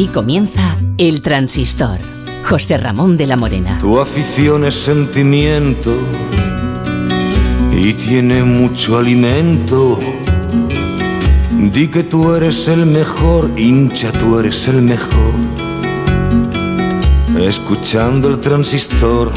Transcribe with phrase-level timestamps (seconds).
[0.00, 1.98] Aquí comienza El Transistor.
[2.48, 3.78] José Ramón de la Morena.
[3.80, 5.94] Tu afición es sentimiento
[7.70, 9.98] y tiene mucho alimento.
[11.70, 15.34] Di que tú eres el mejor, hincha, tú eres el mejor.
[17.38, 19.30] Escuchando el transistor.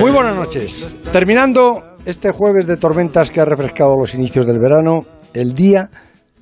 [0.00, 0.96] Muy buenas noches.
[1.12, 5.90] Terminando este jueves de tormentas que ha refrescado los inicios del verano, el día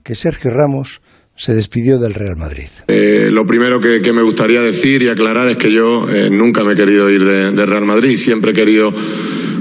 [0.04, 1.00] que Sergio Ramos
[1.36, 2.68] se despidió del Real Madrid.
[2.86, 6.74] Eh, lo primero que, me gustaría decir y aclarar es que yo eh, nunca me
[6.74, 8.92] he querido ir de, Real Madrid, siempre he querido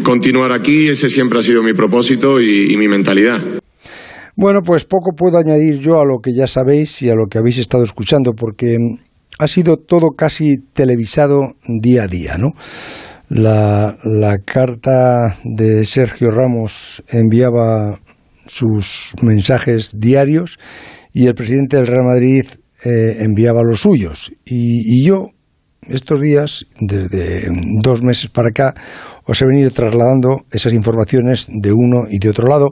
[0.04, 3.40] continuar aquí, ese siempre ha sido mi propósito y, mi mentalidad.
[4.36, 7.38] Bueno, pues poco puedo añadir yo a lo que ya sabéis y a lo que
[7.38, 8.78] habéis estado escuchando, porque
[9.40, 12.52] ha sido todo casi televisado día a día, ¿no?
[13.30, 17.96] La, la carta de Sergio Ramos enviaba
[18.46, 20.60] sus mensajes diarios
[21.14, 22.46] y el presidente del Real Madrid
[22.86, 24.34] eh, enviaba los suyos.
[24.46, 25.28] Y, yo,
[25.84, 27.50] estos días, desde
[27.82, 28.74] dos meses para acá,
[29.26, 32.72] os he venido trasladando esas informaciones de uno y de otro lado,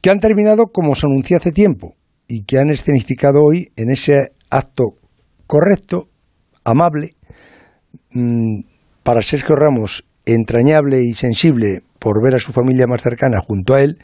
[0.00, 1.94] que han terminado como se anunció hace tiempo
[2.26, 4.96] y que han escenificado hoy en ese acto
[5.46, 6.08] correcto,
[6.64, 7.16] amable,
[8.12, 8.60] mm,
[9.02, 13.82] para Sergio Ramos entrañable y sensible por ver a su familia más cercana junto a
[13.82, 13.98] él,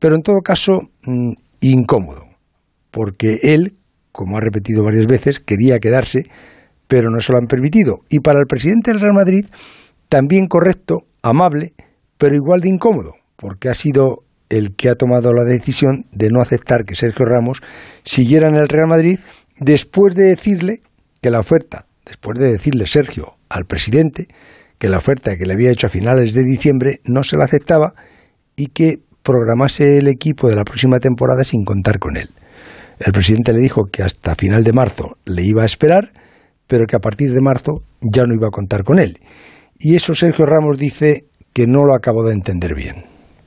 [0.00, 2.24] pero en todo caso mm, incómodo,
[2.90, 3.76] porque él,
[4.10, 6.24] como ha repetido varias veces, quería quedarse,
[6.88, 7.98] pero no se lo han permitido.
[8.08, 9.46] Y para el presidente del Real Madrid,
[10.08, 11.74] también correcto, amable,
[12.18, 16.40] pero igual de incómodo, porque ha sido el que ha tomado la decisión de no
[16.40, 17.62] aceptar que Sergio Ramos
[18.02, 19.20] siguiera en el Real Madrid
[19.60, 20.82] después de decirle
[21.22, 24.26] que la oferta, después de decirle Sergio al presidente,
[24.78, 27.94] que la oferta que le había hecho a finales de diciembre no se la aceptaba
[28.56, 32.28] y que programase el equipo de la próxima temporada sin contar con él.
[32.98, 36.12] El presidente le dijo que hasta final de marzo le iba a esperar,
[36.66, 39.18] pero que a partir de marzo ya no iba a contar con él.
[39.78, 43.04] Y eso Sergio Ramos dice que no lo acabó de entender bien.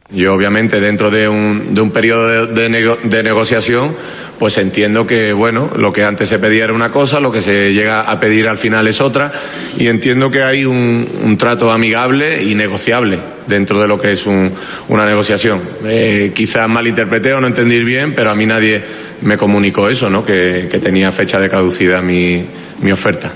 [0.10, 3.96] Yo obviamente dentro de un, de un periodo de, de, negociación,
[4.38, 7.72] pues entiendo que, bueno, lo que antes se pedía era una cosa, lo que se
[7.74, 9.32] llega a pedir al final es otra,
[9.78, 14.26] y entiendo que hay un, un trato amigable y negociable dentro de lo que es
[14.26, 15.62] una negociación.
[15.86, 18.84] Eh, quizás malinterpreté o no entendí bien, pero a mí nadie
[19.22, 20.26] me comunicó eso, ¿no?
[20.26, 22.46] Que, que tenía fecha de caducidad mi,
[22.82, 23.34] mi oferta.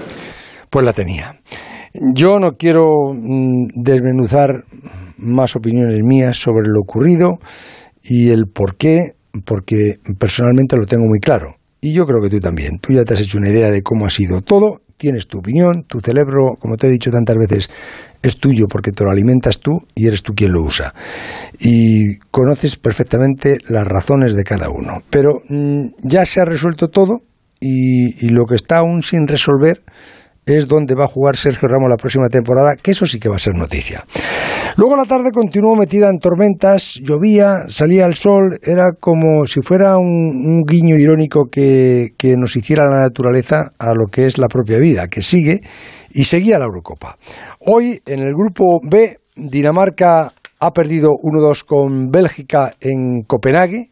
[0.70, 1.34] Pues la tenía.
[2.14, 4.64] Yo no quiero mm, desmenuzar
[5.18, 7.40] más opiniones mías sobre lo ocurrido
[8.04, 9.12] y el por qué,
[9.46, 11.56] porque personalmente lo tengo muy claro.
[11.82, 12.80] Y yo creo que tú también.
[12.80, 15.84] Tú ya te has hecho una idea de cómo ha sido todo, tienes tu opinión,
[15.88, 17.70] tu cerebro, como te he dicho tantas veces,
[18.22, 20.94] es tuyo porque te lo alimentas tú y eres tú quien lo usa.
[21.60, 25.04] Y conoces perfectamente las razones de cada uno.
[25.10, 27.22] Pero mm, ya se ha resuelto todo
[27.60, 29.82] y lo que está aún sin resolver
[30.48, 33.36] es donde va a jugar Sergio Ramos la próxima temporada, que eso sí que va
[33.36, 34.04] a ser noticia.
[34.78, 39.98] Luego la tarde continuó metida en tormentas, llovía, salía el sol, era como si fuera
[39.98, 44.78] un, guiño irónico que, que, nos hiciera la naturaleza a lo que es la propia
[44.78, 45.62] vida, que sigue
[46.12, 47.18] y seguía la Eurocopa.
[47.60, 53.90] Hoy en el grupo B, Dinamarca ha perdido 1-2 con Bélgica en Copenhague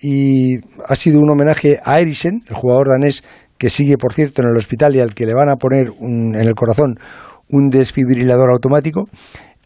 [0.00, 3.24] y ha sido un homenaje a Eriksen, el jugador danés
[3.58, 6.34] que sigue, por cierto, en el hospital y al que le van a poner en
[6.34, 6.98] el corazón
[7.48, 9.04] un desfibrilador automático.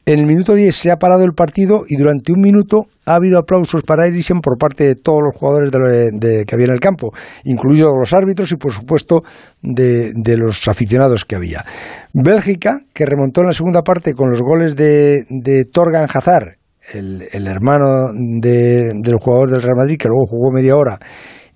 [0.07, 3.39] En el minuto 10 se ha parado el partido y durante un minuto ha habido
[3.39, 7.13] aplausos para Eriksen por parte de todos los jugadores de, que había en el campo,
[7.45, 9.21] incluidos los árbitros y, por supuesto,
[9.63, 11.65] de, los aficionados que había.
[12.15, 16.57] Bélgica, que remontó en la segunda parte con los goles de, Torgan Hazard,
[16.95, 18.07] el, hermano
[18.41, 20.99] del jugador del Real Madrid, que luego jugó media hora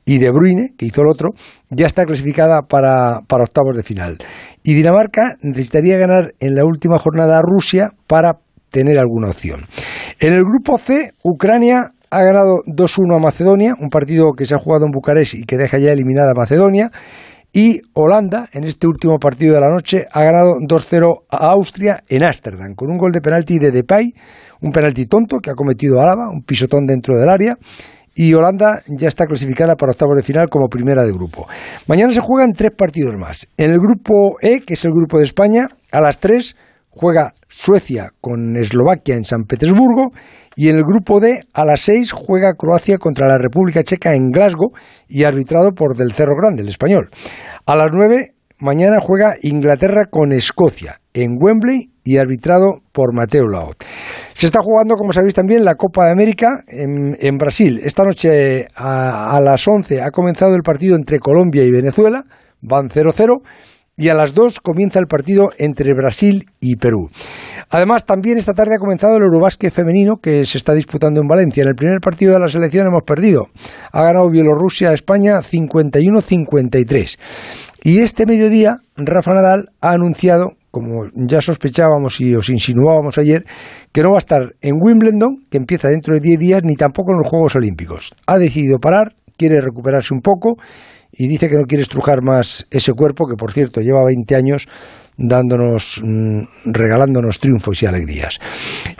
[0.04, 1.30] y De Bruyne, que hizo el otro,
[1.70, 4.18] ya está clasificada para, para, octavos de final.
[4.62, 8.38] Y Dinamarca necesitaría ganar en la última jornada a Rusia para
[8.70, 9.62] tener alguna opción.
[10.20, 14.58] En el grupo C, Ucrania ha ganado 2-1 a Macedonia, un partido que se ha
[14.58, 16.90] jugado en Bucarest y que deja ya eliminada a Macedonia.
[17.52, 22.24] Y Holanda, en este último partido de la noche, ha ganado 2-0 a Austria en
[22.24, 24.12] Ámsterdam, con un gol de penalti de Depay,
[24.60, 27.56] un penalti tonto que ha cometido Álava, un pisotón dentro del área,
[28.14, 31.46] y Holanda ya está clasificada para octavos de final como primera de grupo.
[31.86, 33.48] Mañana se juegan tres partidos más.
[33.56, 36.56] En el grupo E, que es el grupo de España, a las tres
[36.90, 40.12] juega Suecia con Eslovaquia en San Petersburgo
[40.56, 44.30] y en el grupo D a las seis juega Croacia contra la República Checa en
[44.30, 44.72] Glasgow
[45.08, 47.10] y arbitrado por Del Cerro Grande, el español.
[47.66, 53.76] A las nueve mañana juega Inglaterra con Escocia en Wembley y arbitrado por Mateo Laot.
[54.34, 57.80] Se está jugando, como sabéis también, la Copa de América en, Brasil.
[57.84, 62.24] Esta noche a, las 11 ha comenzado el partido entre Colombia y Venezuela,
[62.60, 63.42] van 0-0
[63.96, 67.10] y a las 2 comienza el partido entre Brasil y Perú.
[67.70, 71.62] Además, también esta tarde ha comenzado el Eurobásquet femenino que se está disputando en Valencia.
[71.62, 73.46] En el primer partido de la selección hemos perdido.
[73.92, 77.18] Ha ganado Bielorrusia a España 51-53.
[77.84, 83.44] Y este mediodía, Rafa Nadal ha anunciado, como ya sospechábamos y os insinuábamos ayer,
[83.92, 87.12] que no va a estar en Wimbledon, que empieza dentro de 10 días, ni tampoco
[87.12, 88.12] en los Juegos Olímpicos.
[88.26, 90.56] Ha decidido parar, quiere recuperarse un poco
[91.12, 94.66] y dice que no quiere estrujar más ese cuerpo que, por cierto, lleva 20 años
[95.16, 98.40] dándonos, mm, regalándonos triunfos y alegrías.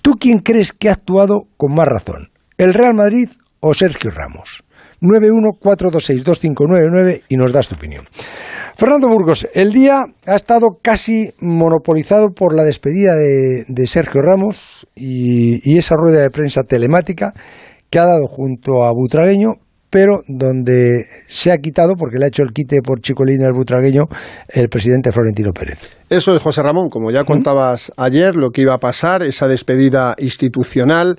[0.00, 2.30] ¿Tú quién crees que ha actuado con más razón?
[2.56, 4.62] ¿El Real Madrid o Sergio Ramos?
[5.00, 8.04] 914262599 y nos das tu opinión.
[8.76, 15.76] Fernando Burgos, el día ha estado casi monopolizado por la despedida de, Sergio Ramos y,
[15.76, 17.34] esa rueda de prensa telemática
[17.90, 19.56] que ha dado junto a Butragueño,
[19.90, 24.04] pero donde se ha quitado, porque le ha hecho el quite por Chicolina al Butragueño,
[24.48, 25.88] el presidente Florentino Pérez.
[26.08, 30.16] Eso es, José Ramón, como ya contabas ayer, lo que iba a pasar, esa despedida
[30.18, 31.18] institucional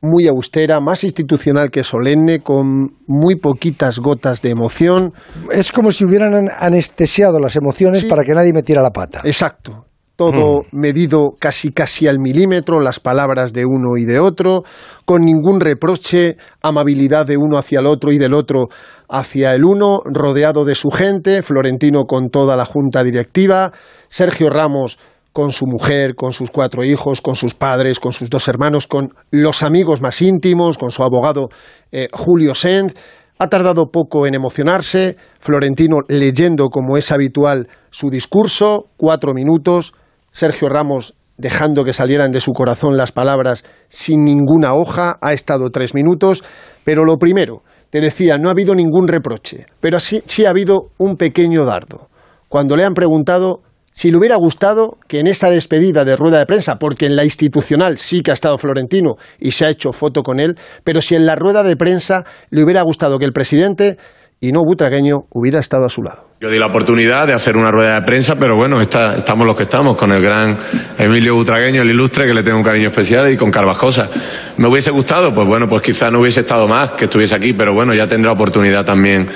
[0.00, 5.12] muy austera, más institucional que solemne, con muy poquitas gotas de emoción.
[5.52, 9.20] Es como si hubieran anestesiado las emociones para que nadie metiera la pata.
[9.24, 9.84] Exacto.
[10.16, 10.80] Todo mm.
[10.80, 14.62] medido casi casi al milímetro, las palabras de uno y de otro,
[15.04, 18.68] con ningún reproche, amabilidad de uno hacia el otro y del otro
[19.08, 23.72] hacia el uno, rodeado de su gente, Florentino con toda la junta directiva,
[24.08, 24.98] Sergio Ramos
[25.36, 29.10] con su mujer, con sus cuatro hijos, con sus padres, con sus dos hermanos, con
[29.30, 31.50] los amigos más íntimos, con su abogado
[31.92, 32.94] eh, Julio Send.
[33.38, 35.18] Ha tardado poco en emocionarse.
[35.38, 39.92] Florentino leyendo, como es habitual, su discurso, cuatro minutos.
[40.30, 45.18] Sergio Ramos dejando que salieran de su corazón las palabras sin ninguna hoja.
[45.20, 46.44] Ha estado tres minutos.
[46.82, 50.92] Pero lo primero, te decía, no ha habido ningún reproche, pero sí, sí ha habido
[50.96, 52.08] un pequeño dardo.
[52.48, 53.60] Cuando le han preguntado
[53.96, 57.24] si le hubiera gustado que en esa despedida de rueda de prensa, porque en la
[57.24, 60.54] institucional sí que ha estado Florentino y se ha hecho foto con él,
[60.84, 63.96] pero si en la rueda de prensa le hubiera gustado que el presidente
[64.38, 66.26] y no Butragueño hubiera estado a su lado.
[66.42, 69.62] Yo di la oportunidad de hacer una rueda de prensa, pero bueno, estamos los que
[69.62, 70.54] estamos, con el gran
[70.98, 74.10] Emilio Butragueño, el ilustre, que le tengo un cariño especial, y con Carvajosa.
[74.58, 75.34] ¿Me hubiese gustado?
[75.34, 78.32] Pues bueno, pues quizá no hubiese estado más que estuviese aquí, pero bueno, ya tendrá
[78.32, 79.26] oportunidad también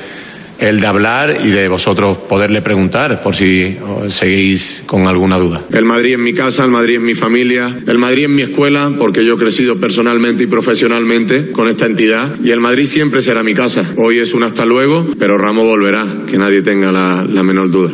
[0.61, 3.79] el de hablar y de vosotros poderle preguntar por si
[4.09, 5.65] seguís con alguna duda.
[5.71, 8.91] El Madrid en mi casa, el Madrid en mi familia, el Madrid en mi escuela,
[8.99, 13.43] porque yo he crecido personalmente y profesionalmente con esta entidad y el Madrid siempre será
[13.43, 13.95] mi casa.
[13.97, 17.93] Hoy es un hasta luego, pero Ramos volverá, que nadie tenga la, la menor duda.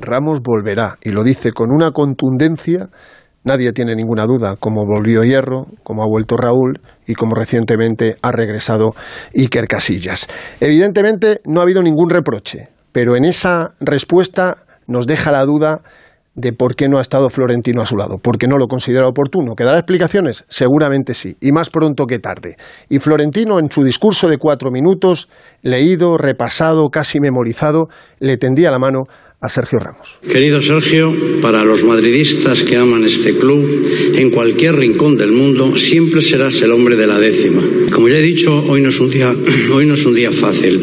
[0.00, 2.88] Ramos volverá y lo dice con una contundencia
[3.44, 8.30] Nadie tiene ninguna duda cómo volvió Hierro, cómo ha vuelto Raúl y cómo recientemente ha
[8.30, 8.94] regresado
[9.34, 10.28] Iker Casillas.
[10.60, 15.82] Evidentemente no ha habido ningún reproche, pero en esa respuesta nos deja la duda
[16.34, 19.54] de por qué no ha estado Florentino a su lado, porque no lo considera oportuno.
[19.54, 20.44] ¿Que dará explicaciones?
[20.48, 22.56] Seguramente sí, y más pronto que tarde.
[22.88, 25.28] Y Florentino, en su discurso de cuatro minutos,
[25.62, 29.02] leído, repasado, casi memorizado, le tendía la mano
[29.42, 29.50] a.
[30.22, 31.08] Querido Sergio,
[31.40, 33.82] para los madridistas que aman este club,
[34.14, 37.60] en cualquier rincón del mundo siempre serás el hombre de la décima.
[37.92, 39.34] Como ya he dicho, hoy no es un día,
[39.74, 40.80] hoy no es un día fácil,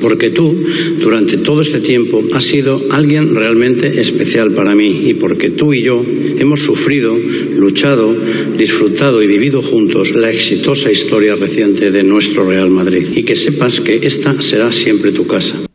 [0.00, 0.56] porque tú,
[1.00, 5.84] durante todo este tiempo, has sido alguien realmente especial para mí y porque tú y
[5.84, 7.14] yo hemos sufrido,
[7.56, 8.14] luchado,
[8.56, 13.06] disfrutado y vivido juntos la exitosa historia reciente de nuestro Real Madrid.
[13.14, 15.67] Y que sepas que esta será siempre tu casa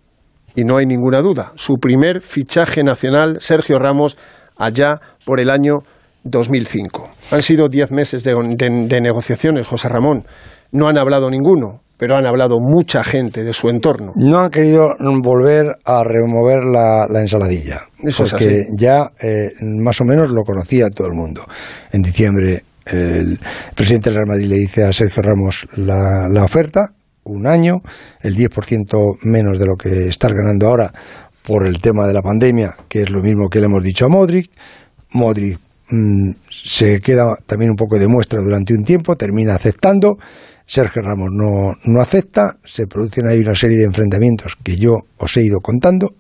[0.56, 4.18] y no hay ninguna duda, su primer fichaje nacional, Sergio Ramos,
[4.58, 5.80] allá por el año
[6.24, 7.10] 2005.
[7.32, 10.26] Han sido diez meses de, negociaciones, José Ramón.
[10.72, 14.12] No han hablado ninguno, pero han hablado mucha gente de su entorno.
[14.16, 14.88] No han querido
[15.22, 21.08] volver a remover la, ensaladilla, Eso porque ya eh, más o menos lo conocía todo
[21.08, 21.46] el mundo.
[21.92, 23.40] En diciembre el
[23.76, 26.90] presidente del Real Madrid le dice a Sergio Ramos la oferta,
[27.26, 27.82] un año,
[28.22, 30.92] el 10% menos de lo que está ganando ahora
[31.44, 34.10] por el tema de la pandemia, que es lo mismo que le hemos dicho a
[34.10, 34.50] Modric.
[35.14, 40.18] Modric mm, se queda también un poco de muestra durante un tiempo, termina aceptando.
[40.66, 45.38] Sergio Ramos no, no acepta, se producen ahí una serie de enfrentamientos que yo os
[45.38, 46.16] he ido contando.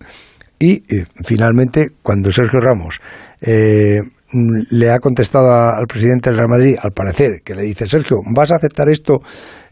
[0.60, 3.00] Y eh, finalmente, cuando Sergio Ramos
[3.42, 4.00] eh,
[4.32, 8.18] mm, le ha contestado al presidente del Real Madrid, al parecer, que le dice, Sergio,
[8.36, 9.20] ¿vas a aceptar esto?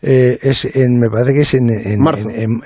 [0.02, 1.68] Eh, es en, me parece que es en,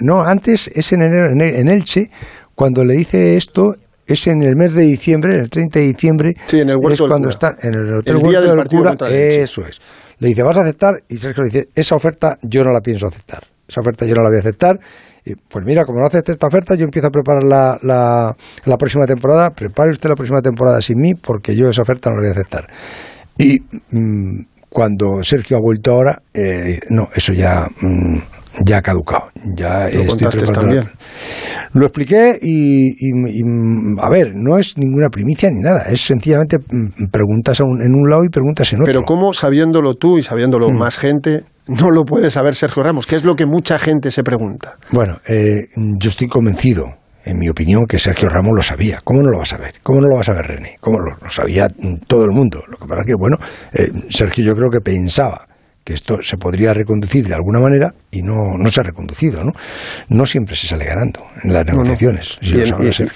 [0.01, 2.09] no, antes es en enero, en, Elche,
[2.53, 3.75] cuando le dice esto,
[4.07, 7.29] es en el mes de diciembre, el 30 de diciembre, sí, en el es cuando
[7.29, 9.81] está en el hotel del, cura, eso es.
[10.19, 11.03] Le dice, ¿vas a aceptar?
[11.09, 13.43] Y Sergio le dice, esa oferta yo no la pienso aceptar.
[13.67, 14.79] Esa oferta yo no la voy a aceptar
[15.47, 19.49] pues mira, como no hace esta oferta, yo empiezo a preparar la, la, próxima temporada.
[19.49, 22.31] Prepare usted la próxima temporada sin mí, porque yo esa oferta no la voy a
[22.31, 22.67] aceptar.
[23.37, 28.17] Y mm, cuando Sergio ha vuelto ahora, eh, no, eso ya, mm,
[28.65, 29.29] ya ha caducado.
[29.55, 30.83] Ya ¿Lo estoy también?
[31.71, 32.91] Lo expliqué y,
[34.01, 35.83] a ver, no es ninguna primicia ni nada.
[35.89, 38.91] Es sencillamente mm, preguntas en un lado y preguntas en otro.
[38.91, 43.15] Pero ¿cómo, sabiéndolo tú y sabiéndolo más gente, no lo puede saber Sergio Ramos, que
[43.15, 44.75] es lo que mucha gente se pregunta.
[44.91, 46.83] Bueno, eh, yo estoy convencido,
[47.25, 49.01] en mi opinión, que Sergio Ramos lo sabía.
[49.03, 49.73] ¿Cómo no lo va a saber?
[49.81, 50.75] ¿Cómo no lo va a saber René?
[50.79, 51.67] ¿Cómo lo, sabía
[52.07, 52.63] todo el mundo?
[52.67, 53.37] Lo que pasa es que, bueno,
[53.73, 55.47] eh, Sergio yo creo que pensaba
[55.83, 59.51] que esto se podría reconducir de alguna manera y no, no se ha reconducido, ¿no?
[60.09, 62.39] No siempre se sale ganando en las negociaciones,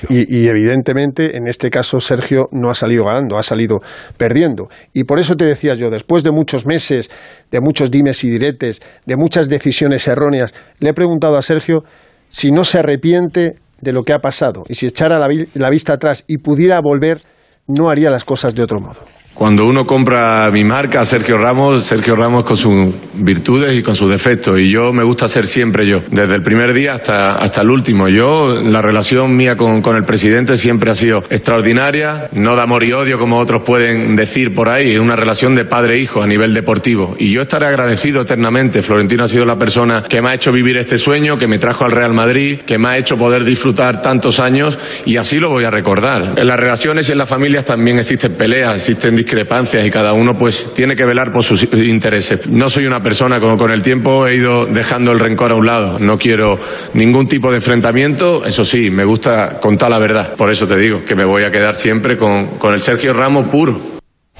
[0.07, 3.79] y, evidentemente, en este caso, Sergio no ha salido ganando, ha salido
[4.17, 4.69] perdiendo.
[4.93, 7.09] Y por eso te decía yo, después de muchos meses,
[7.49, 11.83] de muchos dimes y diretes, de muchas decisiones erróneas, le he preguntado a Sergio
[12.29, 16.23] si no se arrepiente de lo que ha pasado y si echara la vista atrás
[16.27, 17.21] y pudiera volver,
[17.67, 18.99] no haría las cosas de otro modo.
[19.39, 24.09] Cuando uno compra mi marca, Sergio Ramos, Sergio Ramos con sus virtudes y con sus
[24.09, 24.59] defectos.
[24.59, 28.09] Y yo me gusta ser siempre yo, desde el primer día hasta, hasta el último.
[28.09, 32.83] Yo, la relación mía con, con el presidente siempre ha sido extraordinaria, no de amor
[32.83, 36.27] y odio como otros pueden decir por ahí, es una relación de padre e a
[36.27, 37.15] nivel deportivo.
[37.17, 38.81] Y yo estaré agradecido eternamente.
[38.81, 41.85] Florentino ha sido la persona que me ha hecho vivir este sueño, que me trajo
[41.85, 45.63] al Real Madrid, que me ha hecho poder disfrutar tantos años y así lo voy
[45.63, 46.33] a recordar.
[46.35, 50.35] En las relaciones y en las familias también existen peleas, existen discrepancias y cada uno
[50.37, 52.47] pues tiene que velar por sus intereses.
[52.47, 55.67] No soy una persona como con el tiempo he ido dejando el rencor a un
[55.67, 55.99] lado.
[55.99, 56.57] No quiero
[56.95, 58.43] ningún tipo de enfrentamiento.
[58.43, 60.35] Eso sí, me gusta contar la verdad.
[60.35, 63.49] Por eso te digo que me voy a quedar siempre con, con el Sergio Ramos
[63.49, 63.79] puro.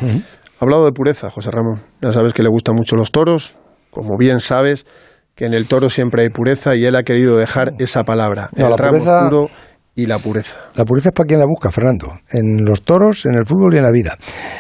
[0.02, 1.82] Ha hablado de pureza, José Ramón.
[2.02, 3.58] Ya sabes que le gustan mucho los toros.
[3.92, 4.88] Como bien sabes,
[5.36, 8.50] que en el toro siempre hay pureza y él ha querido dejar esa palabra.
[8.56, 9.50] el la puro
[9.96, 10.58] y la pureza.
[10.76, 13.78] La pureza es para quien la busca, Fernando, en los toros, en el fútbol y
[13.78, 14.18] en la vida.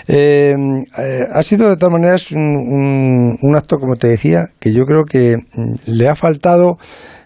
[0.08, 0.56] Eh,
[0.98, 5.38] eh, ha sido de todas maneras un, acto, como te decía, que yo creo que
[5.38, 6.78] mm, le ha faltado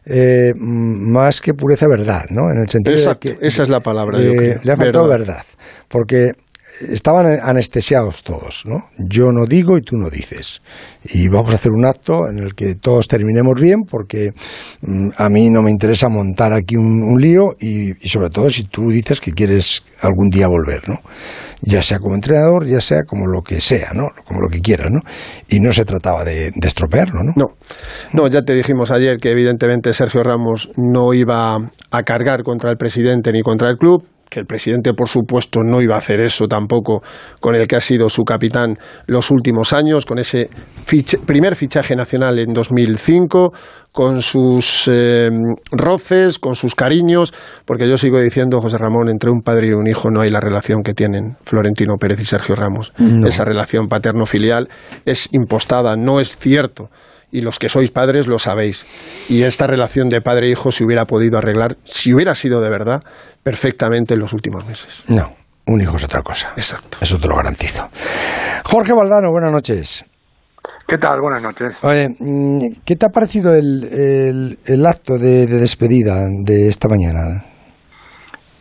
[0.05, 2.51] eh, más que pureza, verdad, ¿no?
[2.51, 4.19] En el sentido de que, esa es la palabra.
[4.19, 5.43] le ha faltado verdad,
[5.87, 6.33] porque
[6.81, 8.89] estaban anestesiados todos, ¿no?
[8.97, 10.61] Yo no digo y tú no dices.
[11.05, 14.31] Y vamos a hacer un acto en el que todos terminemos bien, porque
[14.81, 18.89] mm, a mí no me interesa montar aquí un, lío y, sobre todo si tú
[18.89, 20.95] dices que quieres algún día volver, ¿no?
[21.61, 24.09] Ya sea como entrenador, ya sea como lo que sea, ¿no?
[24.25, 24.99] Como lo que quieras, ¿no?
[25.47, 27.33] Y no se trataba de, de estropearlo, ¿no?
[27.35, 27.45] No,
[28.13, 31.57] no, ya te dijimos ayer que evidentemente Sergio Ramos no iba
[31.91, 34.03] a cargar contra el presidente ni contra el club,
[34.33, 37.03] que el presidente, por supuesto, no iba a hacer eso tampoco
[37.39, 40.49] con el que ha sido su capitán los últimos años, con ese
[41.27, 43.51] primer fichaje nacional en 2005,
[43.91, 45.29] con sus eh,
[45.71, 47.31] roces, con sus cariños,
[47.65, 50.39] porque yo sigo diciendo, José Ramón, entre un padre y un hijo no hay la
[50.39, 52.91] relación que tienen Florentino Pérez y Sergio Ramos.
[53.25, 54.67] Esa relación paterno-filial
[55.05, 56.89] es impostada, no es cierto
[57.33, 58.85] y los que sois padres lo sabéis.
[59.27, 63.01] Y esta relación de padre-hijo se hubiera podido arreglar, si hubiera sido de verdad,
[63.41, 65.03] perfectamente en los últimos meses.
[65.09, 65.33] No,
[65.65, 66.53] un hijo es otra cosa.
[66.55, 66.99] Exacto.
[67.01, 67.89] Eso te lo garantizo.
[68.63, 70.05] Jorge Valdano, buenas noches.
[70.87, 71.21] ¿Qué tal?
[71.21, 71.83] Buenas noches.
[71.83, 77.43] Oye, mm, ¿qué te ha parecido el, el, acto de, despedida de esta mañana?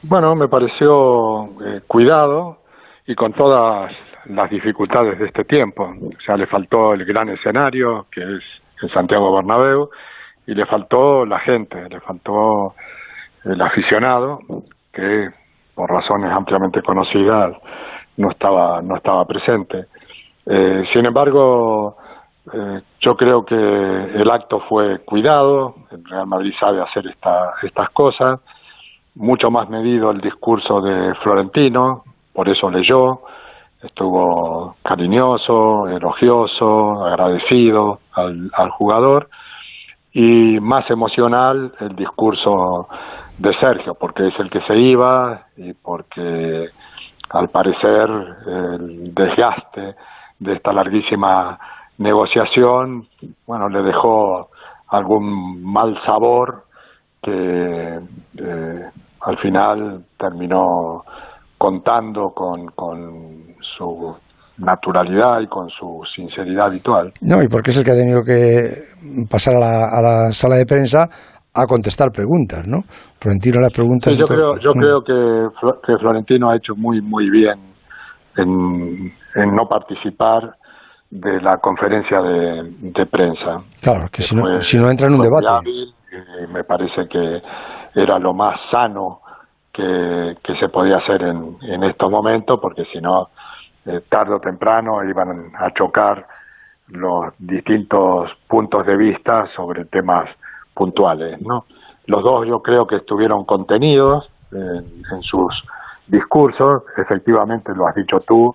[0.03, 2.59] Bueno, me pareció eh, cuidado
[3.07, 3.93] y con todas
[4.27, 5.85] las dificultades de este tiempo.
[5.85, 9.91] O sea, le faltó el gran escenario, que es en Santiago Bernabéu,
[10.47, 12.75] y le faltó la gente, le faltó
[13.45, 14.41] el aficionado,
[14.93, 15.31] que
[15.75, 17.57] por razones ampliamente conocidas
[18.17, 19.87] no estaba, no estaba presente.
[20.47, 21.97] Eh, sin embargo,
[22.53, 27.91] eh, yo creo que el acto fue cuidado, el Real Madrid sabe hacer esta, estas
[27.91, 28.41] cosas,
[29.15, 33.21] mucho más medido el discurso de Florentino, por eso leyó,
[33.83, 39.29] estuvo cariñoso, elogioso, agradecido al, al jugador
[40.13, 42.89] y más emocional el discurso
[43.39, 46.69] de Sergio, porque es el que se iba y porque
[47.31, 48.11] al parecer
[48.47, 49.95] el desgaste
[50.39, 51.59] de esta larguísima
[51.99, 53.07] negociación,
[53.47, 54.49] bueno, le dejó
[54.89, 56.65] algún mal sabor
[57.23, 58.01] que
[58.39, 61.05] eh, al final terminó
[61.57, 63.52] contando con, con
[63.83, 64.15] su
[64.59, 67.13] naturalidad y con su sinceridad habitual.
[67.23, 70.57] No, y porque es el que ha tenido que pasar a la, a la sala
[70.57, 71.09] de prensa
[71.55, 72.83] a contestar preguntas, ¿no?
[73.21, 74.15] Florentino las preguntas...
[74.15, 75.49] Sí, yo creo, yo creo que,
[75.87, 77.59] que, Florentino ha hecho muy, muy bien
[78.37, 80.55] en, en no participar
[81.11, 83.59] de la conferencia de, prensa.
[83.83, 85.69] Claro, que, si, no, si no entra en un debate.
[86.51, 87.43] me parece que
[87.95, 89.21] era lo más sano
[89.75, 93.29] que, que se podía hacer en, en estos momentos, porque si no,
[93.87, 96.27] eh, tarde o temprano iban a chocar
[96.89, 100.29] los distintos puntos de vista sobre temas
[100.75, 101.65] puntuales, ¿no?
[102.07, 105.53] Los dos yo creo que estuvieron contenidos en, sus
[106.07, 108.55] discursos, efectivamente lo has dicho tú,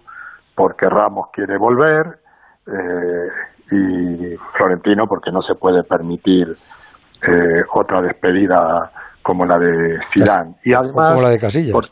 [0.54, 2.20] porque Ramos quiere volver
[2.68, 3.28] eh,
[3.72, 6.56] y Florentino porque no se puede permitir
[7.28, 8.92] eh, otra despedida
[9.22, 11.92] como la de Zidane y además como la de Casillas.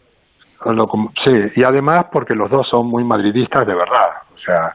[1.24, 4.74] Sí, y además porque los dos son muy madridistas de verdad, o sea,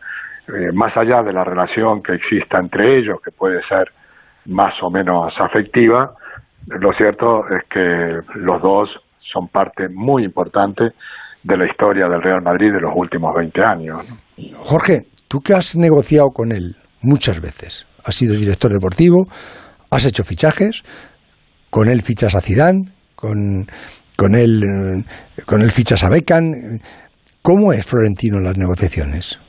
[0.48, 3.90] eh, más allá de la relación que exista entre ellos, que puede ser
[4.46, 6.12] más o menos afectiva,
[6.66, 8.88] lo cierto es que los dos
[9.32, 10.90] son parte muy importante
[11.42, 13.98] de la historia del Real Madrid de los últimos 20 años.
[14.56, 19.26] Jorge, tú que has negociado con él muchas veces, has sido director deportivo,
[19.90, 20.82] has hecho fichajes,
[21.70, 23.66] con él fichas a Zidane, con,
[24.20, 26.52] con él eh, con él fichas a Beckham.
[27.40, 29.40] ¿Cómo es Florentino en las negociaciones?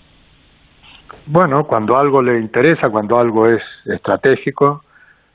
[1.27, 4.81] Bueno, cuando algo le interesa, cuando algo es estratégico,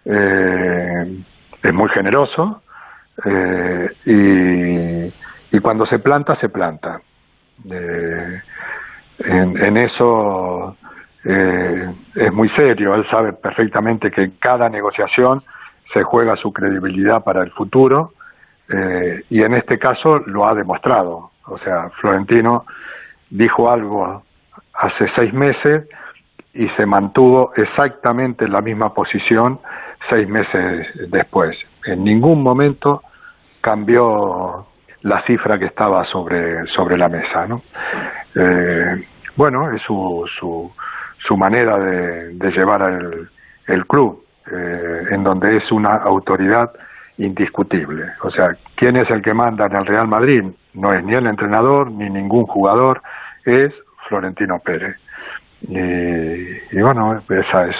[0.07, 1.21] eh,
[1.62, 2.62] es muy generoso
[3.26, 5.11] eh,
[5.52, 7.00] y, cuando se planta, se planta.
[7.71, 8.40] Eh,
[9.19, 10.76] en, eso
[11.25, 15.43] es muy serio, él sabe perfectamente que en cada negociación
[15.93, 18.12] se juega su credibilidad para el futuro
[19.30, 21.30] y en este caso lo ha demostrado.
[21.46, 22.64] O sea, Florentino
[23.30, 24.23] dijo algo
[24.75, 25.88] hace seis meses
[26.54, 29.61] y se mantuvo exactamente en la misma posición
[30.08, 31.56] seis meses después.
[31.85, 33.02] En ningún momento
[33.61, 34.66] cambió
[35.02, 37.46] la cifra que estaba sobre, sobre la mesa.
[37.46, 37.62] ¿no?
[38.35, 39.04] Eh,
[39.37, 40.73] bueno, es su, su,
[41.18, 43.28] su manera de, de llevar el,
[43.66, 46.70] el club, eh, en donde es una autoridad
[47.18, 48.05] indiscutible.
[48.22, 50.42] O sea, ¿quién es el que manda en el Real Madrid?
[50.74, 53.02] No es ni el entrenador ni ningún jugador,
[53.44, 53.72] es
[54.09, 54.96] Florentino Pérez.
[55.62, 57.76] Y, y bueno, esa es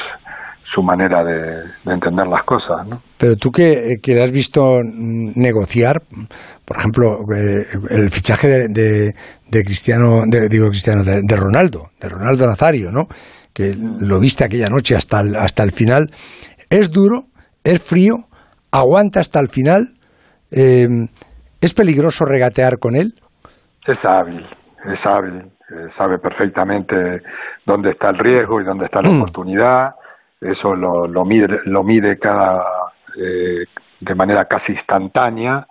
[0.75, 2.89] su manera de, entender las cosas.
[2.91, 3.01] ¿no?
[3.17, 6.03] Pero tú que, que has visto negociar,
[6.65, 9.15] por ejemplo, eh, el fichaje de,
[9.49, 13.09] de, Cristiano, digo Cristiano, de, Ronaldo, de Ronaldo Nazario, ¿no?
[13.53, 16.11] que lo viste aquella noche hasta el, hasta el final,
[16.69, 17.27] es duro,
[17.65, 18.27] es frío,
[18.79, 19.95] aguanta hasta el final,
[20.51, 20.87] eh,
[21.61, 23.15] es peligroso regatear con él.
[23.87, 24.45] Es hábil,
[24.85, 27.23] es hábil, eh, sabe perfectamente
[27.65, 29.95] dónde está el riesgo y dónde está la oportunidad
[30.41, 32.63] eso lo, lo mide, lo mide cada,
[33.17, 33.65] eh,
[34.01, 35.67] de manera casi instantánea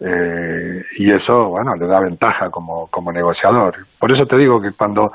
[0.00, 3.74] eh, y eso, bueno, le da ventaja como, como negociador.
[3.98, 5.12] Por eso te digo que cuando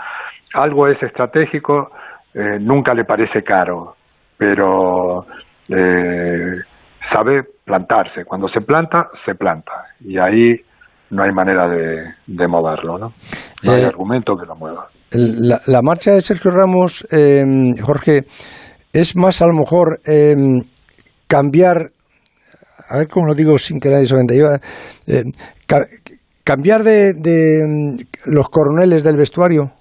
[0.53, 1.91] algo es estratégico,
[2.33, 3.95] eh, nunca le parece caro,
[4.37, 5.25] pero
[5.69, 6.61] eh,
[7.11, 8.25] sabe plantarse.
[8.25, 9.71] Cuando se planta, se planta.
[9.99, 10.55] Y ahí
[11.09, 13.13] no hay manera de, de moverlo, ¿no?
[13.63, 14.87] No hay argumento que lo mueva.
[15.11, 17.05] La, la marcha de Sergio Ramos,
[17.81, 18.21] Jorge,
[18.93, 20.61] es más a lo mejor em,
[21.27, 21.91] cambiar,
[22.89, 24.59] a ver cómo lo digo sin que nadie se venda,
[25.07, 25.23] eh,
[26.43, 27.97] cambiar de, em,
[28.27, 29.71] los coroneles del vestuario.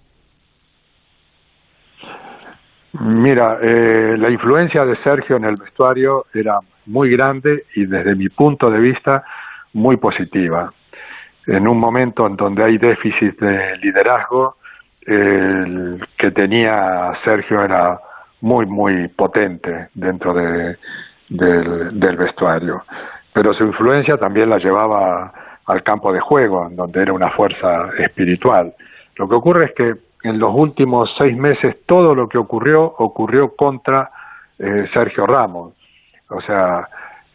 [2.92, 6.58] Mira, eh, la influencia de Sergio en el vestuario era
[6.90, 9.24] muy grande y desde mi punto de vista
[9.72, 10.72] muy positiva.
[11.46, 14.56] En un momento en donde hay déficit de liderazgo,
[15.06, 17.98] el que tenía Sergio era
[18.40, 20.76] muy, muy potente dentro de,
[21.28, 22.82] del, vestuario.
[23.32, 25.32] Pero su influencia también la llevaba
[25.66, 28.74] al campo de juego, donde era una fuerza espiritual.
[29.16, 33.54] Lo que ocurre es que en los últimos seis meses todo lo que ocurrió ocurrió
[33.54, 34.10] contra
[34.58, 35.74] eh, Sergio Ramos.
[36.30, 36.88] O sea,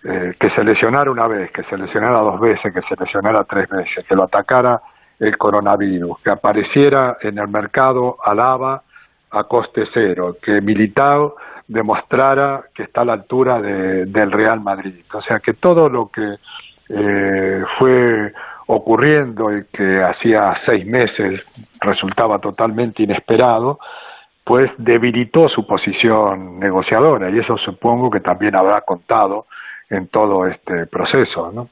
[0.03, 3.67] eh, que se lesionara una vez, que se lesionara dos veces, que se lesionara tres
[3.69, 4.81] veces, que lo atacara
[5.19, 8.81] el coronavirus, que apareciera en el mercado Alaba
[9.31, 11.36] a coste cero, que Militao
[11.67, 15.03] demostrara que está a la altura de, del Real Madrid.
[15.13, 16.36] O sea que todo lo que
[16.89, 18.34] eh, fue
[18.67, 21.41] ocurriendo y que hacía seis meses
[21.81, 23.79] resultaba totalmente inesperado,
[24.45, 29.45] pues debilitó su posición negociadora y eso supongo que también habrá contado
[29.89, 31.51] en todo este proceso.
[31.51, 31.67] ¿no?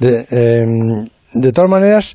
[0.00, 2.14] de, em, de todas maneras,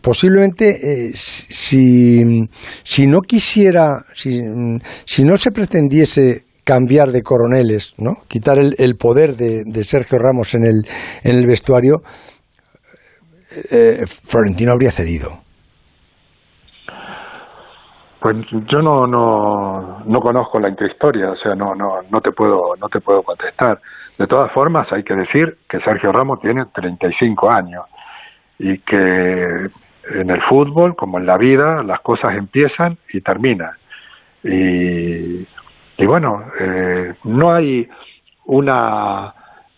[0.00, 2.48] posiblemente eh, si,
[2.82, 4.40] si no quisiera, si,
[5.04, 8.22] si no se pretendiese cambiar de coroneles, ¿no?
[8.28, 10.82] quitar el, el poder de, de, Sergio Ramos en el,
[11.24, 12.02] en el vestuario,
[13.70, 15.40] eh, Florentino habría cedido.
[18.20, 22.76] Pues yo no, no, no conozco la intrahistoria, o sea, no, no, no te puedo,
[22.78, 23.80] no te puedo contestar.
[24.18, 27.84] De todas formas, hay que decir que Sergio Ramos tiene 35 años
[28.58, 29.70] y que
[30.10, 33.72] en el fútbol, como en la vida, las cosas empiezan y terminan.
[34.44, 35.46] Y,
[35.96, 37.88] y bueno, eh, no hay
[38.44, 39.32] una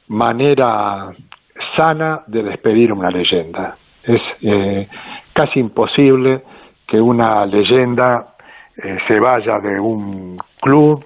[0.09, 1.13] manera
[1.77, 3.77] sana de despedir una leyenda.
[4.03, 4.89] Es eh,
[5.33, 6.43] casi imposible
[6.87, 8.32] que una leyenda
[8.83, 11.05] eh, se vaya de un club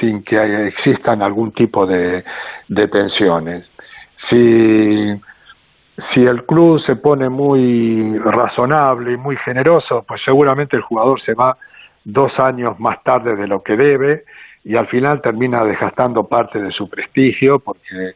[0.00, 2.24] sin que existan algún tipo de,
[2.68, 3.66] de tensiones.
[4.28, 5.20] Si,
[6.10, 11.34] si el club se pone muy razonable y muy generoso, pues seguramente el jugador se
[11.34, 11.56] va
[12.04, 14.24] dos años más tarde de lo que debe
[14.64, 18.14] y al final termina desgastando parte de su prestigio porque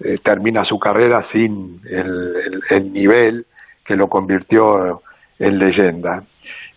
[0.00, 3.46] eh, termina su carrera sin el, el, nivel
[3.84, 5.02] que lo convirtió
[5.38, 6.22] en leyenda.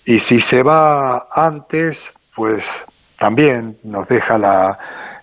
[0.06, 1.98] Y si se va antes,
[2.36, 2.64] pues
[3.20, 4.78] también nos deja la,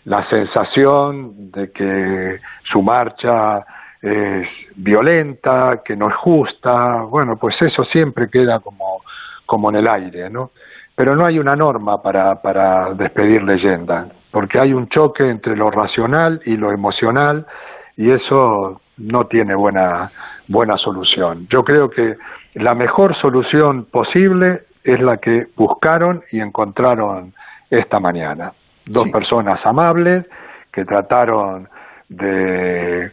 [0.04, 3.64] la sensación de que su marcha
[4.00, 9.02] es violenta, que no es justa, bueno, pues eso siempre queda como,
[9.44, 10.50] como en el aire, ¿no?
[10.94, 15.70] Pero no hay una norma para, para despedir leyenda, porque hay un choque entre lo
[15.70, 17.46] racional y lo emocional
[17.96, 20.08] y eso no tiene buena,
[20.48, 21.46] buena solución.
[21.50, 22.16] Yo creo que
[22.54, 27.32] la mejor solución posible es la que buscaron y encontraron
[27.70, 28.52] esta mañana.
[28.86, 30.26] Dos personas amables
[30.72, 31.68] que trataron
[32.08, 33.10] de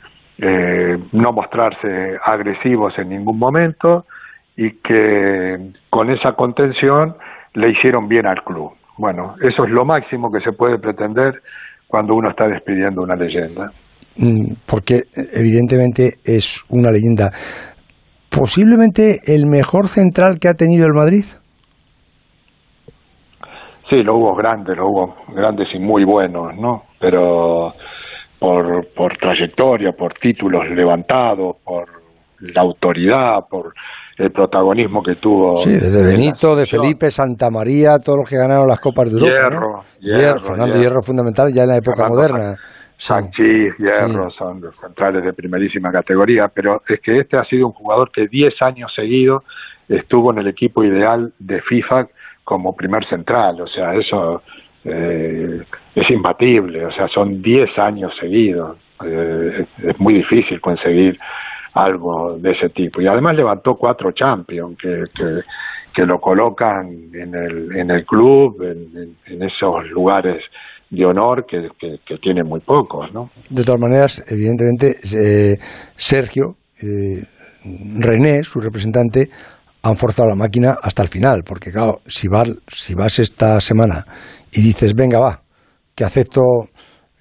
[1.13, 4.05] no mostrarse agresivos en ningún momento
[4.55, 7.15] y que con esa contención
[7.53, 8.71] le hicieron bien al club.
[8.97, 11.41] Bueno, eso es lo máximo que se puede pretender
[11.87, 13.71] cuando uno está despidiendo una leyenda.
[14.17, 15.03] Mm, porque
[15.33, 17.29] evidentemente es una leyenda.
[18.29, 21.23] Posiblemente el mejor central que ha tenido el Madrid.
[23.89, 26.83] Sí, lo hubo grandes, lo hubo grandes y muy buenos, ¿no?
[26.99, 27.71] Pero
[28.39, 31.87] por, por trayectoria, por títulos levantados, por
[32.39, 33.73] la autoridad, por
[34.17, 35.55] el protagonismo que tuvo.
[35.55, 39.85] Sí, desde Benito, de Felipe, Santa María, todos los que ganaron las Copas de Europa.
[39.99, 41.01] Hierro, Fernando Hierro.
[41.01, 42.55] fundamental ya en la época moderna.
[42.97, 48.11] Sanchis, Hierro, son centrales de primerísima categoría, pero es que este ha sido un jugador
[48.11, 49.43] que 10 años seguidos
[49.87, 52.07] estuvo en el equipo ideal de FIFA
[52.47, 54.41] como primer central, o sea, eso
[54.85, 55.61] eh,
[55.93, 61.17] es imbatible, o sea, son 10 años seguidos, eh, es muy difícil conseguir
[61.73, 63.01] algo de ese tipo.
[63.01, 65.03] Y además levantó cuatro champions que,
[65.93, 70.41] que, lo colocan en el, en el club, en, esos lugares
[70.89, 73.29] de honor que, que, tiene muy pocos, ¿no?
[73.49, 75.57] De todas maneras, evidentemente, eh,
[75.97, 76.55] Sergio,
[77.99, 79.27] René, su representante,
[79.83, 84.05] han forzado la máquina hasta el final, porque claro, si vas, si vas esta semana
[84.51, 85.41] y dices, venga, va,
[85.95, 86.41] que acepto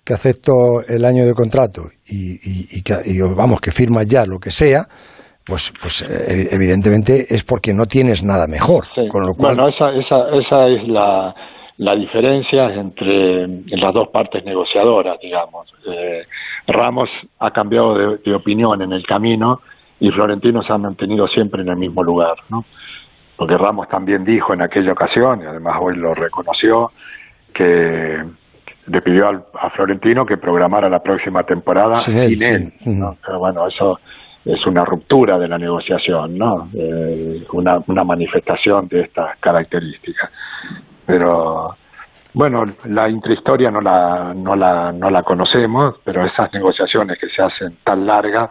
[0.05, 0.53] que acepto
[0.87, 2.39] el año de contrato y,
[2.79, 2.95] y, que,
[3.35, 4.85] vamos, que firmas ya lo que sea,
[5.45, 8.85] pues, pues eh, evidentemente es porque no tienes nada mejor.
[9.11, 9.57] Con lo cual...
[9.57, 11.35] Bueno, esa, esa, esa es la,
[11.79, 15.73] la diferencia entre las dos partes negociadoras, digamos.
[15.87, 16.23] Eh,
[16.67, 19.61] Ramos ha cambiado de, opinión en el camino
[20.01, 22.65] y Florentino se ha mantenido siempre en el mismo lugar, ¿no?
[23.37, 26.91] Porque Ramos también dijo en aquella ocasión, y además hoy lo reconoció,
[27.53, 28.23] que
[28.87, 33.17] le pidió a Florentino que programara la próxima temporada sin él, ¿no?
[33.25, 33.99] Pero bueno, eso
[34.45, 36.69] es una ruptura de la negociación, ¿no?
[36.73, 40.31] Eh, una, una manifestación de estas características.
[41.05, 41.77] Pero
[42.33, 47.43] bueno, la intrahistoria no la, no la, no la conocemos, pero esas negociaciones que se
[47.43, 48.51] hacen tan largas,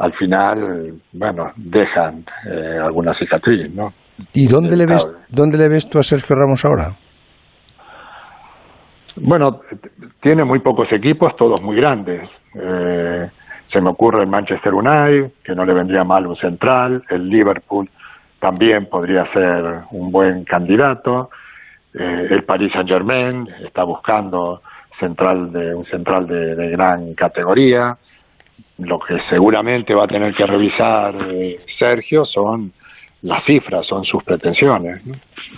[0.00, 3.92] al final, bueno, dejan eh, alguna cicatriz, ¿no?
[4.32, 6.96] ¿Y dónde le ves, dónde le ves tú a Sergio Ramos ahora?
[9.16, 9.60] Bueno,
[10.22, 12.28] tiene muy pocos equipos, todos muy grandes.
[12.54, 13.28] Eh,
[13.72, 17.88] se me ocurre el Manchester United, que no le vendría mal un central, el Liverpool
[18.40, 21.30] también podría ser un buen candidato,
[21.94, 24.62] eh, el Paris Saint Germain está buscando
[24.98, 27.96] central de un central de, gran categoría.
[28.80, 32.72] Lo que seguramente va a tener que revisar eh, Sergio son
[33.22, 35.02] las cifras, son sus pretensiones.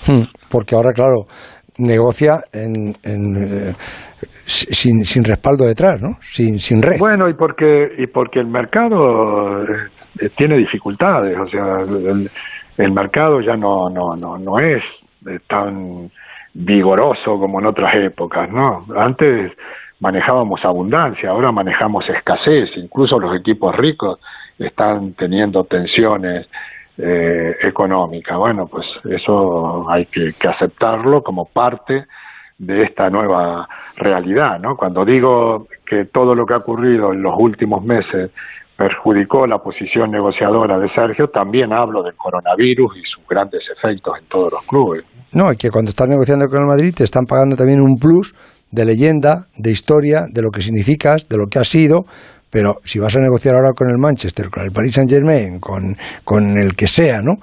[0.07, 1.27] Hmm, porque ahora, claro,
[1.79, 3.75] negocia en, en,
[4.45, 6.17] sin, sin respaldo detrás, ¿no?
[6.21, 6.99] Sin, sin red.
[6.99, 11.79] Bueno, y porque, y porque el mercado eh, tiene dificultades, o sea,
[12.11, 12.29] el,
[12.79, 14.83] el mercado ya no, no, no, no es
[15.47, 16.09] tan
[16.55, 18.81] vigoroso como en otras épocas, ¿no?
[18.97, 19.53] Antes
[20.03, 24.19] manejábamos abundancia, ahora manejamos escasez, incluso los equipos ricos
[24.59, 26.49] están teniendo tensiones
[26.99, 28.37] eh, económicas.
[28.37, 32.05] Bueno, pues eso hay que, que, aceptarlo como parte
[32.59, 34.75] de esta nueva realidad, ¿no?
[34.75, 38.33] Cuando digo que todo lo que ha ocurrido en los últimos meses
[38.77, 44.27] perjudicó la posición negociadora de Sergio, también hablo del coronavirus y sus grandes efectos en
[44.27, 45.05] todos los clubes.
[45.33, 48.35] No, y que cuando estás negociando con el Madrid te están pagando también un plus
[48.73, 52.05] de leyenda, de historia, de lo que significas, de lo que has sido,
[52.51, 55.95] pero si vas a negociar ahora con el Manchester, con el Paris Saint Germain, con,
[56.25, 57.37] con el que sea, ¿no?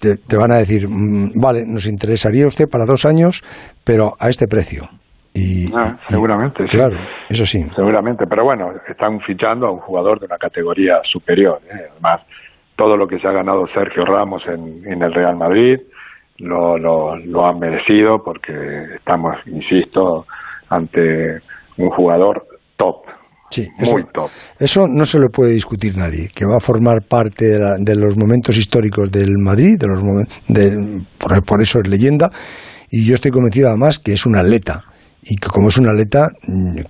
[0.00, 3.42] Te, te, van a decir, mm, vale, nos interesaría usted para dos años,
[3.84, 4.84] pero a este precio.
[5.34, 6.76] Y, ah, seguramente, y, sí.
[6.76, 6.96] Claro,
[7.28, 7.62] eso sí.
[7.74, 11.60] Seguramente, pero bueno, están fichando a un jugador de una categoría superior.
[11.68, 11.88] ¿eh?
[11.92, 12.20] Además,
[12.76, 15.78] todo lo que se ha ganado Sergio Ramos en, en el Real Madrid
[16.38, 18.52] lo, lo, lo han merecido porque
[18.96, 20.26] estamos, insisto,
[20.68, 21.40] ante
[21.78, 23.06] un jugador top.
[23.50, 24.30] Sí, muy eso, top.
[24.58, 27.94] Eso no se lo puede discutir nadie, que va a formar parte de, la, de
[27.94, 30.02] los momentos históricos del Madrid, de los
[30.48, 32.30] de, por, por, eso es leyenda,
[32.90, 34.82] y yo estoy convencido además que es un atleta,
[35.22, 36.26] y que como es un atleta,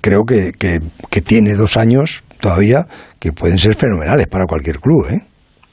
[0.01, 0.79] creo que, que,
[1.11, 2.87] que tiene dos años todavía
[3.21, 5.07] que pueden ser fenomenales para cualquier club.
[5.11, 5.21] ¿eh?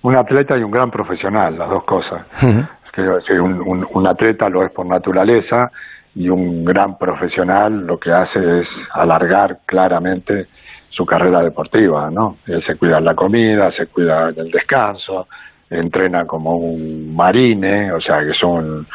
[0.02, 2.26] Un atleta y un gran profesional, las dos cosas.
[2.42, 2.70] Uh -huh.
[2.94, 5.72] Quiero decir, un, un, un atleta lo es por naturaleza,
[6.16, 10.48] y un gran profesional lo que hace es alargar claramente
[10.90, 12.38] su carrera deportiva, ¿no?
[12.46, 15.28] Él se cuida la comida, se cuida del descanso,
[15.70, 18.86] entrena como un marine, o sea que es un,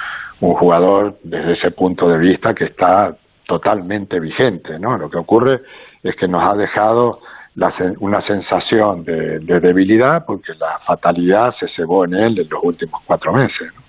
[0.40, 3.14] un jugador desde ese punto de vista que está
[3.46, 4.96] totalmente vigente, ¿no?
[4.96, 5.61] Lo que ocurre
[6.02, 7.18] es que nos ha dejado
[7.57, 12.62] la, una sensación de, de, debilidad porque la fatalidad se cebó en él en los
[12.62, 13.72] últimos cuatro meses.
[13.74, 13.88] ¿no?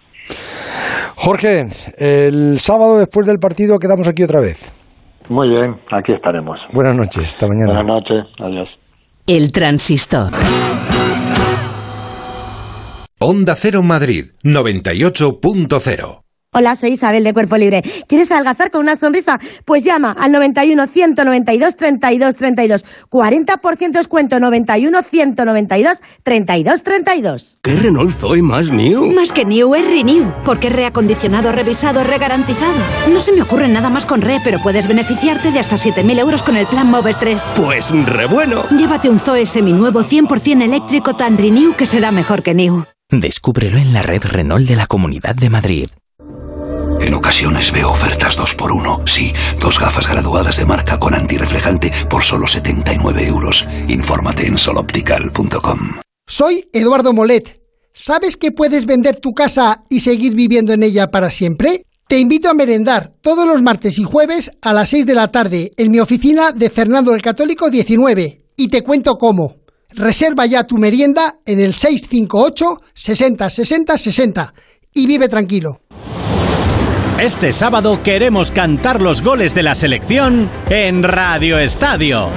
[1.15, 4.71] Jorge, el sábado después del partido quedamos aquí otra vez.
[5.27, 6.59] Muy bien, aquí estaremos.
[6.73, 7.73] Buenas noches, hasta mañana.
[7.81, 8.67] Buenas noches, adiós.
[9.27, 10.31] El transistor.
[13.19, 16.21] Onda Cero Madrid, 98.0.
[16.51, 17.83] Hola, soy Isabel de Cuerpo Libre.
[18.07, 19.39] ¿Quieres adelgazar con una sonrisa?
[19.65, 22.85] Pues llama al 91 192 32 32.
[23.07, 27.59] 40% descuento 91 192 32 32.
[27.61, 29.13] ¿Qué Renault Zoe más new?
[29.13, 32.73] Más que new es renew, porque es reacondicionado, revisado, regarantizado.
[33.13, 36.41] No se me ocurre nada más con re, pero puedes beneficiarte de hasta 7.000 euros
[36.41, 37.53] con el plan Moves 3.
[37.57, 38.63] Pues re bueno.
[38.75, 42.85] Llévate un Zoe seminuevo 100% eléctrico tan renew que será mejor que new.
[43.11, 45.89] Descúbrelo en la red Renault de la Comunidad de Madrid.
[47.01, 51.91] En ocasiones veo ofertas 2 por 1 Sí, dos gafas graduadas de marca con antirreflejante
[52.09, 53.65] por solo 79 euros.
[53.87, 55.79] Infórmate en soloptical.com.
[56.27, 57.59] Soy Eduardo Molet.
[57.93, 61.83] ¿Sabes que puedes vender tu casa y seguir viviendo en ella para siempre?
[62.07, 65.71] Te invito a merendar todos los martes y jueves a las 6 de la tarde
[65.77, 69.57] en mi oficina de Fernando el Católico 19 y te cuento cómo.
[69.89, 74.53] Reserva ya tu merienda en el 658 60 60 60
[74.93, 75.81] y vive tranquilo.
[77.19, 82.29] Este sábado queremos cantar los goles de la selección en Radio Estadio.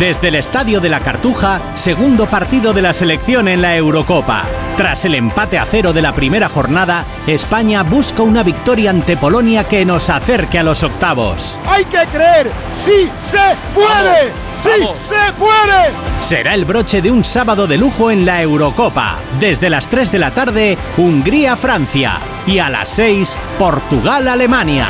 [0.00, 4.46] Desde el Estadio de la Cartuja, segundo partido de la selección en la Eurocopa.
[4.76, 9.62] Tras el empate a cero de la primera jornada, España busca una victoria ante Polonia
[9.62, 11.56] que nos acerque a los octavos.
[11.68, 12.50] ¡Hay que creer!
[12.84, 14.49] ¡Sí se puede!
[14.62, 14.96] ¡Sí Vamos.
[15.08, 15.90] se puede!
[16.20, 19.18] Será el broche de un sábado de lujo en la Eurocopa.
[19.38, 22.18] Desde las 3 de la tarde, Hungría-Francia.
[22.46, 24.86] Y a las 6, Portugal-Alemania.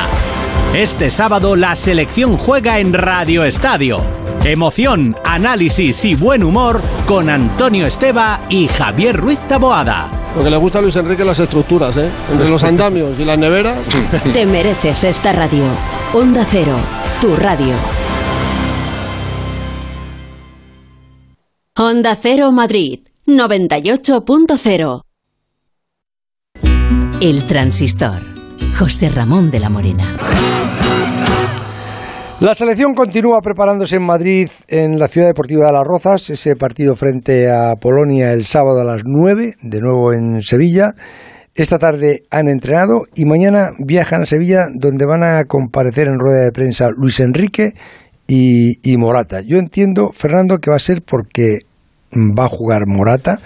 [0.73, 4.01] Este sábado la selección juega en Radio Estadio.
[4.43, 10.09] Emoción, análisis y buen humor con Antonio Esteba y Javier Ruiz Taboada.
[10.35, 12.09] Lo que le gusta a Luis Enrique las estructuras, ¿eh?
[12.31, 13.77] Entre los andamios y las neveras.
[14.33, 15.63] Te mereces esta radio.
[16.13, 16.75] Onda Cero,
[17.19, 17.73] tu radio.
[21.83, 25.01] Onda Cero Madrid, 98.0.
[27.19, 28.21] El transistor.
[28.77, 30.03] José Ramón de la Morena.
[32.39, 36.95] La selección continúa preparándose en Madrid, en la ciudad deportiva de Las Rozas, ese partido
[36.95, 40.93] frente a Polonia el sábado a las 9, de nuevo en Sevilla.
[41.55, 46.43] Esta tarde han entrenado y mañana viajan a Sevilla, donde van a comparecer en rueda
[46.43, 47.73] de prensa Luis Enrique
[48.27, 49.41] y, y Morata.
[49.41, 51.70] Yo entiendo, Fernando, que va a ser porque
[52.13, 53.39] va a jugar Morata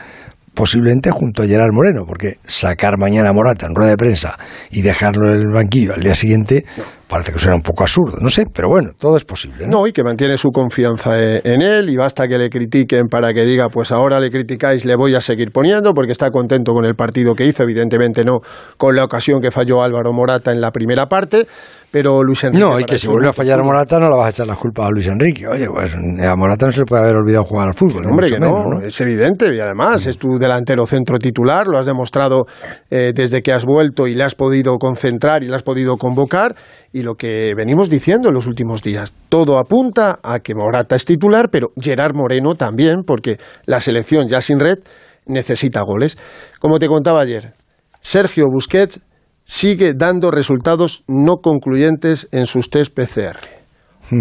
[0.54, 4.40] posiblemente junto a Gerard Moreno, porque sacar mañana Morata en rueda de prensa
[4.72, 6.66] y dejarlo en el banquillo al día siguiente,
[7.08, 9.68] parece que suena un poco absurdo, no sé, pero bueno, todo es posible.
[9.68, 13.34] No, y que mantiene su confianza e- en él y basta que le critiquen para
[13.34, 16.86] que diga, pues ahora le criticáis, le voy a seguir poniendo porque está contento con
[16.86, 18.40] el partido que hizo, evidentemente no
[18.78, 21.48] con la ocasión que falló Álvaro Morata en la primera parte,
[21.92, 22.66] pero Luis Enrique...
[22.66, 23.64] No, y que si vuelve no a fallar a.
[23.64, 25.48] Morata no le vas a echar las culpas a Luis Enrique.
[25.48, 28.02] Oye, pues a Morata no se le puede haber olvidado jugar al fútbol.
[28.02, 31.78] ni Hombre, que no, menos, es evidente y además es tu delantero centro titular, lo
[31.78, 32.48] has demostrado
[32.90, 36.56] eh, desde que has vuelto y le has podido concentrar y le has podido convocar
[36.96, 41.04] y lo que venimos diciendo en los últimos días, todo apunta a que Morata es
[41.04, 44.80] titular, pero Gerard Moreno también, porque la selección ya sin red
[45.26, 46.18] necesita goles.
[46.62, 47.52] Como te contaba ayer,
[48.00, 49.02] Sergio Busquets
[49.44, 53.40] sigue dando resultados no concluyentes en sus test PCR.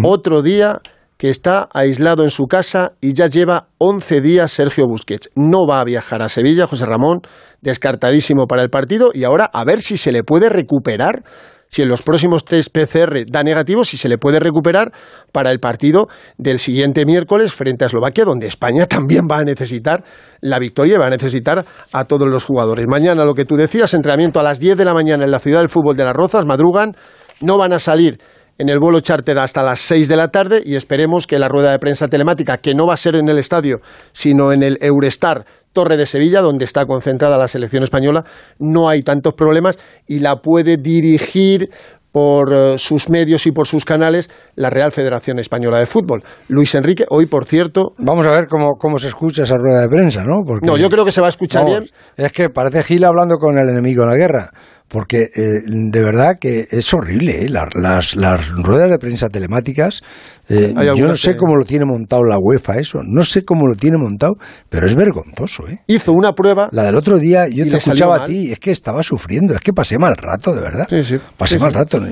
[0.03, 0.81] Otro día
[1.17, 5.29] que está aislado en su casa y ya lleva 11 días Sergio Busquets.
[5.35, 7.21] No va a viajar a Sevilla, José Ramón,
[7.61, 11.23] descartadísimo para el partido y ahora a ver si se le puede recuperar,
[11.67, 14.91] si en los próximos test PCR da negativo, si se le puede recuperar
[15.31, 20.03] para el partido del siguiente miércoles frente a Eslovaquia, donde España también va a necesitar
[20.41, 22.85] la victoria y va a necesitar a todos los jugadores.
[22.87, 25.59] Mañana, lo que tú decías, entrenamiento a las 10 de la mañana en la ciudad
[25.59, 26.95] del fútbol de las Rozas, madrugan,
[27.41, 28.19] no van a salir
[28.57, 31.71] en el vuelo charter hasta las 6 de la tarde y esperemos que la rueda
[31.71, 33.81] de prensa telemática, que no va a ser en el estadio,
[34.13, 38.23] sino en el Eurestar Torre de Sevilla, donde está concentrada la selección española,
[38.57, 41.69] no hay tantos problemas y la puede dirigir
[42.15, 46.23] por eh, sus medios y por sus canales la Real Federación Española de Fútbol.
[46.47, 47.91] Luis Enrique, hoy por cierto...
[47.97, 50.41] Vamos a ver cómo, cómo se escucha esa rueda de prensa, ¿no?
[50.45, 51.91] Porque, No, yo creo que se va a escuchar vamos, bien.
[52.15, 54.49] Es que parece Gil hablando con el enemigo en la guerra.
[54.87, 57.49] Porque eh, de verdad que es horrible, ¿eh?
[57.49, 60.01] Las, las, las ruedas de prensa telemáticas.
[60.47, 62.99] eh, yo no sé que- cómo lo tiene montado la UEFA, eso.
[63.03, 64.33] No sé cómo lo tiene montado,
[64.69, 65.79] pero es vergonzoso, ¿eh?
[65.87, 66.69] Hizo una prueba.
[66.71, 69.73] La del otro día, yo te escuchaba a ti, es que estaba sufriendo, es que
[69.73, 70.85] pasé mal rato, de verdad.
[70.89, 71.17] Sí, sí.
[71.35, 72.07] Pasé Sí, mal rato, ¿no?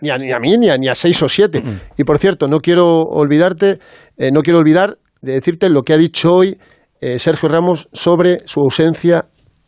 [0.00, 1.62] ni a, ni a mí, ni a, ni a seis o siete.
[1.96, 3.78] Y por cierto, no quiero olvidarte,
[4.18, 6.58] eh, no quiero olvidar de decirte lo que ha dicho hoy
[7.00, 9.26] eh, Sergio Ramos sobre su ausencia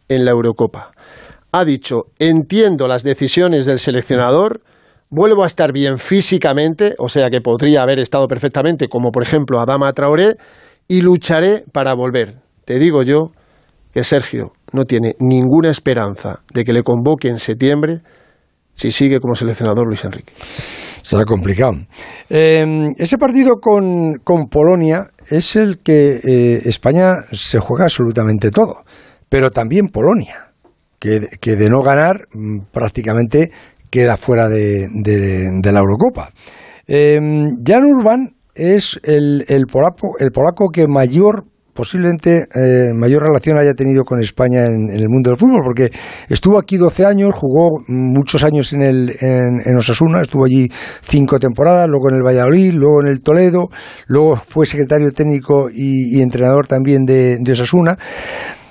[0.08, 0.92] en la Eurocopa.
[1.52, 4.62] Ha dicho, entiendo las decisiones del seleccionador,
[5.10, 9.60] vuelvo a estar bien físicamente, o sea que podría haber estado perfectamente, como por ejemplo
[9.60, 10.36] Adama Traoré,
[10.88, 12.36] y lucharé para volver.
[12.64, 13.32] Te digo yo
[13.92, 18.00] que Sergio no tiene ninguna esperanza de que le convoque en septiembre
[18.74, 20.32] si sigue como seleccionador Luis Enrique.
[20.38, 21.72] Será complicado.
[22.30, 22.64] Eh,
[22.96, 28.84] ese partido con, con Polonia es el que eh, España se juega absolutamente todo,
[29.28, 30.52] pero también Polonia,
[30.98, 33.50] que, que de no ganar mm, prácticamente
[33.90, 36.30] queda fuera de, de- de la Eurocopa.
[36.86, 37.18] Eh,
[37.64, 43.72] Jan Urban es el, el polaco, el polaco que mayor posiblemente eh, mayor relación haya
[43.72, 45.90] tenido con España en, el mundo del fútbol, porque
[46.28, 50.68] estuvo aquí 12 años, jugó muchos años en, el, en, en Osasuna, estuvo allí
[51.02, 53.68] cinco temporadas, luego en el Valladolid, luego en el Toledo,
[54.06, 57.96] luego fue secretario técnico y, entrenador también de Osasuna.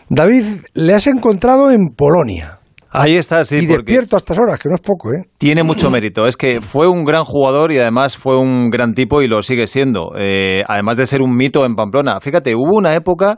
[0.10, 2.61] David, le has encontrado en Polonia.
[2.93, 3.60] Ahí está, sí.
[3.60, 5.21] y porque despierto a estas horas, que no es poco, ¿eh?
[5.38, 6.27] Tiene mucho mérito.
[6.27, 9.67] Es que fue un gran jugador y además fue un gran tipo y lo sigue
[9.67, 10.12] siendo.
[10.17, 12.19] Eh, además de ser un mito en Pamplona.
[12.19, 13.38] Fíjate, hubo una época,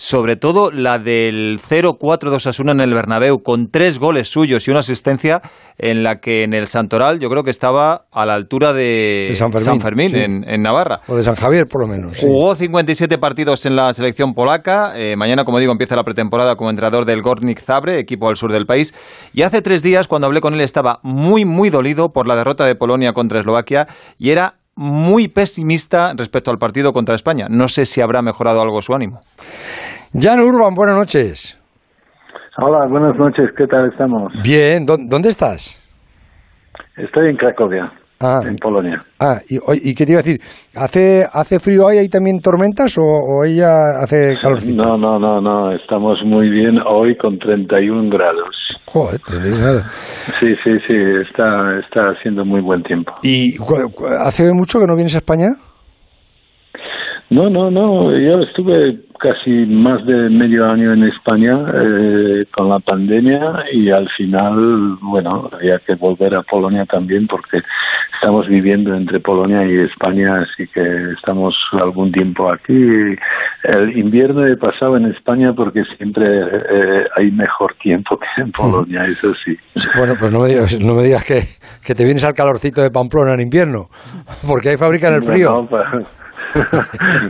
[0.00, 4.70] sobre todo la del 0-4 de Osasuna en el Bernabéu, con tres goles suyos y
[4.70, 5.42] una asistencia
[5.76, 9.34] en la que en el Santoral yo creo que estaba a la altura de, De
[9.36, 10.16] San Fermín, sí.
[10.16, 11.02] en, en Navarra.
[11.06, 12.14] O de San Javier, por lo menos.
[12.14, 12.26] sí.
[12.26, 14.94] Jugó 57 partidos en la selección polaca.
[14.96, 18.52] Eh, mañana, como digo, empieza la pretemporada como entrenador del Gornik Zabre, equipo al sur
[18.52, 18.94] del país.
[19.34, 22.64] Y hace tres días, cuando hablé con él, estaba muy, muy dolido por la derrota
[22.64, 23.86] de Polonia contra Eslovaquia
[24.18, 27.48] y era muy pesimista respecto al partido contra España.
[27.50, 29.20] No sé si habrá mejorado algo su ánimo.
[30.12, 31.56] Jan Urban, buenas noches.
[32.58, 34.32] Hola, buenas noches, ¿qué tal estamos?
[34.42, 35.80] Bien, ¿dó- ¿dónde estás?
[36.96, 37.92] Estoy en Cracovia,
[38.22, 39.00] Ah, en Polonia.
[39.18, 40.40] Ah, y, oye, ¿y qué te iba a decir?
[40.76, 41.96] ¿Hace, hace frío ahí?
[41.98, 44.76] ¿Hay también tormentas o, o ella hace calorcito?
[44.84, 48.54] No, no, no, no, estamos muy bien hoy con 31 grados.
[48.86, 49.88] Joder, te digo nada.
[50.38, 53.12] Sí, sí, sí, está, está haciendo muy buen tiempo.
[53.22, 53.56] ¿Y
[54.22, 55.48] hace mucho que no vienes a España?
[57.30, 62.78] No, no, no, yo estuve casi más de medio año en España eh, con la
[62.80, 67.60] pandemia y al final, bueno, había que volver a Polonia también porque
[68.14, 72.72] estamos viviendo entre Polonia y España, así que estamos algún tiempo aquí.
[73.62, 79.02] El invierno he pasado en España porque siempre eh, hay mejor tiempo que en Polonia,
[79.04, 79.56] eso sí.
[79.74, 81.40] Sí, Bueno, pues no me digas, no me digas que,
[81.84, 83.88] que te vienes al calorcito de Pamplona en invierno,
[84.46, 85.66] porque ahí fabrican el frío.
[85.68, 86.06] Bueno,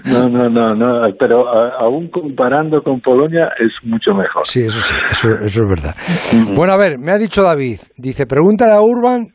[0.05, 4.47] no, no, no, no, pero a- aún comparando con Polonia es mucho mejor.
[4.47, 5.95] Sí, eso sí, eso, eso es verdad.
[6.55, 9.27] Bueno, a ver, me ha dicho David, dice, pregúntale a Urban,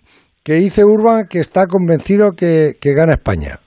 [0.43, 3.59] que dice Urban que está convencido que, que gana España.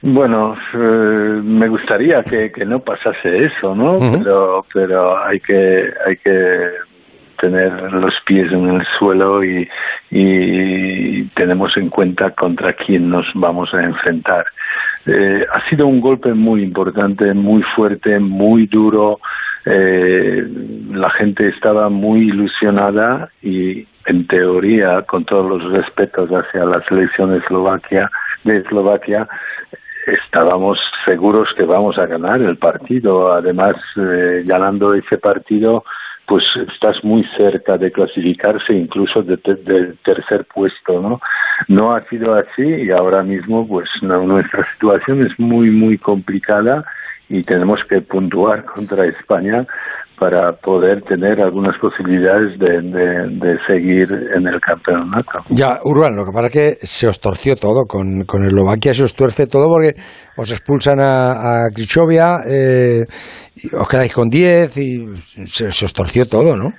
[0.00, 3.98] Bueno, eh, me gustaría que, que no pasase eso, ¿no?
[3.98, 6.70] Pero, pero hay que, hay que
[7.40, 9.68] tener los pies en el suelo y,
[10.10, 14.46] y tenemos en cuenta contra quién nos vamos a enfrentar.
[15.06, 19.20] Eh, ha sido un golpe muy importante, muy fuerte, muy duro.
[19.64, 20.46] Eh,
[20.92, 27.32] la gente estaba muy ilusionada y, en teoría, con todos los respetos hacia la selección
[27.32, 28.10] de Eslovaquia,
[28.44, 29.28] de Eslovaquia,
[30.06, 33.32] estábamos seguros que vamos a ganar el partido.
[33.32, 35.84] Además, eh, ganando ese partido,
[36.28, 41.20] pues estás muy cerca de clasificarse, incluso de, te- del tercer puesto, ¿no?
[41.68, 46.84] No ha sido así y ahora mismo, pues no- nuestra situación es muy, muy complicada
[47.30, 49.66] y tenemos que puntuar contra España
[50.18, 55.38] para poder tener algunas posibilidades de, de, seguir en el campeonato.
[55.50, 59.04] Ya, Urban, lo que pasa es que se os torció todo, con, con Eslovaquia se
[59.04, 59.94] os tuerce todo porque
[60.36, 63.02] os expulsan a, a Krichovia, eh,
[63.78, 65.16] os quedáis con 10 y
[65.46, 66.70] se, se os torció todo, ¿no?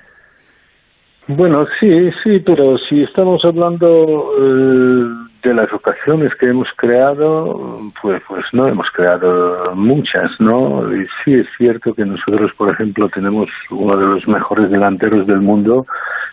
[1.36, 8.20] Bueno, sí, sí, pero si estamos hablando eh, de las ocasiones que hemos creado, pues,
[8.26, 10.92] pues no hemos creado muchas, ¿no?
[10.92, 15.40] Y sí es cierto que nosotros, por ejemplo, tenemos uno de los mejores delanteros del
[15.40, 15.86] mundo,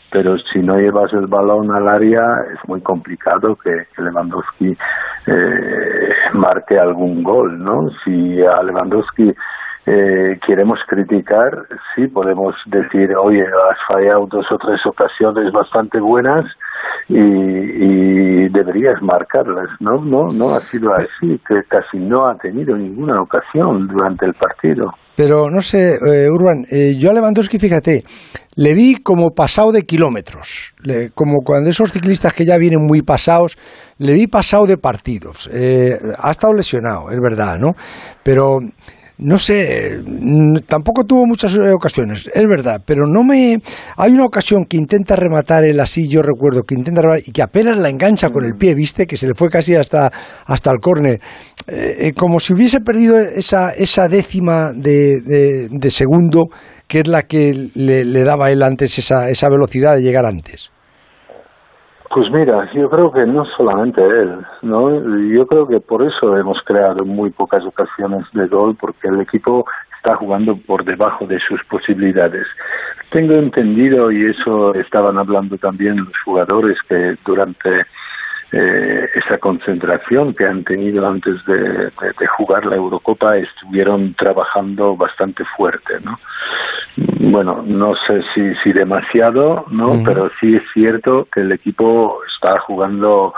[0.10, 4.76] pero si no llevas el balón al área es muy complicado que, Lewandowski
[5.28, 7.92] eh, marque algún gol, ¿no?
[8.04, 9.32] Si a Lewandowski
[9.88, 11.50] eh, queremos criticar,
[11.96, 16.46] sí podemos decir, oye, has fallado dos o tres ocasiones bastante buenas
[17.08, 20.04] y, y deberías marcarlas, ¿no?
[20.04, 24.92] No, no ha sido así, que casi no ha tenido ninguna ocasión durante el partido.
[25.16, 28.04] Pero no sé, eh, Urban, eh, yo a Lewandowski, fíjate,
[28.56, 33.02] le vi como pasado de kilómetros, le- como cuando esos ciclistas que ya vienen muy
[33.02, 33.58] pasados,
[33.98, 35.50] le vi pasado de partidos.
[35.52, 37.72] Eh, ha estado lesionado, es verdad, ¿no?
[38.22, 38.58] Pero
[39.20, 40.00] no sé,
[40.68, 43.60] tampoco tuvo muchas eh, ocasiones, es verdad, pero no me...
[43.96, 47.42] Hay una ocasión que intenta rematar él así, yo recuerdo, que intenta rematar y que
[47.42, 49.08] apenas la engancha con el pie, ¿viste?
[49.08, 50.12] Que se le fue casi hasta,
[50.46, 51.20] hasta el córner.
[51.68, 56.46] Eh, eh, como si hubiese perdido esa, esa décima de, de- segundo,
[56.88, 60.70] que es la que le, le daba él antes esa, esa velocidad de llegar antes.
[62.18, 64.90] Pues mira, yo creo que no solamente él, ¿no?
[65.30, 69.68] Yo creo que por eso hemos creado muy pocas ocasiones de gol, porque el equipo
[69.98, 72.48] está jugando por debajo de sus posibilidades.
[73.12, 77.86] Tengo entendido, y eso estaban hablando también los jugadores, que durante
[78.52, 84.96] eh, esa concentración que han tenido antes de, de- de jugar la Eurocopa estuvieron trabajando
[84.96, 86.20] bastante fuerte, ¿no?
[87.20, 90.02] Bueno, no sé si, si demasiado, ¿no?
[90.06, 93.34] Pero sí es cierto que el equipo está jugando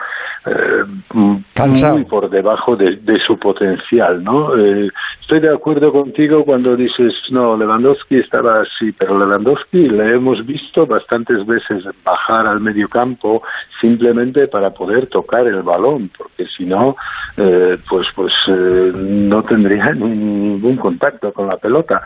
[0.46, 1.96] eh, Cansado.
[1.96, 4.58] muy por debajo de, de su potencial, ¿no?
[4.58, 4.90] Eh,
[5.22, 10.88] estoy de acuerdo contigo cuando dices, no, Lewandowski estaba así, pero Lewandowski le hemos visto
[10.88, 13.44] bastantes veces bajar al mediocampo
[13.82, 16.96] simplemente para poder tocar el balón, porque si no,
[17.38, 22.02] eh, pues, pues eh, no tendría ningún contacto con la pelota,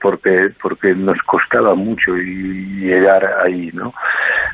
[0.00, 3.92] porque, porque nos costaba mucho y llegar ahí, ¿no?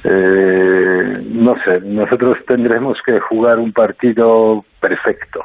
[0.05, 5.41] Eh, no sé, nosotros tendremos que jugar un partido perfecto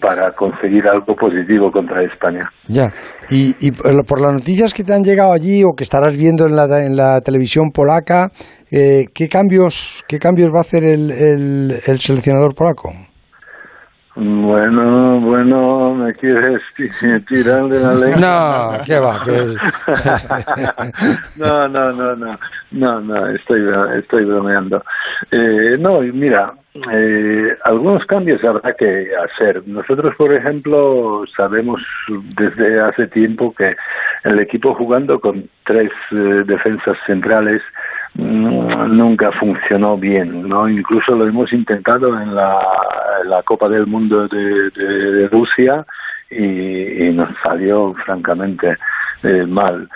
[0.00, 2.48] para conseguir algo positivo contra España.
[2.68, 2.88] Ya.
[3.28, 6.46] Y, y por por las noticias que te han llegado allí o que estarás viendo
[6.46, 8.30] en la, en la televisión polaca,
[8.70, 12.90] eh, ¿qué, cambios, ¿qué cambios va a hacer el, el, el seleccionador polaco?
[14.18, 16.88] Bueno, bueno, me quieres ti-
[17.28, 18.78] tirar de la lengua.
[18.78, 19.20] No, ¿qué va?
[19.20, 19.54] que-
[21.38, 22.38] no, no, no, no,
[22.72, 23.60] no, no, estoy,
[23.98, 24.82] estoy bromeando.
[25.30, 26.52] Eh, no, y mira,
[26.92, 29.62] eh, algunos cambios habrá que hacer.
[29.66, 31.82] Nosotros, por ejemplo, sabemos
[32.38, 33.76] desde hace tiempo que
[34.24, 37.60] el equipo jugando con tres eh, defensas centrales
[38.16, 40.68] nunca funcionó bien, ¿no?
[40.68, 45.84] Incluso lo hemos intentado en la, Copa del Mundo de, Rusia
[46.30, 48.76] y, nos salió francamente
[49.22, 49.88] eh, mal.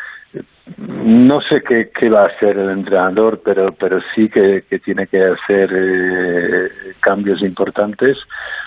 [0.78, 5.20] No sé qué, va a hacer el entrenador, pero pero sí que, que tiene que
[5.20, 8.16] hacer eh, cambios importantes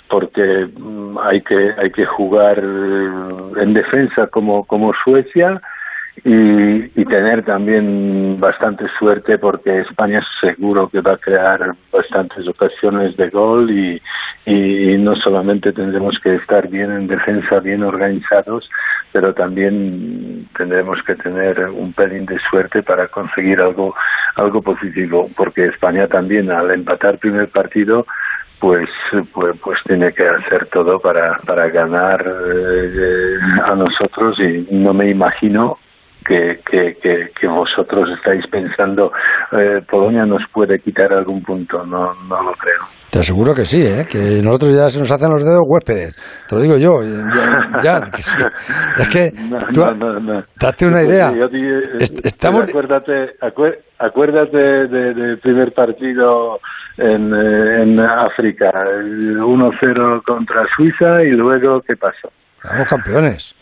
[0.10, 5.62] porque mm, hay que hay que jugar eh, en defensa como como Suecia
[6.24, 13.18] y, y tener también bastante suerte porque España seguro que va a crear bastantes ocasiones
[13.18, 14.02] de gol y,
[14.46, 18.70] no solamente tendremos que estar bien en defensa, bien organizados,
[19.12, 23.94] pero también tendremos que tener un pelín de suerte para conseguir algo
[24.36, 28.06] algo positivo, porque España también al empatar primer partido
[28.60, 28.90] pues,
[29.34, 35.10] pues, pues tiene que hacer todo para, para ganar eh, a nosotros y no me
[35.10, 35.80] imagino
[36.24, 36.96] que, que,
[37.40, 39.12] que, vosotros estáis pensando
[39.52, 42.82] eh, Polonia nos puede quitar algún punto, no, no lo creo.
[43.12, 44.06] Te aseguro que sí, ¿eh?
[44.10, 46.16] que nosotros ya se nos hacen los dedos huéspedes,
[46.48, 47.02] te lo digo yo,
[47.82, 47.98] ya,
[48.98, 49.32] es que
[49.74, 49.82] tú,
[50.60, 51.32] date una idea.
[52.00, 52.70] estamos...
[52.70, 53.36] Acuérdate,
[54.00, 54.58] acuérdate
[54.88, 56.60] del de, primer partido
[56.98, 62.30] en, eh, en África, 1-0 contra Suiza y luego, ¿qué pasó?
[62.62, 63.56] Somos campeones.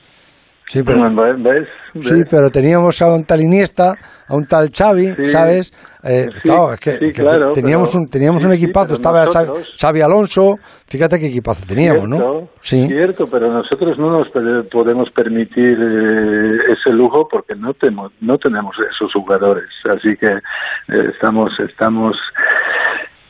[0.72, 1.10] Sí, pero,
[2.00, 3.92] sí, pero teníamos a un tal Iniesta,
[4.30, 5.74] a un tal Xavi, ¿sabes?
[6.02, 7.12] Eh, claro, es que,
[7.54, 10.56] teníamos un teníamos un equipazo, estaba Xavi Alonso,
[10.88, 12.48] fíjate qué equipazo teníamos, ¿no?
[12.62, 12.88] Sí.
[12.88, 14.30] Cierto, pero nosotros no nos
[14.72, 21.12] podemos permitir eh, ese lujo porque no tenemos no tenemos esos jugadores, así que eh,
[21.14, 22.16] estamos estamos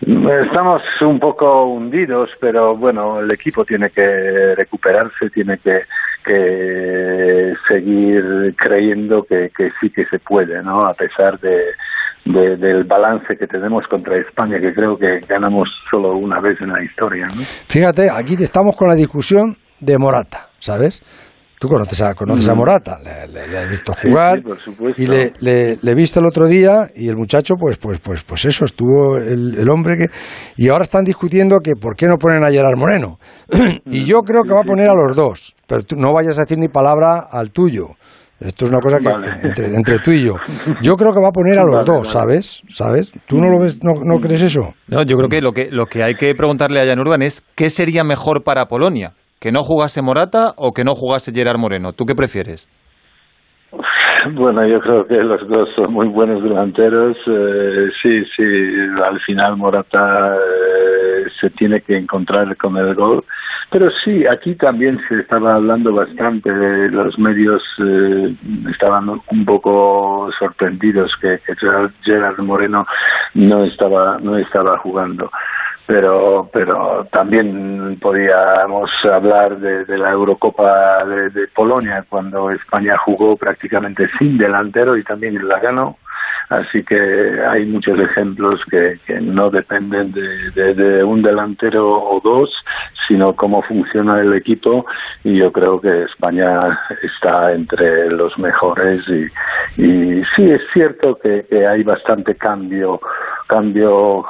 [0.02, 5.82] Estamos un poco hundidos, pero bueno, el equipo tiene que recuperarse, tiene que,
[6.24, 10.86] que seguir creyendo que, que, sí que se puede, ¿no?
[10.86, 11.61] A pesar de,
[12.26, 16.84] del balance que tenemos contra España, que creo que ganamos solo una vez en la
[16.84, 17.41] historia, ¿no?
[17.67, 21.01] Fíjate, aquí estamos con la discusión de Morata, ¿sabes?
[21.62, 24.41] Tú conoces a, conoces a Morata, le, has visto jugar
[24.97, 28.45] y le, le, he visto el otro día y el muchacho, pues, pues, pues, pues
[28.45, 30.05] eso, estuvo el, hombre que...
[30.57, 33.20] Y ahora están discutiendo que por qué no ponen a Gerard Moreno.
[33.86, 36.41] y yo creo que va a poner a los dos, pero tú no vayas a
[36.41, 37.89] decir ni palabra al tuyo.
[38.39, 40.34] Esto es una cosa que entre, tú y yo.
[40.82, 42.64] Yo creo que va a poner a los dos, ¿sabes?
[42.70, 43.12] ¿Sabes?
[43.28, 44.74] ¿Tú no lo ves, no, no crees eso?
[44.88, 47.43] No, yo creo que lo que lo que hay que preguntarle a Jan Urban es
[47.53, 49.14] qué sería mejor para Polonia.
[49.42, 51.94] ¿Que no jugase Morata o que no jugase Gerard Moreno?
[51.94, 52.70] ¿Tú qué prefieres?
[54.34, 57.18] Bueno, yo creo que los dos son muy buenos delanteros.
[57.26, 58.44] Eh, sí, sí,
[59.04, 63.24] al final Morata eh, se tiene que encontrar con el gol.
[63.72, 66.52] Pero sí, aquí también se estaba hablando bastante,
[66.92, 68.32] los medios eh,
[68.70, 71.56] estaban un poco sorprendidos que, que
[72.04, 72.86] Gerard Moreno
[73.34, 75.32] no estaba, no estaba jugando
[75.92, 84.38] pero pero también podíamos hablar de, la Eurocopa de, Polonia cuando España jugó prácticamente sin
[84.38, 85.98] delantero y también la ganó
[86.52, 86.99] así que
[87.49, 92.49] hay muchos ejemplos que, no dependen de, de, un delantero o dos
[93.08, 94.86] sino cómo funciona el equipo.
[95.24, 99.06] Y yo creo que España está entre los mejores.
[99.10, 99.26] Y,
[99.82, 103.02] y sí es cierto que, que hay bastante cambio
[103.47, 104.24] cambio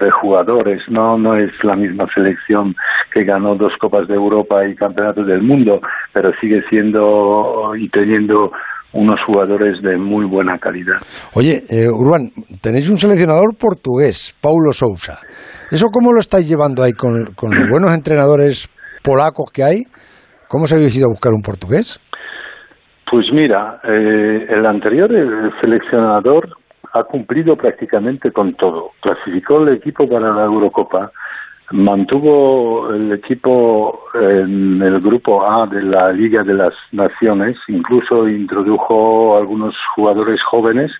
[0.00, 2.74] de jugadores, no no es la misma selección
[3.12, 5.80] que ganó dos copas de Europa y campeonatos del mundo,
[6.12, 8.50] pero sigue siendo y teniendo
[8.92, 10.96] unos jugadores de muy buena calidad.
[11.34, 12.28] Oye, eh, Urban,
[12.60, 15.20] tenéis un seleccionador portugués, Paulo Sousa.
[15.70, 18.68] ¿Eso cómo lo estáis llevando ahí con, con los buenos entrenadores
[19.02, 19.82] polacos que hay?
[20.48, 22.00] ¿Cómo se habéis ido a buscar un portugués?
[23.10, 26.48] Pues mira, eh, el anterior el seleccionador
[26.92, 28.90] ha cumplido prácticamente con todo.
[29.00, 31.10] Clasificó el equipo para la Eurocopa,
[31.70, 39.36] mantuvo el equipo en el grupo A de la Liga de las Naciones, incluso introdujo
[39.36, 40.90] algunos jugadores jóvenes,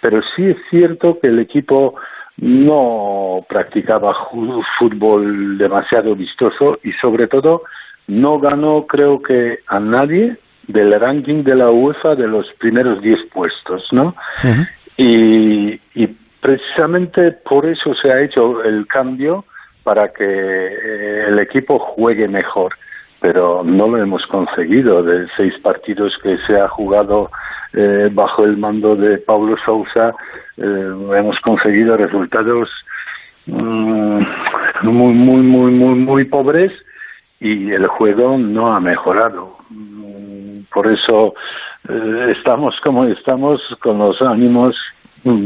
[0.00, 1.94] pero sí es cierto que el equipo
[2.38, 4.14] no practicaba
[4.78, 7.62] fútbol demasiado vistoso y sobre todo
[8.06, 10.36] no ganó creo que a nadie
[10.68, 14.14] del ranking de la UEFA de los primeros 10 puestos, ¿no?
[14.96, 15.80] Y,
[16.40, 19.44] precisamente por eso se ha hecho el cambio
[19.88, 22.74] para que eh, el equipo juegue mejor,
[23.22, 25.02] pero no lo hemos conseguido.
[25.02, 27.30] De seis partidos que se ha jugado
[27.72, 30.14] eh, bajo el mando de Pablo Sousa,
[30.58, 32.68] eh, hemos conseguido resultados
[33.46, 34.20] mm,
[34.82, 36.70] muy, muy, muy, muy, muy pobres
[37.40, 39.56] y el juego no ha mejorado.
[39.70, 41.32] Mm, por eso
[42.36, 44.76] estamos como estamos con los ánimos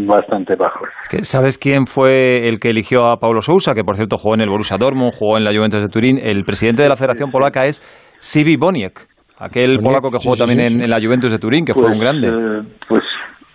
[0.07, 0.89] bastante bajos.
[1.23, 3.75] ¿Sabes quién fue el que eligió a Paulo Sousa?
[3.75, 6.19] Que por cierto jugó en el Borussia Dortmund, jugó en la Juventus de Turín.
[6.23, 7.81] El presidente de la Federación Polaca es
[8.19, 9.07] Sibi Boniek,
[9.39, 12.29] aquel polaco que jugó también en, la Juventus de Turín, que fue un pues, grande.
[12.29, 13.03] Eh, pues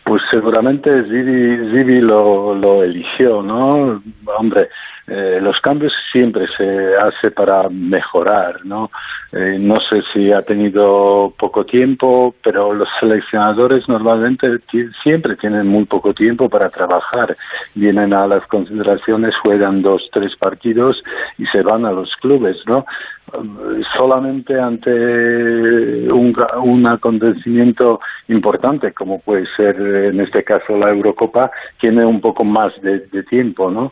[0.07, 4.01] pues seguramente Zibi, lo, lo eligió, ¿no?
[4.37, 4.69] Hombre,
[5.09, 8.91] eh, los cambios siempre se hace para mejorar, ¿no?
[9.31, 14.47] Eh, no sé si ha tenido poco tiempo, pero los seleccionadores normalmente
[15.01, 17.33] siempre tienen muy poco tiempo para trabajar.
[17.73, 21.01] Vienen a las consideraciones, juegan dos, tres partidos
[21.37, 22.85] y se van a los clubes, ¿no?
[23.97, 26.33] solamente ante un,
[26.63, 27.99] un acontecimiento
[28.29, 33.23] importante como puede ser en este caso la Eurocopa tiene un poco más de, de
[33.23, 33.91] tiempo, ¿no?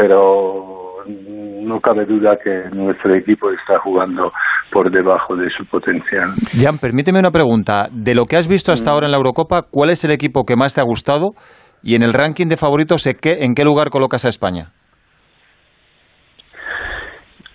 [0.00, 4.32] Pero no cabe duda que nuestro equipo está jugando
[4.72, 6.28] por debajo de su potencial.
[6.58, 7.88] Jan, permíteme una pregunta.
[7.92, 10.56] De lo que has visto hasta ahora en la Eurocopa, ¿cuál es el equipo que
[10.56, 11.32] más te ha gustado?
[11.82, 14.68] Y en el ranking de favoritos, ¿en qué lugar colocas a España?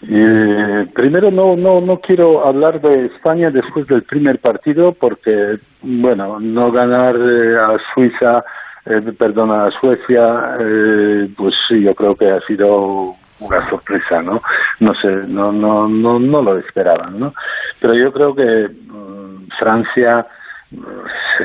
[0.08, 6.40] Eh, primero no, no, no quiero hablar de España después del primer partido porque, bueno,
[6.40, 8.44] no ganar eh, a Suiza,
[8.86, 14.42] eh, perdón, a Suecia, eh, pues sí, yo creo que ha sido una sorpresa, ¿no?
[14.80, 17.34] No sé, no, no, no, no lo esperaban, ¿no?
[17.80, 20.26] Pero yo creo que mm, Francia
[20.72, 20.78] mm,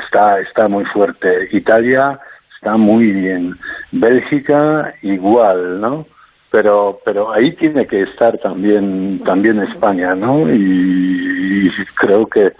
[0.05, 2.19] está, está muy fuerte, Italia
[2.55, 3.57] está muy bien,
[3.91, 6.05] Bélgica igual, ¿no?
[6.51, 12.51] pero pero ahí tiene que estar también también España no y, creo que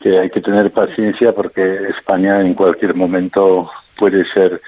[0.00, 4.60] que hay que tener paciencia porque España en cualquier momento puede ser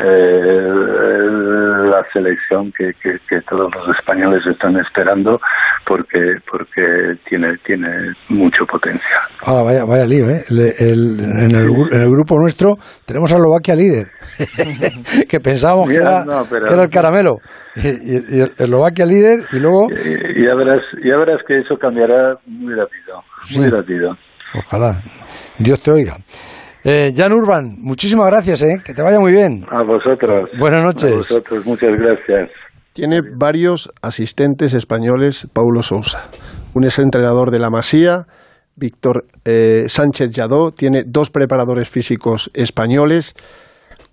[0.00, 0.68] eh,
[1.90, 5.40] la selección que, que, todos los españoles están esperando
[5.84, 7.88] porque porque tiene tiene
[8.28, 9.22] mucho potencial.
[9.44, 10.44] Ah, vaya, vaya lío, ¿eh?
[10.48, 14.06] en, el, en, el, grupo nuestro tenemos a Eslovaquia líder,
[15.28, 16.22] que pensábamos que, era,
[16.70, 17.38] era, el caramelo.
[17.74, 19.88] Y, Eslovaquia líder y luego...
[19.90, 23.24] Y, ya, verás, ya verás que eso cambiará muy rápido,
[23.56, 24.16] muy rápido.
[24.54, 24.94] Ojalá.
[25.58, 26.14] Dios te oiga.
[26.90, 28.78] Eh, Jan Urban, muchísimas gracias, ¿eh?
[28.82, 29.62] que te vaya muy bien.
[29.70, 30.48] A vosotros.
[30.58, 31.12] Buenas noches.
[31.12, 32.48] A vosotros, muchas gracias.
[32.94, 36.30] Tiene varios asistentes españoles, Paulo Sousa.
[36.72, 38.24] Un es entrenador de la Masía,
[38.74, 43.34] Víctor eh, Sánchez Lladó, tiene dos preparadores físicos españoles.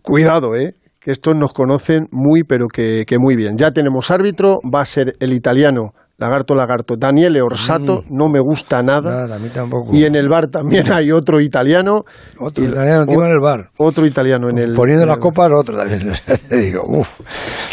[0.02, 0.74] Cuidado, ¿eh?
[1.00, 3.56] que estos nos conocen muy, pero que, que muy bien.
[3.56, 6.96] Ya tenemos árbitro, va a ser el italiano Lagarto, lagarto.
[6.96, 8.16] Daniele Orsato, mm.
[8.16, 9.12] no me gusta nada.
[9.12, 9.94] Nada, a mí tampoco.
[9.94, 12.04] Y en el bar también hay otro italiano.
[12.40, 13.70] Otro italiano en el bar.
[13.78, 14.74] Otro italiano en el.
[14.74, 16.14] Poniendo las copas, otro también.
[16.50, 17.20] digo, uff,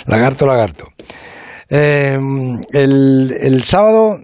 [0.06, 0.86] lagarto, lagarto.
[1.68, 2.18] Eh,
[2.72, 4.18] el, el sábado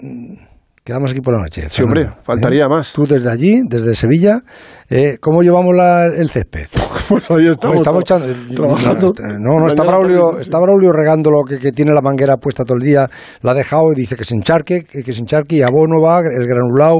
[0.88, 1.68] quedamos aquí por la noche.
[1.70, 2.68] Sí, hombre, faltaría ¿Eh?
[2.68, 2.92] más.
[2.94, 4.40] Tú desde allí, desde Sevilla,
[4.88, 6.66] eh, ¿cómo llevamos la, el césped?
[7.08, 7.76] Pues ahí estamos.
[7.76, 9.12] estamos echando, trabajando.
[9.38, 12.76] No, no, está Braulio, está Braulio regando lo que, que, tiene la manguera puesta todo
[12.76, 13.06] el día,
[13.42, 16.20] la ha dejado y dice que se encharque, que, que se encharque y abono va,
[16.20, 16.96] el granulado,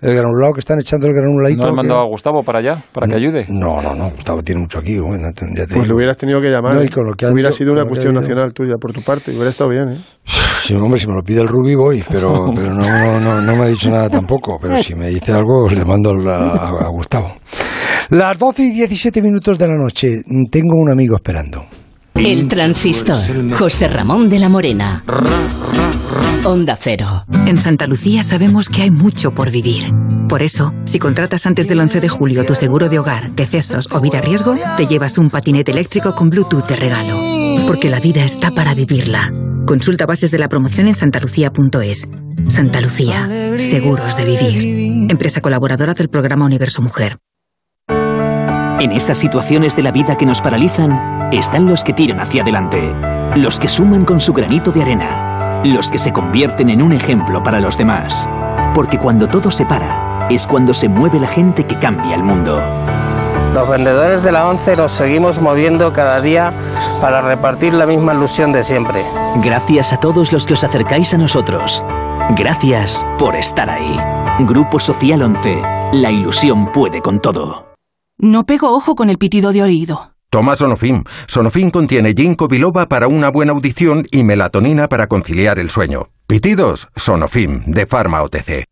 [0.00, 1.62] el granulado que están echando el granuladito.
[1.62, 3.46] ¿No has mandado a Gustavo para allá, para que ayude?
[3.48, 4.98] No, no, no, Gustavo tiene mucho aquí.
[4.98, 6.74] Bueno, ya te pues lo hubieras tenido que llamar.
[6.74, 9.50] No, y con lo que hubiera sido una cuestión nacional tuya por tu parte, hubiera
[9.50, 10.00] estado bien, ¿eh?
[10.62, 13.56] Sí, hombre, si me lo pide el Rubi voy, pero, pero no, no, no, no
[13.56, 14.58] me ha dicho nada tampoco.
[14.60, 17.32] Pero si me dice algo, le mando a, a Gustavo.
[18.10, 20.22] Las 12 y 17 minutos de la noche.
[20.50, 21.66] Tengo un amigo esperando.
[22.14, 23.18] El transistor.
[23.52, 25.02] José Ramón de la Morena.
[26.44, 27.24] Onda Cero.
[27.46, 29.92] En Santa Lucía sabemos que hay mucho por vivir.
[30.28, 34.00] Por eso, si contratas antes del 11 de julio tu seguro de hogar, decesos o
[34.00, 37.66] vida riesgo, te llevas un patinete eléctrico con Bluetooth de regalo.
[37.66, 39.32] Porque la vida está para vivirla.
[39.66, 42.08] Consulta bases de la promoción en santalucía.es.
[42.48, 43.28] Santa Lucía,
[43.58, 45.06] seguros de vivir.
[45.10, 47.18] Empresa colaboradora del programa Universo Mujer.
[48.80, 52.94] En esas situaciones de la vida que nos paralizan, están los que tiran hacia adelante,
[53.36, 57.42] los que suman con su granito de arena, los que se convierten en un ejemplo
[57.42, 58.28] para los demás.
[58.74, 62.60] Porque cuando todo se para, es cuando se mueve la gente que cambia el mundo.
[63.54, 66.52] Los vendedores de la ONCE nos seguimos moviendo cada día
[67.00, 69.04] para repartir la misma ilusión de siempre.
[69.36, 71.84] Gracias a todos los que os acercáis a nosotros.
[72.36, 74.00] Gracias por estar ahí.
[74.40, 75.62] Grupo Social 11.
[75.92, 77.71] La ilusión puede con todo.
[78.24, 80.12] No pego ojo con el pitido de oído.
[80.30, 81.02] Toma Sonofim.
[81.26, 86.08] Sonofim contiene ginkgo biloba para una buena audición y melatonina para conciliar el sueño.
[86.28, 88.71] Pitidos, Sonofim, de Pharma OTC.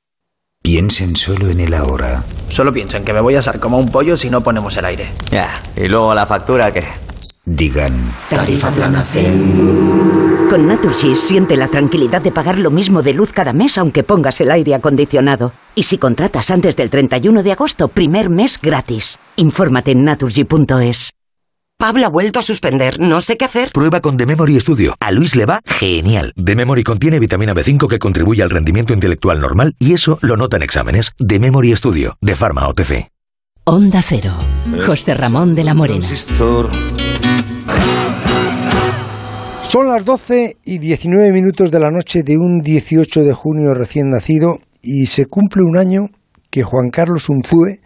[0.61, 2.23] Piensen solo en el ahora.
[2.49, 4.85] Solo pienso en que me voy a asar como un pollo si no ponemos el
[4.85, 5.09] aire.
[5.31, 6.85] Ya, y luego la factura, ¿qué?
[7.45, 7.93] digan...
[8.29, 10.47] Tarifa plana Zen.
[10.49, 14.41] Con Naturgy siente la tranquilidad de pagar lo mismo de luz cada mes aunque pongas
[14.41, 15.53] el aire acondicionado.
[15.75, 19.17] Y si contratas antes del 31 de agosto, primer mes gratis.
[19.37, 21.11] Infórmate en naturgy.es.
[21.81, 22.99] Pablo ha vuelto a suspender.
[22.99, 23.71] No sé qué hacer.
[23.71, 24.93] Prueba con The Memory Studio.
[24.99, 26.31] A Luis le va genial.
[26.35, 30.57] The Memory contiene vitamina B5 que contribuye al rendimiento intelectual normal y eso lo nota
[30.57, 31.13] en exámenes.
[31.17, 33.09] The Memory Studio, de Pharma OTC.
[33.63, 34.37] Onda Cero.
[34.85, 36.05] José Ramón de la Morena.
[39.67, 44.11] Son las 12 y 19 minutos de la noche de un 18 de junio recién
[44.11, 44.51] nacido
[44.83, 46.05] y se cumple un año
[46.51, 47.79] que Juan Carlos Unzúe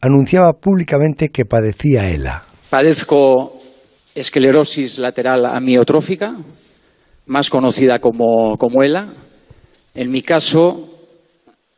[0.00, 2.44] anunciaba públicamente que padecía ELA.
[2.70, 3.60] Padezco
[4.14, 6.36] esclerosis lateral amiotrófica,
[7.26, 9.08] más conocida como, como ELA.
[9.92, 10.88] En mi caso,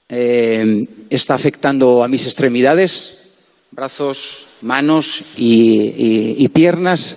[0.06, 0.62] eh,
[1.08, 3.30] está afectando a mis extremidades,
[3.70, 7.16] brazos, manos y, piernas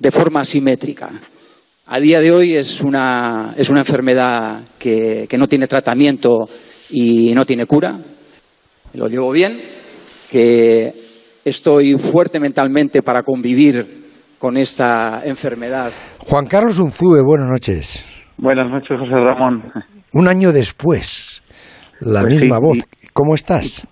[0.00, 1.12] de forma asimétrica.
[1.86, 6.48] A día de hoy es una, es una enfermedad que, que no tiene tratamiento
[6.90, 8.00] y no tiene cura.
[8.94, 9.60] Lo llevo bien,
[10.28, 11.11] que
[11.44, 13.84] estoy fuerte mentalmente para convivir
[14.38, 15.90] con esta enfermedad.
[16.18, 18.06] Juan Carlos Unzúe, buenas noches.
[18.38, 19.60] Buenas noches, José Ramón.
[20.12, 21.42] Un año después,
[22.00, 22.78] la Pues misma sí, voz.
[22.78, 23.86] y- ¿Cómo estás?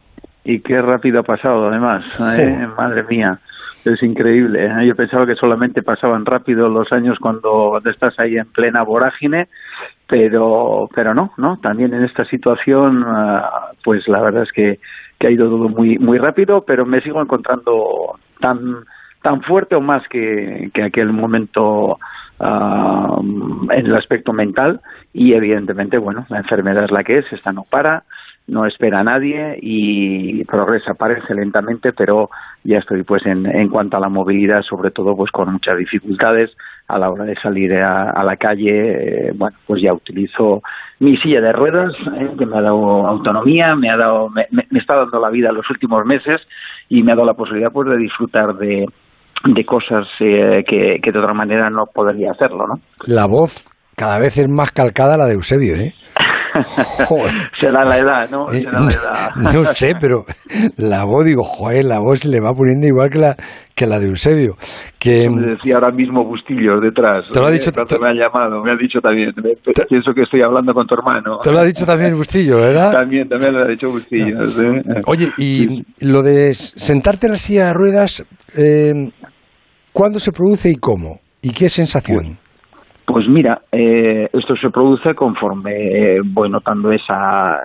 [0.45, 2.01] Y qué rápido ha pasado, además.
[2.39, 2.67] ¿eh?
[2.77, 3.39] Madre mía,
[3.85, 4.65] es increíble.
[4.65, 4.87] ¿eh?
[4.89, 9.49] Yo pensaba que solamente pasaban rápido los años cuando estás ahí en plena vorágine,
[10.09, 11.59] pero, pero no, ¿no?
[11.63, 14.81] También en esta situación, ah, pues la verdad es que,
[15.21, 18.59] que ha ido todo muy, muy rápido, pero me sigo encontrando tan,
[19.23, 21.99] tan fuerte o más que, que aquel momento
[22.41, 24.81] ah, en el aspecto mental.
[25.13, 28.05] Y evidentemente, bueno, la enfermedad es la que es, esta no para,
[28.47, 32.31] no espera a nadie y progresa, parece lentamente, pero
[32.65, 36.51] ya estoy pues en, en cuanto a la movilidad, sobre todo pues con muchas dificultades
[36.91, 40.63] a la hora de salir a, la calle, eh, bueno, pues ya utilizo
[40.99, 44.47] mi silla de ruedas, eh, que me ha dado autonomía, me ha dado, me,
[44.79, 46.41] está dando la vida los últimos meses
[46.89, 48.87] y me ha dado la posibilidad pues de disfrutar de,
[49.45, 52.75] de cosas eh, que, que de otra manera no podría hacerlo, ¿no?
[53.07, 53.65] La voz
[53.97, 55.93] cada vez es más calcada la de Eusebio, ¿eh?
[57.07, 57.33] Joder.
[57.57, 58.51] Será la edad, ¿no?
[58.53, 59.31] Eh, Será la edad.
[59.55, 60.25] No sé, pero
[60.77, 63.37] la voz, digo, joder, la voz se le va poniendo igual que la,
[63.75, 64.57] que la de Eusebio.
[64.99, 67.25] Que, Me decía ahora mismo Bustillos detrás.
[67.33, 69.33] Te lo ha dicho- cuando me ha llamado, me ha dicho también.
[69.37, 69.55] me-
[69.89, 71.39] pienso que estoy hablando con tu hermano.
[71.43, 72.93] te lo ha dicho también Bustillo, ¿verdad?
[73.01, 74.59] También, también lo ha dicho Bustillos.
[74.59, 74.83] ¿eh?
[75.07, 78.25] Oye, y lo de sentarte en la silla de ruedas,
[78.57, 78.93] eh,
[79.93, 81.21] ¿cuándo se produce y cómo?
[81.43, 82.39] ¿Y qué sensación?
[83.13, 87.59] Pues mira, eh, esto se produce conforme eh, voy notando esa,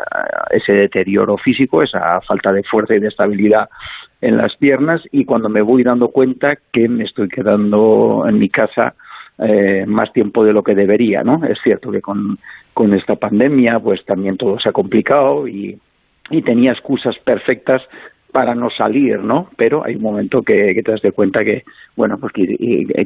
[0.50, 3.70] ese deterioro físico, esa falta de fuerza y de estabilidad
[4.22, 8.50] en las piernas y cuando me voy dando cuenta que me estoy quedando en mi
[8.50, 8.96] casa
[9.38, 11.46] eh, más tiempo de lo que debería, ¿no?
[11.46, 12.40] Es cierto que con,
[12.74, 15.80] con esta pandemia pues también todo se ha complicado y
[16.44, 17.84] tenía excusas perfectas
[18.36, 19.48] para no salir, ¿no?
[19.56, 21.64] Pero hay un momento que, que te das de cuenta que,
[21.96, 22.44] bueno, pues que,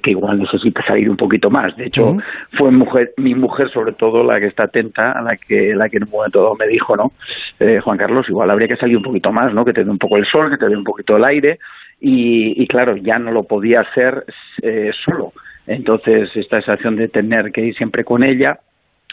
[0.10, 1.78] igual necesitas salir un poquito más.
[1.78, 2.14] De hecho,
[2.58, 5.98] fue mujer, mi mujer sobre todo la que está atenta, a la que, la que
[5.98, 7.12] en un momento dado me dijo, ¿no?
[7.60, 9.64] Eh, Juan Carlos, igual habría que salir un poquito más, ¿no?
[9.64, 11.60] Que te dé un poco el sol, que te dé un poquito el aire.
[12.02, 14.26] Y, y claro, ya no lo podía hacer
[14.64, 15.34] eh, solo.
[15.68, 18.62] Entonces, esta sensación de tener que ir siempre con ella,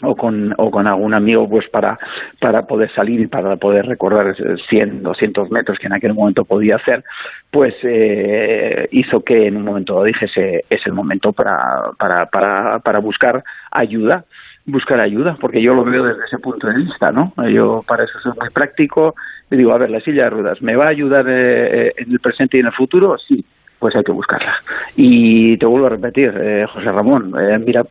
[0.03, 1.97] o con, o con algún amigo pues para,
[2.39, 6.45] para poder salir y para poder recorrer esos 100, 200 metros que en aquel momento
[6.45, 7.03] podía hacer,
[7.49, 11.57] pues eh, hizo que en un momento dijese es el momento para,
[11.97, 14.25] para, para, para buscar ayuda
[14.69, 17.33] buscar ayuda, porque yo lo veo desde ese punto de vista, ¿no?
[17.49, 19.15] Yo para eso soy muy práctico
[19.49, 22.11] y digo, a ver, la silla de ruedas, ¿me va a ayudar eh, eh, en
[22.11, 23.17] el presente y en el futuro?
[23.17, 23.45] Sí,
[23.79, 24.55] pues hay que buscarla.
[24.97, 27.85] Y te vuelvo a repetir, eh, José Ramón, eh, mira,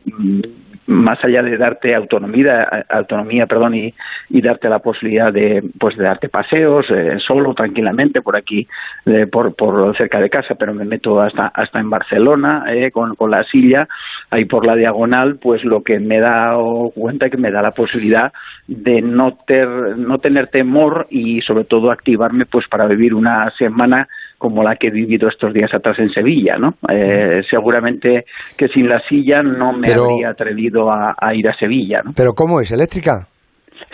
[0.87, 3.93] más allá de darte autonomía, autonomía perdón, y,
[4.29, 8.67] y darte la posibilidad de, pues, de darte paseos eh, solo, tranquilamente, por aquí,
[9.05, 13.15] eh, por, por cerca de casa, pero me meto hasta, hasta en Barcelona eh, con,
[13.15, 13.87] con la silla,
[14.29, 16.55] ahí por la diagonal, pues lo que me da
[16.95, 18.31] cuenta que me da la posibilidad
[18.67, 24.07] de no, ter, no tener temor y sobre todo activarme pues para vivir una semana
[24.37, 26.75] como la que he vivido estos días atrás en Sevilla, ¿no?
[26.89, 28.25] Eh, seguramente
[28.57, 32.11] que sin la silla no me Pero- habría atrevido a, a ir a Sevilla, ¿no?
[32.15, 32.71] ¿Pero cómo es?
[32.71, 33.27] ¿Eléctrica?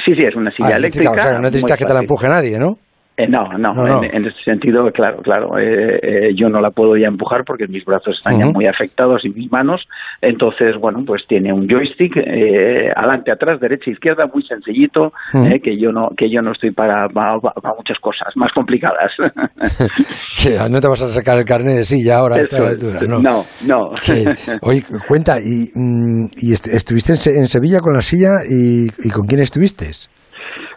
[0.05, 1.11] Sí, sí, es una silla Ah, eléctrica.
[1.11, 2.75] O sea, no necesitas que te la empuje nadie, ¿no?
[3.15, 4.03] Eh, no, no, No, no.
[4.03, 7.67] En, en este sentido, claro, claro, eh, eh, yo no la puedo ya empujar porque
[7.67, 9.81] mis brazos están ya muy afectados y mis manos,
[10.19, 15.77] entonces, bueno, pues tiene un joystick, eh, adelante, atrás, derecha, izquierda, muy sencillito, eh, que
[15.79, 19.11] yo no que yo no estoy para, para, para muchas cosas más complicadas.
[20.69, 22.71] No te vas a sacar el carnet de silla ahora a esta Eso es.
[22.83, 23.19] altura, ¿no?
[23.19, 23.91] no, no.
[24.05, 24.25] Que-
[24.61, 28.87] oye, cuenta, ¿y, mm, y est- estuviste en, Se- en Sevilla con la silla y,
[29.07, 29.85] y con quién estuviste?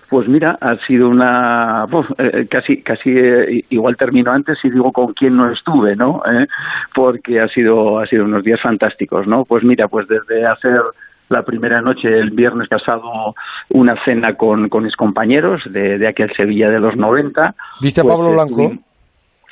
[0.08, 4.92] Pues mira, ha sido una uf, eh, casi casi eh, igual termino antes y digo
[4.92, 6.22] con quién no estuve, ¿no?
[6.30, 6.46] Eh,
[6.94, 9.44] porque ha sido ha sido unos días fantásticos, ¿no?
[9.44, 10.80] Pues mira, pues desde hacer
[11.28, 13.34] la primera noche el viernes pasado
[13.70, 17.54] una cena con con mis compañeros de, de aquel Sevilla de los 90.
[17.80, 18.72] ¿Viste a pues, Pablo Blanco?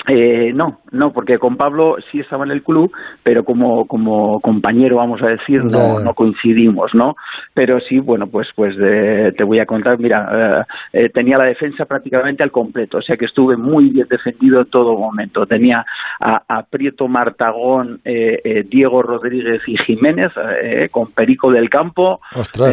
[0.07, 2.93] Eh, no, no, porque con Pablo sí estaba en el club,
[3.23, 7.15] pero como, como compañero, vamos a decir, no, no coincidimos, ¿no?
[7.55, 11.47] Pero sí, bueno, pues, pues eh, te voy a contar, mira, eh, eh, tenía la
[11.47, 15.47] defensa prácticamente al completo, o sea que estuve muy bien defendido en todo momento.
[15.47, 15.85] Tenía
[16.21, 20.33] a, a Prieto Martagón, eh, eh, Diego Rodríguez y Jiménez,
[20.63, 22.21] eh, con Perico del Campo,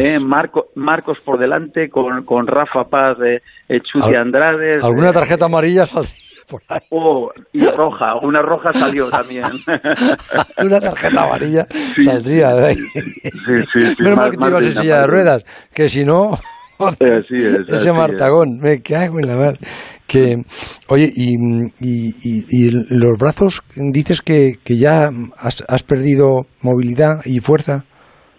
[0.02, 3.16] eh, Marco, Marcos por delante, con, con Rafa Paz,
[3.68, 4.78] Chuti Andrade.
[4.82, 6.78] ¿Alguna tarjeta amarilla saldría por ahí?
[6.90, 9.44] Oh, y roja, una roja salió también.
[10.62, 11.66] Una tarjeta amarilla
[12.04, 12.74] saldría de ahí.
[12.76, 13.00] Sí,
[13.72, 15.44] sí, sí, Menos mal que te ibas en silla de ruedas,
[15.74, 16.32] que si no...
[16.78, 17.94] Así es, así Ese es.
[17.94, 19.58] martagón, me cago en la mar.
[20.06, 20.36] Que,
[20.88, 21.34] oye, y,
[21.80, 27.84] y, y- y los brazos, dices que, que ya has, has perdido movilidad y fuerza.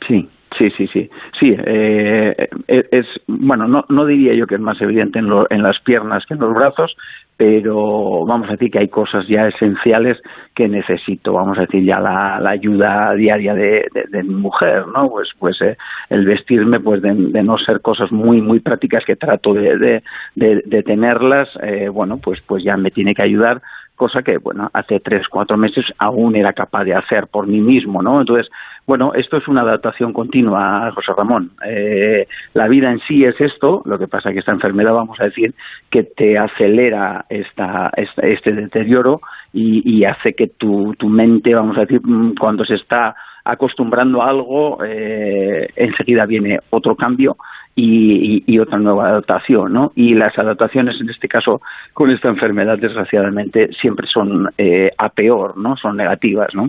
[0.08, 1.10] Sí, sí, sí, sí.
[1.40, 2.36] Sí, eh,
[2.68, 5.78] es, es- bueno, no, no diría yo que es más evidente en, lo- en las
[5.84, 6.94] piernas que en los brazos,
[7.38, 10.18] pero vamos a decir que hay cosas ya esenciales
[10.56, 15.10] que necesito, vamos a decir ya la, la ayuda diaria de, de- mi mujer, ¿no?
[15.10, 15.76] Pues, pues eh,
[16.10, 17.14] el vestirme, pues de,
[17.44, 22.78] no ser cosas muy, muy prácticas que trato de tenerlas, eh, bueno, pues, pues ya
[22.78, 23.62] me tiene que ayudar
[23.96, 28.02] cosa que, bueno, hace tres, cuatro meses aún era capaz de hacer por mí mismo,
[28.02, 28.20] ¿no?
[28.20, 28.50] Entonces,
[28.86, 31.52] bueno, esto es una adaptación continua, José Ramón.
[31.66, 35.26] Eh, la vida en sí es esto, lo que pasa que esta enfermedad, vamos a
[35.26, 35.54] decir,
[35.90, 39.20] que te acelera esta, esta- este deterioro
[39.54, 43.16] y, hace que tu, tu mente, vamos a decir, mm, cuando se está
[43.46, 47.36] acostumbrando a algo, eh, enseguida viene otro cambio
[47.76, 49.92] y, y- y otra nueva adaptación, ¿no?
[49.96, 51.60] Y las adaptaciones, en este caso,
[51.94, 55.76] con esta enfermedad, desgraciadamente, siempre son eh, a peor, ¿no?
[55.78, 56.68] Son negativas, ¿no?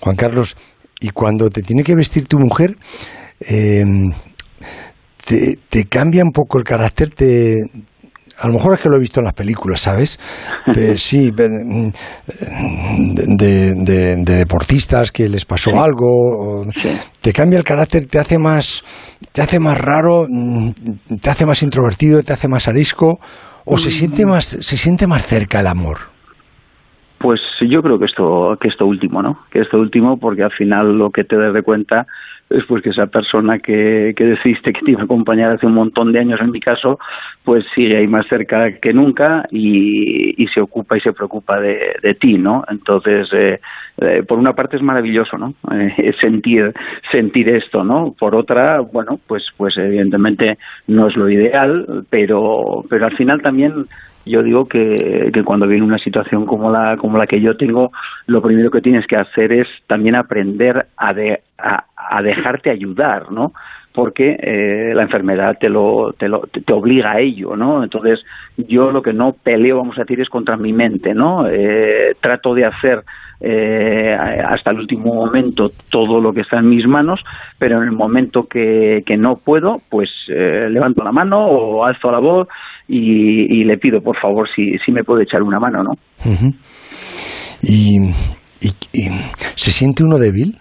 [0.00, 0.54] Juan Carlos,
[1.00, 2.76] y cuando te tiene que vestir tu mujer,
[3.40, 3.84] eh,
[5.24, 7.56] te, te cambia un poco el carácter, te...
[8.38, 10.18] A lo mejor es que lo he visto en las películas, ¿sabes?
[10.74, 11.88] Pero sí, mm,
[13.34, 16.66] de, de- de deportistas que les pasó algo, o-
[17.22, 18.84] te cambia el carácter, te hace más,
[19.32, 20.70] te hace más raro, mm,
[21.20, 23.18] te hace más introvertido, te hace más arisco,
[23.64, 25.98] o se siente más, se siente más cerca el amor.
[27.26, 29.40] Pues yo creo que esto, que esto último, ¿no?
[29.50, 32.06] Que esto último, porque al final lo que te das de cuenta
[32.48, 35.74] es pues que esa persona que, que decidiste que te iba a acompañar hace un
[35.74, 37.00] montón de años, en mi caso,
[37.42, 41.96] pues sigue ahí más cerca que nunca y, y se ocupa y se preocupa de,
[42.00, 42.62] de ti, ¿no?
[42.68, 43.58] Entonces, eh,
[43.98, 45.52] eh, por una parte es maravilloso, ¿no?
[45.72, 46.72] Eh, sentir,
[47.10, 48.14] sentir esto, ¿no?
[48.16, 53.86] Por otra, bueno, pues, pues evidentemente no es lo ideal, pero, pero al final también
[54.26, 57.92] yo digo que, cuando viene una situación como la como la que yo tengo
[58.26, 63.30] lo primero que tienes que hacer es también aprender a, de- a, a dejarte ayudar
[63.30, 63.52] no
[63.94, 68.20] porque eh, la enfermedad te lo, te lo te obliga a ello no entonces
[68.56, 72.52] yo lo que no peleo vamos a decir es contra mi mente no Eh, trato
[72.54, 73.02] de hacer
[73.40, 74.16] eh,
[74.48, 77.20] hasta el último momento todo lo que está en mis manos,
[77.58, 82.10] pero en el momento que, que no puedo, pues eh, levanto la mano o alzo
[82.10, 82.48] la voz
[82.88, 85.90] y, y le pido por favor si, si me puede echar una mano, ¿no?
[87.62, 87.98] Y,
[88.60, 89.08] y- y
[89.54, 90.56] se siente uno débil.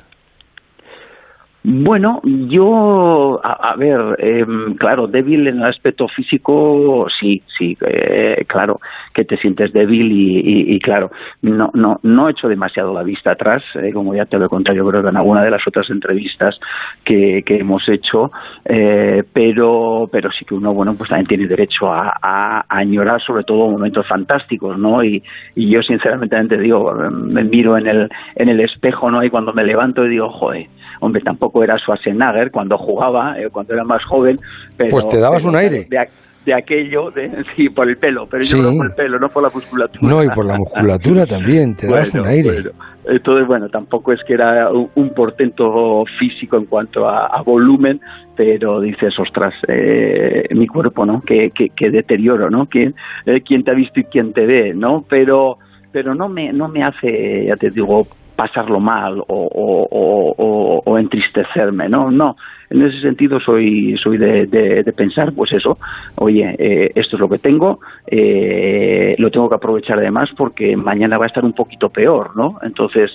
[1.67, 8.79] Bueno, yo, a, ver, em, claro, débil en el aspecto físico, sí, sí, eh, claro,
[9.15, 11.09] que te sientes débil y, y- y, claro,
[11.41, 14.49] no, no, no he hecho demasiado la vista atrás, eh, como ya te lo he
[14.49, 16.59] contado, yo creo que en alguna de las otras entrevistas
[17.03, 18.31] que, que hemos hecho,
[18.65, 23.19] eh, pero, pero sí que uno, bueno, pues también tiene derecho a, a, a añorar
[23.23, 25.03] sobre todo momentos fantásticos, ¿no?
[25.03, 25.23] Y,
[25.55, 29.23] y yo sinceramente te digo, me miro en el, en el espejo, ¿no?
[29.23, 30.67] Y cuando me levanto y digo, joder,
[31.05, 34.39] hombre, tampoco era Schwarzenegger cuando jugaba, eh, cuando era más joven.
[34.77, 35.87] Pero, pues te dabas un aire.
[35.89, 39.43] De, aquello, de, sí, por el pelo, pero yo no por el pelo, no por
[39.43, 40.13] la musculatura.
[40.13, 42.71] No, y por la musculatura también, te dabas un aire.
[43.07, 47.99] Entonces, bueno, tampoco es que era un, portento físico en cuanto a, volumen,
[48.35, 51.21] pero dices, ostras, eh, mi cuerpo, ¿no?
[51.21, 52.65] Qué, deterioro, ¿no?
[52.67, 52.95] ¿Quién,
[53.25, 55.05] eh, ¿Quién te ha visto y quién te ve, ¿no?
[55.07, 55.57] Pero,
[55.91, 62.09] pero no me, no me hace, ya te digo, pasarlo mal o, o, entristecerme, ¿no?
[62.11, 62.35] No,
[62.69, 65.77] en ese sentido soy, soy de, pensar, pues eso,
[66.17, 71.17] oye, eh, esto es lo que tengo, eh, lo tengo que aprovechar además porque mañana
[71.17, 72.59] va a estar un poquito peor, ¿no?
[72.63, 73.11] Entonces,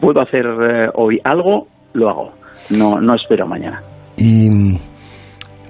[0.00, 2.32] puedo hacer eh, hoy algo, lo hago,
[2.76, 3.80] no, no espero mañana.
[4.16, 4.48] Y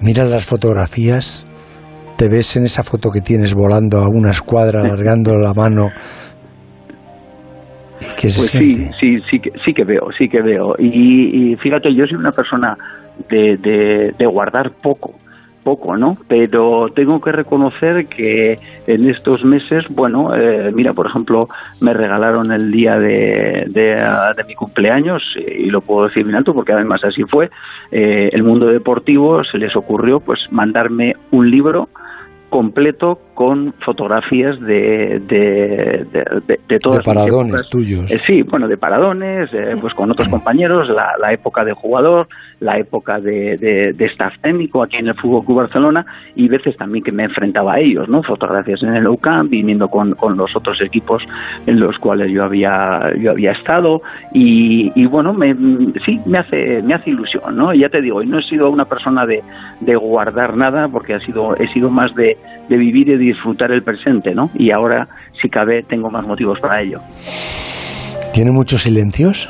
[0.00, 1.46] mira las fotografías,
[2.16, 5.90] te ves en esa foto que tienes volando a una escuadra, alargando la mano
[8.22, 10.74] pues sí, sí, sí que, sí que veo, sí que veo.
[10.78, 12.76] Y, fíjate, yo soy una persona
[13.28, 13.56] de,
[14.16, 15.14] de, guardar poco
[15.62, 16.16] poco, ¿no?
[16.26, 21.48] Pero tengo que reconocer que en estos meses, bueno, eh, mira, por ejemplo,
[21.82, 26.72] me regalaron el día de, de, mi cumpleaños, y lo puedo decir bien alto porque
[26.72, 27.50] además así fue,
[27.92, 31.90] eh, el mundo deportivo se les ocurrió pues mandarme un libro
[32.50, 38.10] completo con fotografías de, de, de, de, todas de paradones tuyos.
[38.10, 42.28] Eh, sí, bueno, de paradones, eh, pues con otros compañeros, la, la, época de jugador,
[42.60, 43.56] la época de,
[43.96, 46.04] de, staff técnico aquí en el Fútbol Club Barcelona
[46.36, 48.22] y veces también que me enfrentaba a ellos, ¿no?
[48.22, 51.22] Fotografías en el UCAM, viniendo con, con los otros equipos
[51.66, 54.02] en los cuales yo había yo había estado
[54.32, 55.54] y, bueno, me,
[56.04, 57.74] sí, me hace me hace ilusión, ¿no?
[57.74, 59.42] ya te digo, no he sido una persona de,
[59.80, 62.36] de guardar nada porque ha sido he sido más de,
[62.68, 64.50] de vivir y disfrutar el presente, ¿no?
[64.54, 65.08] Y ahora,
[65.40, 67.00] si cabe, tengo más motivos para ello.
[68.32, 69.48] ¿Tiene muchos silencios?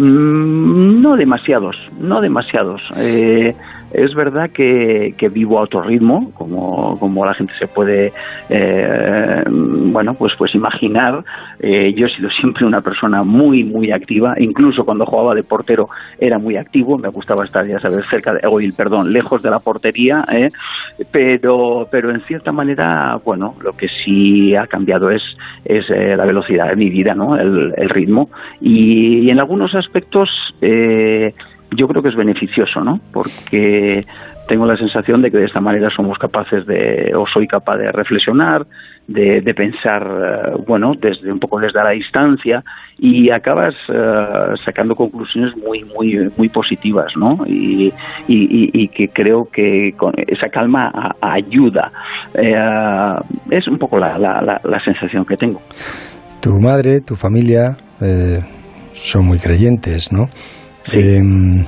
[0.00, 2.80] Mm, no demasiados, no demasiados.
[2.96, 3.54] Eh,
[3.92, 8.12] es verdad que, vivo a otro ritmo, como, como la gente se puede,
[8.48, 11.24] eh, bueno, pues, pues imaginar.
[11.60, 14.34] Eh, yo he sido siempre una persona muy, muy activa.
[14.38, 15.88] Incluso cuando jugaba de portero
[16.18, 16.98] era muy activo.
[16.98, 20.24] Me gustaba estar, ya sabes, cerca de, oír, perdón, lejos de la portería.
[20.32, 20.50] ¿eh?
[21.10, 25.22] Pero, pero en cierta manera, bueno, lo que sí ha cambiado es,
[25.64, 27.36] es la velocidad de mi vida, ¿no?
[27.36, 28.30] El, ritmo.
[28.60, 30.28] Y, y, en algunos aspectos,
[30.60, 31.34] eh,
[31.76, 33.00] yo creo que es beneficioso, ¿no?
[33.12, 34.04] Porque
[34.48, 37.92] tengo la sensación de que de esta manera somos capaces de, o soy capaz de
[37.92, 38.66] reflexionar,
[39.06, 42.62] de, pensar, eh, bueno, desde un poco desde la distancia
[42.98, 47.44] y acabas eh, sacando conclusiones muy, muy, muy positivas, ¿no?
[47.46, 47.92] Y,
[48.28, 51.90] y, que creo que con esa calma ayuda.
[52.34, 53.16] Eh,
[53.50, 55.60] es un poco la, la, la, sensación que tengo.
[56.40, 57.76] Tu madre, tu familia
[58.92, 60.28] son muy creyentes, ¿no?
[60.92, 61.64] Em,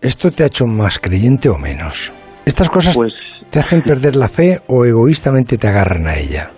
[0.00, 2.12] ¿Esto te ha hecho más creyente o menos?
[2.46, 3.12] ¿Estas cosas pues
[3.50, 6.50] te hacen perder la fe o egoístamente te agarran a ella?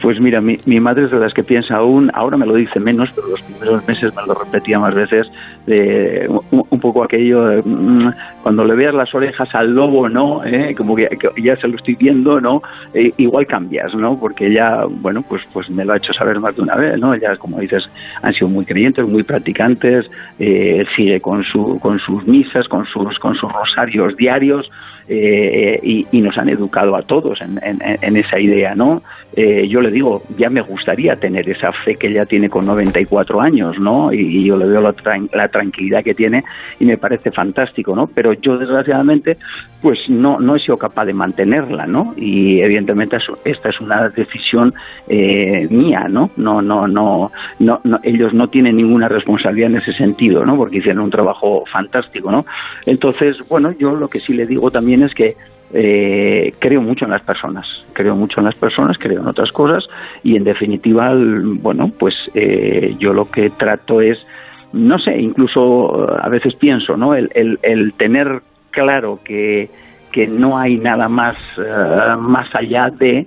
[0.00, 2.78] Pues mira, mi, mi, madre es de las que piensa aún, ahora me lo dice
[2.78, 5.26] menos, pero los primeros meses me lo repetía más veces,
[5.68, 8.10] de un, poco aquello, de, mm,
[8.42, 10.44] cuando le veas las orejas al lobo, ¿no?
[10.44, 10.74] ¿Eh?
[10.74, 11.08] Como que,
[11.42, 12.62] ya se lo estoy viendo, ¿no?
[12.94, 14.18] Eh, igual cambias, ¿no?
[14.18, 17.14] Porque ya, bueno, pues, pues me lo ha hecho saber más de una vez, ¿no?
[17.16, 17.84] Ya, como dices,
[18.22, 23.18] han sido muy creyentes, muy practicantes, eh, sigue con, su, con sus misas, con sus,
[23.18, 24.70] con sus rosarios diarios,
[25.08, 29.02] eh, y, nos han educado a todos en, esa idea, ¿no?
[29.34, 33.40] Eh, yo le digo, ya me gustaría tener esa fe que ella tiene con 94
[33.40, 34.12] años, ¿no?
[34.12, 34.94] Y, yo le veo la,
[35.32, 36.44] la, tranquilidad que tiene
[36.78, 38.06] y me parece fantástico, ¿no?
[38.06, 39.38] Pero yo, desgraciadamente,
[39.80, 42.14] pues no, no he sido capaz de mantenerla, ¿no?
[42.16, 44.74] Y evidentemente esta es una decisión
[45.06, 46.30] eh, mía, ¿no?
[46.36, 50.56] No, no, no, no, no, ellos no tienen ninguna responsabilidad en ese sentido, ¿no?
[50.56, 52.44] Porque hicieron un trabajo fantástico, ¿no?
[52.86, 55.36] Entonces, bueno, yo lo que sí le digo también es que
[55.72, 59.84] eh, creo mucho en las personas, creo mucho en las personas, creo en otras cosas
[60.22, 64.26] y en definitiva, bueno, pues eh, yo lo que trato es,
[64.72, 67.14] no sé, incluso a veces pienso, ¿no?
[67.14, 67.30] El,
[67.62, 68.40] el, tener
[68.78, 69.68] claro que,
[70.12, 73.26] que no hay nada más, eh, más allá de,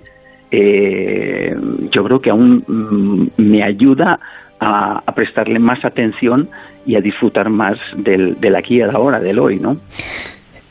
[1.90, 4.18] yo creo que aún mm, me ayuda
[4.60, 6.48] a, prestarle más atención
[6.86, 9.76] y a disfrutar más del, del aquí y ahora, del hoy, ¿no?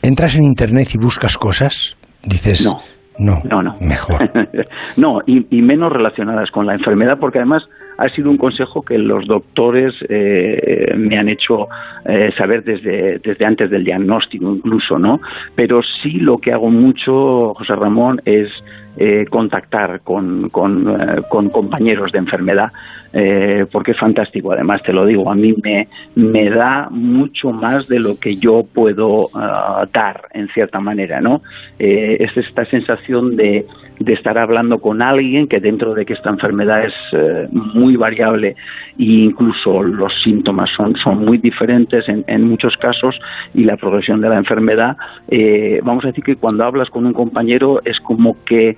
[0.02, 1.96] ¿Entras en Internet y buscas cosas?
[2.24, 2.80] Dices, no.
[3.18, 3.76] No, no, no.
[3.80, 4.30] mejor.
[4.96, 7.62] no, y, menos relacionadas con la enfermedad, porque además
[8.02, 11.68] ha sido un consejo que los doctores eh, me han hecho
[12.04, 15.20] eh, saber desde, antes del diagnóstico incluso, ¿no?
[15.54, 18.48] Pero sí lo que hago mucho, José Ramón, es
[18.96, 22.72] eh, contactar con, con, eh, compañeros de enfermedad,
[23.12, 24.50] eh, porque es fantástico.
[24.52, 25.86] Además, te lo digo, a mí me,
[26.16, 31.40] me da mucho más de lo que yo puedo uh, dar, en cierta manera, ¿no?
[31.78, 33.64] es esta sensación de,
[33.98, 38.56] de estar hablando con alguien que dentro de que esta enfermedad es eh, muy variable
[38.98, 43.18] e incluso los síntomas son, son muy diferentes en, en muchos casos
[43.54, 44.96] y la progresión de la enfermedad,
[45.28, 48.76] eh, vamos a decir que cuando hablas con un compañero es como que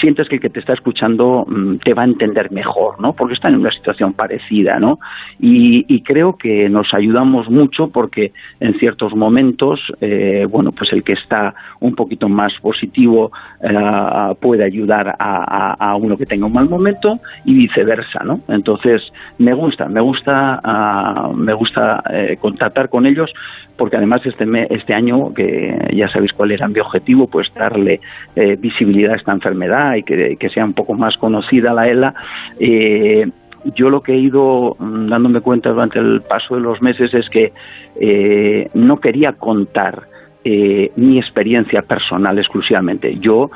[0.00, 3.12] sientes que el que te está escuchando mm, te va a entender mejor, ¿no?
[3.14, 4.98] Porque está en una situación parecida, ¿no?
[5.40, 11.02] Y, y creo que nos ayudamos mucho porque en ciertos momentos, eh, bueno, pues el
[11.02, 16.68] que está un poquito más positivo eh, puede ayudar a, uno que tenga un mal
[16.68, 18.40] momento y viceversa, ¿no?
[18.48, 19.02] Entonces
[19.38, 23.32] me gusta, me gusta, uh, me gusta eh, contactar con ellos
[23.76, 28.00] porque además este, me, este año, que ya sabéis cuál era mi objetivo, pues darle
[28.34, 32.14] eh, visibilidad a esta enfermedad y que, que, sea un poco más conocida la ELA,
[32.58, 33.28] eh,
[33.74, 37.28] yo lo que he ido mm, dándome cuenta durante el paso de los meses es
[37.28, 37.52] que
[38.00, 40.02] eh, no quería contar
[40.48, 43.18] eh, mi experiencia personal exclusivamente.
[43.18, 43.50] Yo,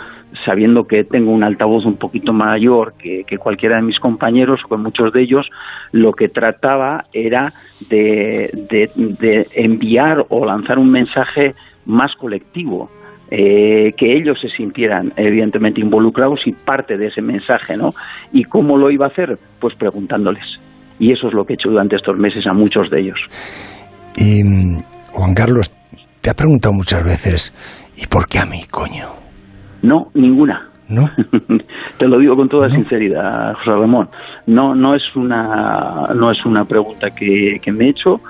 [0.45, 4.83] sabiendo que tengo un altavoz un poquito mayor que, que, cualquiera de mis compañeros con
[4.83, 5.49] muchos de ellos,
[5.93, 7.53] lo que trataba era
[7.89, 11.55] de, de, enviar o lanzar un mensaje
[11.87, 12.91] más colectivo.
[13.31, 17.91] Eh, que ellos se sintieran evidentemente involucrados y parte de ese mensaje, ¿no?
[18.33, 19.39] ¿Y cómo lo iba a hacer?
[19.61, 20.43] Pues preguntándoles.
[20.99, 23.21] Y eso es lo que he hecho durante estos meses a muchos de ellos.
[24.17, 24.43] Y
[25.13, 25.71] Juan Carlos,
[26.21, 27.55] te ha preguntado muchas veces,
[27.97, 29.07] ¿y por qué a mí, coño?
[29.83, 30.67] No, ninguna.
[30.89, 31.09] ¿No?
[31.99, 32.75] Te lo digo con toda ¿No?
[32.75, 34.09] sinceridad, José Ramón.
[34.47, 38.21] No, no es una, no es una pregunta que, que me he hecho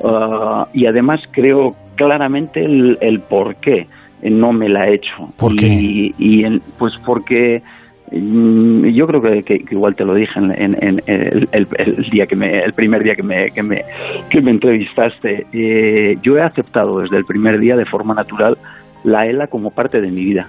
[0.00, 3.86] uh, y además creo claramente el, el por qué
[4.22, 5.14] no me la he hecho.
[5.36, 5.66] ¿Por qué?
[5.66, 7.62] Y, y en, pues porque
[8.10, 12.36] yo creo que, igual te lo dije en, en, en el, el, el, día que
[12.36, 13.84] me, el primer día que me, que me,
[14.30, 15.46] que me entrevistaste.
[15.52, 18.56] Eh, yo he aceptado desde el primer día de forma natural
[19.04, 20.48] la ELA como parte de mi vida.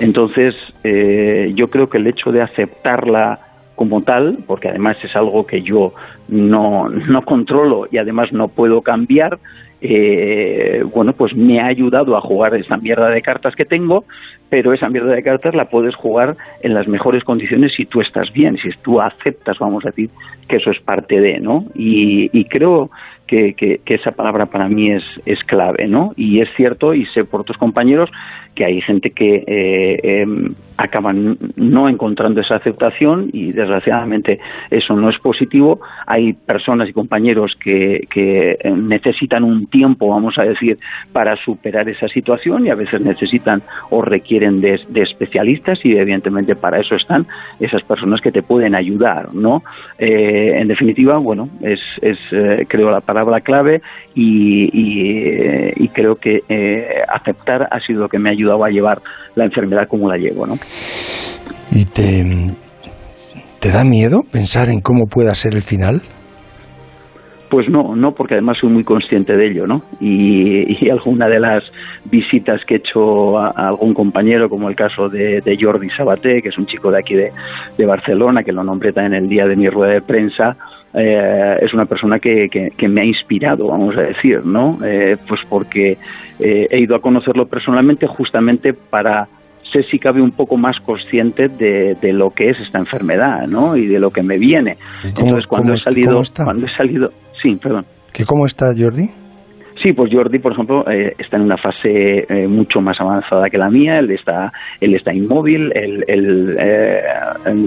[0.00, 0.54] Entonces,
[0.84, 3.40] eh, yo creo que el hecho de aceptarla
[3.74, 5.92] como tal, porque además es algo que yo
[6.28, 9.38] no, no controlo y además no puedo cambiar,
[9.80, 14.04] eh, bueno, pues me ha ayudado a jugar esta mierda de cartas que tengo,
[14.50, 18.32] pero esa mierda de cartas la puedes jugar en las mejores condiciones si tú estás
[18.32, 20.10] bien, si tú aceptas, vamos a decir,
[20.48, 21.64] que eso es parte de, ¿no?
[21.74, 22.90] Y, y creo
[23.28, 26.12] que, que, que, esa palabra para mí es, es clave, ¿no?
[26.16, 28.10] Y es cierto, y sé por otros compañeros,
[28.58, 30.26] que hay gente que eh, eh,
[30.78, 35.80] acaban no encontrando esa aceptación y desgraciadamente eso no es positivo.
[36.08, 40.76] Hay personas y compañeros que, que necesitan un tiempo, vamos a decir,
[41.12, 46.56] para superar esa situación y a veces necesitan o requieren de, de especialistas y evidentemente
[46.56, 47.28] para eso están
[47.60, 49.62] esas personas que te pueden ayudar, ¿no?
[49.98, 52.18] Eh, en definitiva, bueno, es, es
[52.68, 53.82] creo la palabra clave
[54.14, 56.42] y, y, y creo que
[57.08, 59.00] aceptar ha sido lo que me ha ayudado a llevar
[59.34, 60.54] la enfermedad como la llevo, ¿no?
[61.70, 62.24] ¿Y te,
[63.60, 66.00] te da miedo pensar en cómo pueda ser el final?
[67.50, 69.82] Pues no, no, porque además soy muy consciente de ello, ¿no?
[70.00, 71.64] Y, y alguna de las
[72.04, 76.42] visitas que he hecho a, a, algún compañero, como el caso de, de Jordi Sabaté,
[76.42, 77.32] que es un chico de aquí de,
[77.76, 80.56] de, Barcelona, que lo nombré también el día de mi rueda de prensa,
[80.94, 84.78] eh, es una persona que, que, que, me ha inspirado, vamos a decir, ¿no?
[84.84, 85.98] Eh, pues porque
[86.40, 89.28] eh, he ido a conocerlo personalmente justamente para
[89.70, 93.76] ser si cabe un poco más consciente de, de, lo que es esta enfermedad, ¿no?
[93.76, 94.76] Y de lo que me viene.
[95.14, 97.10] ¿Cómo, Entonces cuando he salido, cuando he salido,
[97.42, 97.84] sí, perdón.
[98.12, 99.10] ¿Que cómo está Jordi?
[99.82, 103.58] Sí, pues Jordi, por ejemplo, eh, está en una fase eh, mucho más avanzada que
[103.58, 104.00] la mía.
[104.00, 107.02] Él está, él está inmóvil, él, él eh,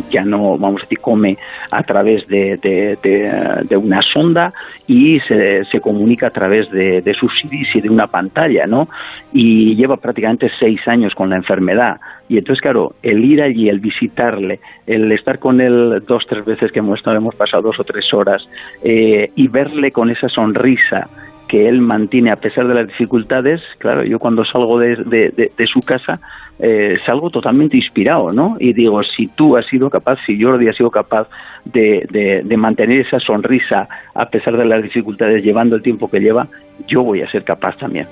[0.09, 1.38] ya no, vamos a decir, come
[1.70, 4.53] a través de, de, de, de una sonda
[4.88, 8.89] y se, se, comunica a través de, de sus CDs y de una pantalla, ¿no?
[9.32, 12.01] Y lleva prácticamente seis años con la enfermedad.
[12.28, 16.72] Y entonces, claro, el ir allí, el visitarle, el estar con él dos, tres veces
[16.74, 18.45] que hemos, hemos pasado dos o tres horas
[18.84, 21.07] eh, y verle con esa sonrisa
[21.52, 26.18] que él mantiene a pesar de las dificultades, claro, yo cuando salgo de, su casa
[26.60, 28.56] eh, salgo totalmente inspirado, ¿no?
[28.58, 31.28] Y digo, si tú has sido capaz, si Jordi ha sido capaz
[31.66, 33.86] de, mantener esa sonrisa
[34.16, 36.47] a pesar de las dificultades, llevando el tiempo que lleva,
[36.88, 38.08] yo voy a ser capaz también.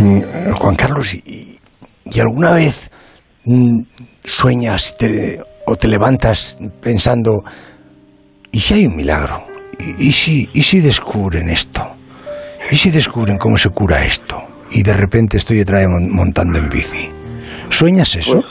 [0.00, 1.60] Mm, Juan Carlos, ¿y,
[2.20, 2.90] alguna vez
[3.44, 3.82] mm,
[4.24, 4.96] sueñas
[5.64, 7.44] o te levantas pensando,
[8.50, 9.45] ¿y si hay un milagro?
[9.78, 11.82] ¿Y, si, ¿Y si descubren esto?
[12.70, 14.36] ¿Y si descubren cómo se cura esto?
[14.70, 17.08] Y de repente estoy otra vez montando en bici.
[17.68, 18.40] ¿Sueñas eso?
[18.40, 18.46] Pues,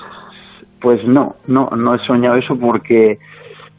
[0.82, 3.18] pues no, no, no he soñado eso porque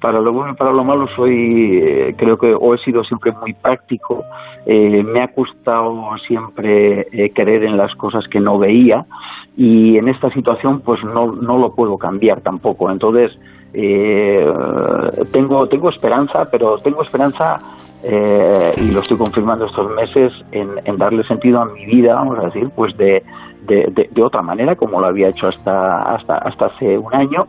[0.01, 3.33] para lo bueno y para lo malo soy, eh, creo que o he sido siempre
[3.33, 4.25] muy práctico,
[4.67, 9.07] eh, me ha costado siempre eh, creer en las cosas que no veía
[9.57, 12.91] y en esta situación pues no, no lo puedo cambiar tampoco.
[12.91, 13.33] Entonces,
[15.33, 17.59] tengo, tengo esperanza, pero tengo esperanza
[18.03, 22.47] y lo estoy confirmando estos meses en, en, darle sentido a mi vida, vamos a
[22.47, 23.23] decir, pues de,
[23.67, 27.49] de, de, otra manera, como lo había hecho hasta, hasta, hasta hace un año,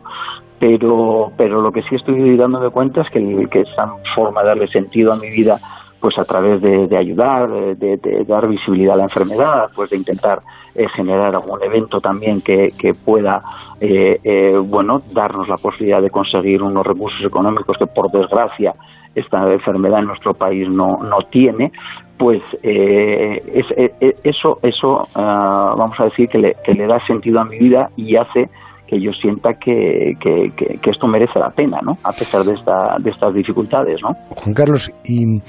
[0.58, 4.66] pero, pero lo que sí estoy dándome cuenta es que, que esa forma de darle
[4.66, 5.56] sentido a mi vida
[6.00, 10.40] pues a través de, ayudar, de, dar visibilidad a la enfermedad, pues de intentar
[10.74, 13.42] eh, generar algún evento también que, que pueda,
[13.80, 18.74] eh, eh, bueno, darnos la posibilidad de conseguir unos recursos económicos que por desgracia
[19.14, 21.72] esta enfermedad en nuestro país no, no tiene,
[22.16, 27.58] pues eso, eso ah, vamos a decir que le, que le da sentido a mi
[27.58, 28.48] vida y hace
[28.88, 31.92] que yo sienta que, que, esto merece la pena, ¿no?
[32.02, 34.14] A pesar de, esta, de estas dificultades, ¿no?
[34.30, 35.40] Juan Carlos, ¿y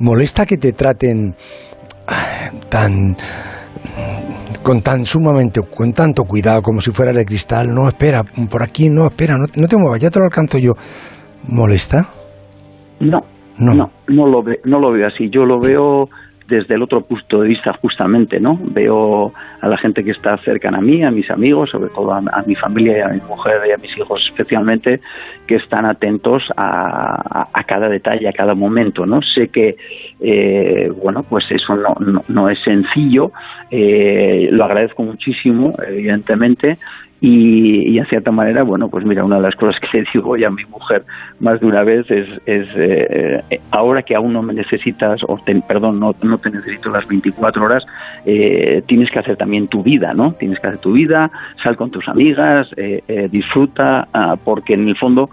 [0.00, 1.34] molesta que te traten
[2.08, 3.14] ah, tan
[4.62, 8.90] con tan sumamente, con tanto cuidado como si fuera de cristal, no espera, por aquí
[8.90, 10.72] no espera, no, te muevas, ya te lo alcanzo yo.
[11.48, 12.08] ¿Molesta?
[13.00, 13.20] No,
[13.58, 15.30] no, no, no lo, ve, no lo veo así.
[15.30, 16.08] Yo lo veo
[16.48, 18.58] desde el otro punto de vista justamente, ¿no?
[18.58, 22.42] Veo a la gente que está cercana a mí, a mis amigos, sobre todo a,
[22.46, 25.00] mi familia y a mi mujer y a mis hijos especialmente,
[25.46, 29.20] que están atentos a, cada detalle, a cada momento, ¿no?
[29.20, 29.76] Sé que,
[30.20, 31.76] eh, bueno, pues eso
[32.28, 33.30] no, es sencillo,
[33.70, 36.78] eh, lo agradezco muchísimo, evidentemente,
[37.20, 40.36] y, y, en cierta manera, bueno, pues mira, una de las cosas que le digo
[40.36, 41.04] ya a mi mujer
[41.40, 45.38] más de una vez es, es eh, eh, ahora que aún no me necesitas, o
[45.66, 47.84] perdón, no, no, te necesito las 24 horas,
[48.26, 50.32] eh, tienes que hacer también tu vida, ¿no?
[50.32, 51.30] Tienes que hacer tu vida,
[51.62, 55.30] sal con tus amigas, eh, eh disfruta, ah, porque en el fondo,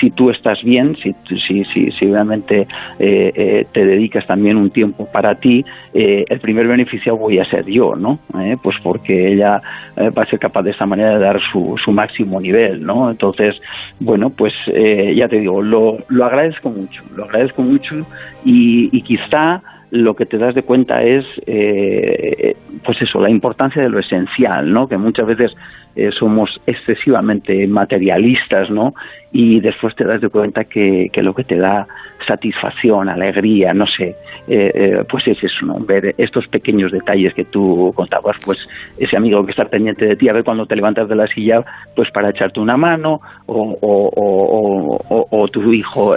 [0.00, 1.14] si tú estás bien, si,
[1.46, 2.66] si, si, si realmente
[2.98, 5.64] te dedicas también un tiempo para ti,
[5.94, 8.18] el primer beneficiado voy a ser yo, ¿no?
[8.62, 9.62] pues porque ella
[9.96, 13.10] va a ser capaz de esta manera de dar su, su máximo nivel, ¿no?
[13.10, 13.56] Entonces,
[13.98, 18.06] bueno, pues eh, ya te digo, lo, lo agradezco mucho, lo agradezco mucho
[18.44, 22.54] y, y quizá lo que te das de cuenta es, eh,
[22.84, 24.88] pues eso, la importancia de lo esencial, ¿no?
[24.88, 25.52] Que muchas veces
[25.96, 28.94] eh, somos excesivamente materialistas, ¿no?
[29.32, 31.88] Y después te das de cuenta que, que lo que te da
[32.26, 34.14] satisfacción, alegría, no sé,
[34.48, 35.78] eh, eh, pues es eso, ¿no?
[35.84, 38.58] Ver estos pequeños detalles que tú contabas, pues
[38.98, 41.62] ese amigo que está pendiente de ti, a ver cuando te levantas de la silla,
[41.94, 46.14] pues para echarte una mano, o, o, o, tu hijo,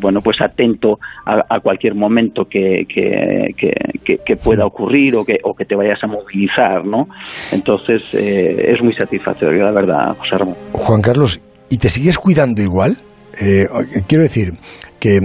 [0.00, 5.54] bueno, pues atento a, cualquier momento que, que, que, que, pueda ocurrir o que, o
[5.54, 7.08] que te vayas a movilizar, ¿no?
[7.52, 10.56] Entonces, es muy satisfactorio satisfactorio, la verdad, José Ramón.
[10.72, 12.96] Juan Carlos, ¿y te sigues cuidando igual?
[13.40, 13.66] Eh,
[14.06, 14.52] quiero decir
[14.98, 15.20] que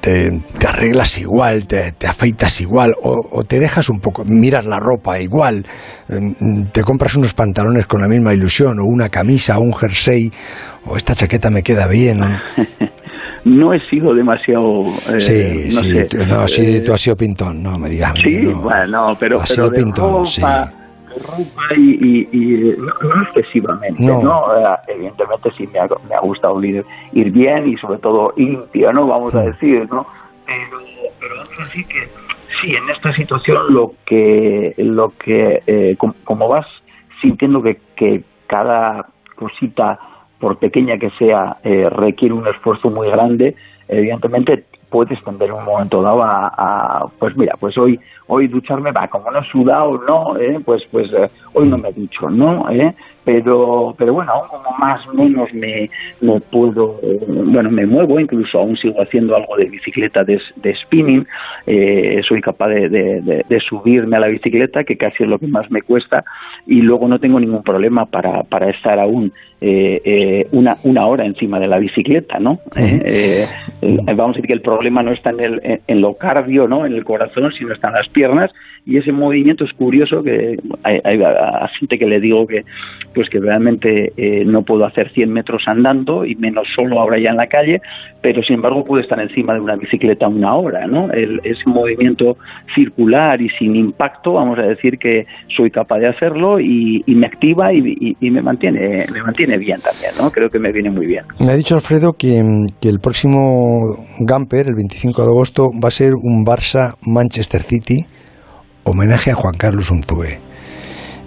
[0.00, 5.64] te, arreglas igual, te, afeitas igual, o, te dejas un poco, miras la ropa igual,
[6.08, 10.30] em, te compras unos pantalones con la misma ilusión, o una camisa, o un jersey,
[10.86, 12.18] o esta chaqueta me queda bien.
[13.44, 14.82] no he sido demasiado.
[15.14, 18.14] Eh, sí, sí, tú, no, sí, tú has sido pintón, no me digas.
[18.22, 19.40] Sí, bueno, pero.
[19.40, 20.42] Has sido pintón, sí
[21.22, 24.56] ropa y, y, no, excesivamente, no.
[24.56, 28.92] Eh, evidentemente sí me ha, me ha gustado ir, ir, bien y sobre todo limpio,
[28.92, 29.06] ¿no?
[29.06, 30.06] Vamos a decir, ¿no?
[30.46, 30.78] Pero,
[31.20, 32.08] pero así que
[32.60, 36.66] sí, en esta situación lo que, lo que eh, como, vas
[37.20, 39.98] sintiendo que, que cada cosita,
[40.38, 43.56] por pequeña que sea, eh, requiere un esfuerzo muy grande,
[43.88, 44.64] evidentemente
[44.94, 47.98] puedes tender un momento dado a, pues mira, pues hoy
[48.28, 50.60] hoy ducharme va, como no he sudado, no, ¿eh?
[50.64, 52.70] pues pues eh, hoy no me ducho, ¿no?
[52.70, 52.94] ¿Eh?
[53.24, 55.90] Pero pero bueno, aún como más o menos me,
[56.20, 61.26] me puedo, bueno, me muevo, incluso aún sigo haciendo algo de bicicleta de, de spinning,
[61.66, 65.46] eh, soy capaz de, de, de, subirme a la bicicleta, que casi es lo que
[65.46, 66.22] más me cuesta,
[66.66, 71.24] y luego no tengo ningún problema para, para estar aún eh, eh, una, una hora
[71.24, 72.58] encima de la bicicleta, ¿no?
[74.14, 76.86] Vamos a decir que el problema no está en, el, en, lo cardio, ¿no?
[76.86, 78.50] En el corazón, sino está en las piernas
[78.86, 81.18] y ese movimiento es curioso que hay,
[81.78, 82.62] gente que le digo que
[83.14, 84.12] pues que realmente
[84.46, 87.80] no puedo hacer 100 metros andando y menos solo ahora ya en la calle,
[88.20, 91.10] pero sin embargo puedo estar encima de una bicicleta una hora, ¿no?
[91.12, 92.36] El, ese movimiento
[92.74, 97.72] circular y sin impacto, vamos a decir que soy capaz de hacerlo y, me activa
[97.72, 100.30] y, y me mantiene me mantiene bien también, ¿no?
[100.30, 101.24] Creo que me viene muy bien.
[101.40, 102.42] Me ha dicho Alfredo que,
[102.80, 103.82] que el próximo
[104.20, 108.06] Gamper, el 25 de agosto, va a ser un Barça-Manchester City,
[108.84, 110.38] homenaje a Juan Carlos Unzue.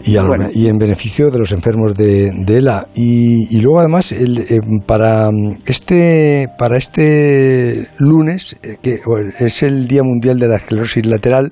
[0.03, 2.85] y, en beneficio de los enfermos de, ELA.
[2.95, 5.29] Y, luego además el, eh, para
[5.65, 8.99] este para este lunes eh, que
[9.39, 11.51] es el Día Mundial de la Esclerosis Lateral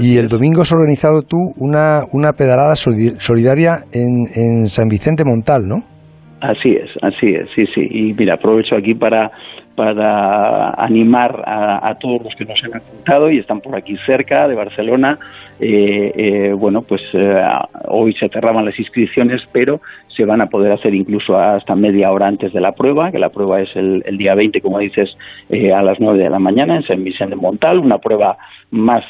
[0.00, 5.68] y el domingo has organizado tú una, una pedalada solidaria en, en San Vicente Montal,
[5.68, 5.84] ¿no?
[6.40, 7.86] Así es, así es, sí, sí.
[7.90, 9.30] Y mira, aprovecho aquí para
[9.74, 14.54] para animar a, todos los que nos han apuntado y están por aquí cerca de
[14.54, 15.18] Barcelona.
[15.60, 17.42] Eh, eh, bueno, pues eh,
[17.88, 19.80] hoy se cerraban las inscripciones, pero
[20.16, 23.30] se van a poder hacer incluso hasta media hora antes de la prueba, que la
[23.30, 25.10] prueba es el, día 20, como dices,
[25.50, 28.36] a las 9 de la mañana en San Vicente de Montal, una prueba
[28.70, 29.04] más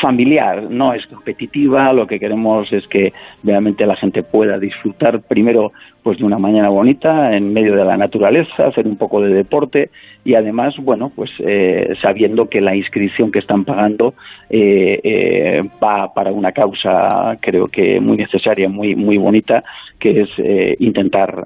[0.00, 3.12] familiar, no es competitiva, lo que queremos es que
[3.42, 5.72] realmente la gente pueda disfrutar primero
[6.02, 9.90] pues de una mañana bonita en medio de la naturaleza, hacer un poco de deporte
[10.24, 14.14] y además, bueno, pues eh, sabiendo que la inscripción que están pagando
[14.50, 19.64] eh, eh, va para una causa, creo que muy necesaria, muy muy bonita,
[19.98, 20.30] que es
[20.78, 21.44] intentar,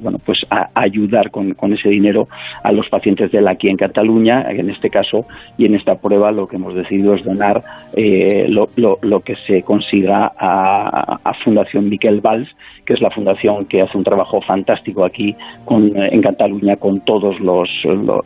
[0.00, 0.38] bueno, pues
[0.74, 2.28] ayudar con, con, ese dinero
[2.62, 5.26] a los pacientes de la aquí en Cataluña, en este caso
[5.58, 7.62] y en esta prueba lo que hemos decidido es donar
[7.96, 12.48] lo, lo, lo, que se consiga a, a Fundación Miquel Valls
[12.86, 15.34] que es la fundación que hace un trabajo fantástico aquí
[15.64, 17.68] con, en Cataluña con todos los,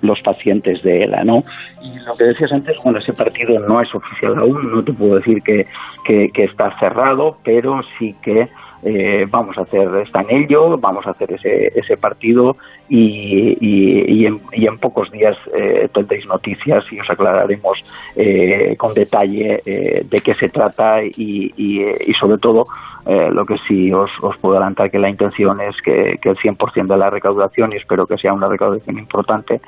[0.02, 1.42] los, pacientes de ELA, ¿no?
[1.82, 5.16] Y lo que decías antes, bueno, ese partido no es oficial aún, no te puedo
[5.16, 5.66] decir que,
[6.04, 8.48] que está cerrado, pero sí que
[8.82, 12.56] eh, vamos a hacer, está en ello, vamos a hacer ese, ese partido
[12.88, 17.78] y, y, en, pocos días eh, tendréis noticias y os aclararemos
[18.14, 22.66] eh, con detalle eh, de qué se trata y, y sobre todo
[23.06, 26.86] lo que sí os, os, puedo adelantar que la intención es que, que el 100%
[26.86, 29.60] de la recaudación, y espero que sea una recaudación importante,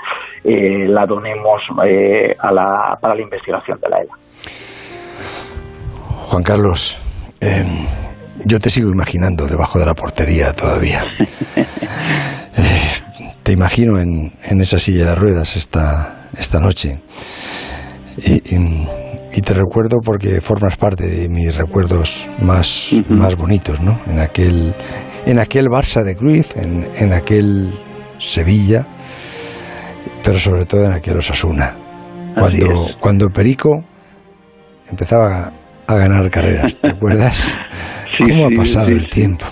[0.44, 1.62] la donemos
[2.40, 4.14] a la, para la investigación de la ELA.
[6.30, 6.98] Juan Carlos,
[8.44, 11.04] yo te sigo imaginando debajo de la portería todavía.
[12.60, 16.98] Eh, te imagino en, en, esa silla de ruedas esta, esta noche.
[18.16, 18.42] Y,
[19.42, 23.98] te recuerdo porque formas parte de mis recuerdos más, más bonitos, ¿no?
[24.06, 24.74] En aquel,
[25.26, 27.72] en aquel Barça de Cruyff, en, en aquel
[28.18, 28.86] Sevilla,
[30.22, 31.76] pero sobre todo en aquel Osasuna.
[32.38, 33.84] Cuando, cuando Perico
[34.90, 35.52] empezaba
[35.86, 37.54] a ganar carreras, ¿te acuerdas?
[38.18, 39.46] ¿Cómo ha pasado el tiempo?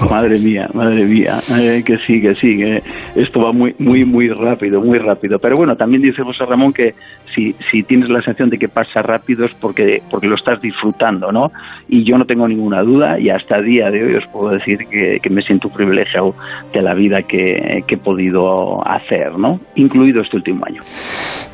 [0.10, 2.82] Madre mía, madre mía, eh, que sí, que sí, que
[3.14, 5.38] esto va muy, muy, muy rápido, muy rápido.
[5.38, 6.94] Pero bueno, también dice José Ramón que
[7.34, 11.32] si, si tienes la sensación de que pasa rápido es porque, porque lo estás disfrutando,
[11.32, 11.52] ¿no?
[11.88, 15.18] Y yo no tengo ninguna duda y hasta día de hoy os puedo decir que,
[15.22, 16.34] que me siento privilegiado
[16.72, 19.60] de la vida que, que he podido hacer, ¿no?
[19.74, 20.80] Incluido este último año.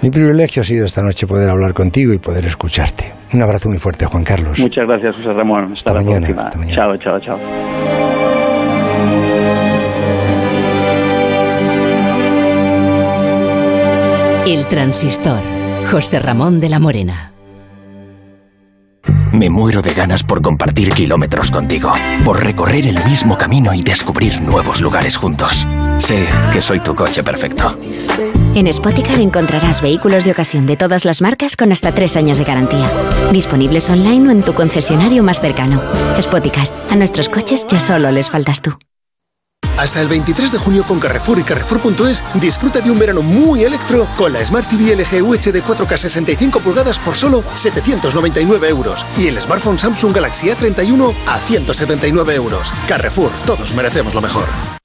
[0.01, 3.12] Mi privilegio ha sido esta noche poder hablar contigo y poder escucharte.
[3.33, 4.61] Un abrazo muy fuerte, Juan Carlos.
[4.61, 5.73] Muchas gracias, José Ramón.
[5.73, 6.51] Hasta, la próxima.
[6.69, 7.39] Chao, chao, chao.
[14.47, 15.43] El transistor.
[15.91, 17.33] José Ramón de la Morena.
[19.33, 21.93] Me muero de ganas por compartir kilómetros contigo,
[22.25, 25.66] por recorrer el mismo camino y descubrir nuevos lugares juntos.
[25.99, 27.79] Sé que soy tu coche perfecto.
[28.55, 32.45] En Spoticar encontrarás vehículos de ocasión de todas las marcas con hasta tres años de
[32.45, 32.91] garantía.
[33.33, 35.81] Disponibles online o en tu concesionario más cercano.
[36.20, 38.79] Spoticar, a nuestros coches ya solo les faltas tú.
[39.77, 44.09] Hasta el 23 de junio con Carrefour y Carrefour.es disfruta de un verano muy electro
[44.16, 49.41] con la Smart TV LG UHD 4K 65 pulgadas por solo 799 euros y el
[49.41, 52.73] smartphone Samsung Galaxy A31 a 179 euros.
[52.89, 54.78] Carrefour, todos merecemos lo mejor.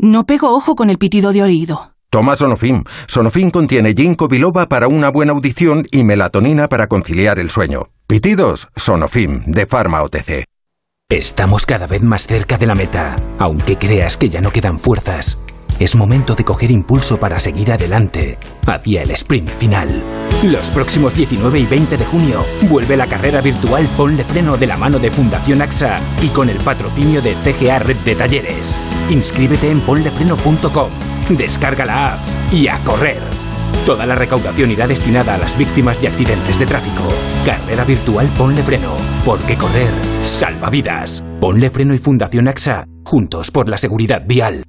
[0.00, 1.94] No pego ojo con el pitido de oído.
[2.08, 2.84] Toma Sonofim.
[3.08, 7.88] Sonofim contiene ginkgo biloba para una buena audición y melatonina para conciliar el sueño.
[8.06, 10.44] Pitidos, Sonofim, de Pharma OTC.
[11.10, 15.36] Estamos cada vez más cerca de la meta, aunque creas que ya no quedan fuerzas.
[15.78, 18.36] Es momento de coger impulso para seguir adelante,
[18.66, 20.02] hacia el sprint final.
[20.42, 24.76] Los próximos 19 y 20 de junio vuelve la carrera virtual Ponle Freno de la
[24.76, 28.76] mano de Fundación AXA y con el patrocinio de CGA Red de Talleres.
[29.08, 30.90] Inscríbete en ponlefreno.com,
[31.30, 32.20] descarga la app
[32.52, 33.22] y a correr.
[33.86, 37.04] Toda la recaudación irá destinada a las víctimas de accidentes de tráfico.
[37.46, 39.92] Carrera virtual Ponle Freno, porque correr
[40.24, 41.22] salva vidas.
[41.40, 44.64] Ponle Freno y Fundación AXA, juntos por la seguridad vial.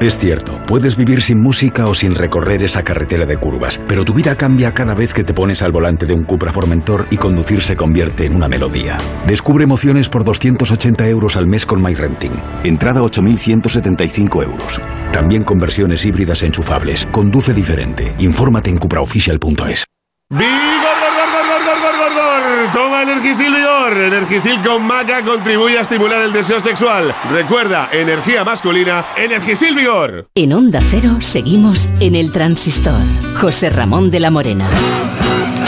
[0.00, 4.12] Es cierto, puedes vivir sin música o sin recorrer esa carretera de curvas, pero tu
[4.12, 7.62] vida cambia cada vez que te pones al volante de un Cupra Formentor y conducir
[7.62, 8.98] se convierte en una melodía.
[9.26, 12.32] Descubre emociones por 280 euros al mes con MyRenting.
[12.64, 14.82] Entrada 8.175 euros.
[15.12, 17.08] También con versiones híbridas enchufables.
[17.10, 18.14] Conduce diferente.
[18.18, 19.86] Infórmate en cupraofficial.es.
[20.28, 21.05] ¡Vigor,
[22.72, 23.96] Toma Energisil Vigor.
[23.96, 27.14] Energisil con maca contribuye a estimular el deseo sexual.
[27.30, 30.28] Recuerda, energía masculina, Energisil Vigor.
[30.34, 33.00] En Onda Cero seguimos en el transistor.
[33.40, 34.66] José Ramón de la Morena.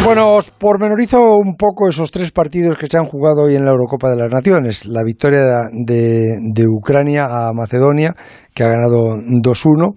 [0.05, 3.73] Bueno, os pormenorizo un poco esos tres partidos que se han jugado hoy en la
[3.73, 4.87] Eurocopa de las Naciones.
[4.87, 6.23] La victoria de,
[6.55, 8.15] de Ucrania a Macedonia,
[8.55, 9.95] que ha ganado 2-1.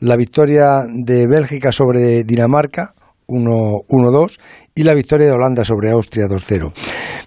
[0.00, 2.94] La victoria de Bélgica sobre Dinamarca,
[3.26, 4.38] 1-2
[4.76, 6.72] y la victoria de Holanda sobre Austria 2-0.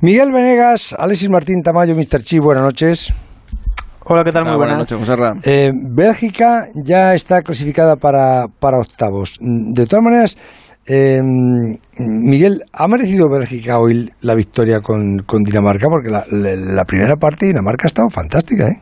[0.01, 2.21] Miguel Venegas, Alexis Martín Tamayo, Mr.
[2.21, 3.13] Chi, buenas noches.
[4.03, 4.43] Hola, ¿qué tal?
[4.43, 4.77] Muy Ah, buenas.
[4.79, 5.33] noches, José Ra.
[5.45, 9.35] Eh, Bélgica ya está clasificada para, para octavos.
[9.39, 10.37] De todas maneras,
[10.87, 11.21] eh,
[11.99, 15.87] Miguel, ¿ha merecido Bélgica hoy la victoria con, con Dinamarca?
[15.89, 18.81] Porque la, la- la primera parte de Dinamarca ha estado fantástica, ¿eh?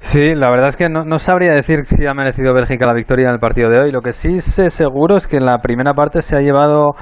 [0.00, 3.28] Sí, la verdad es que no, no sabría decir si ha merecido Bélgica la victoria
[3.28, 3.92] en el partido de hoy.
[3.92, 6.92] Lo que sí sé seguro es que en la primera parte se ha llevado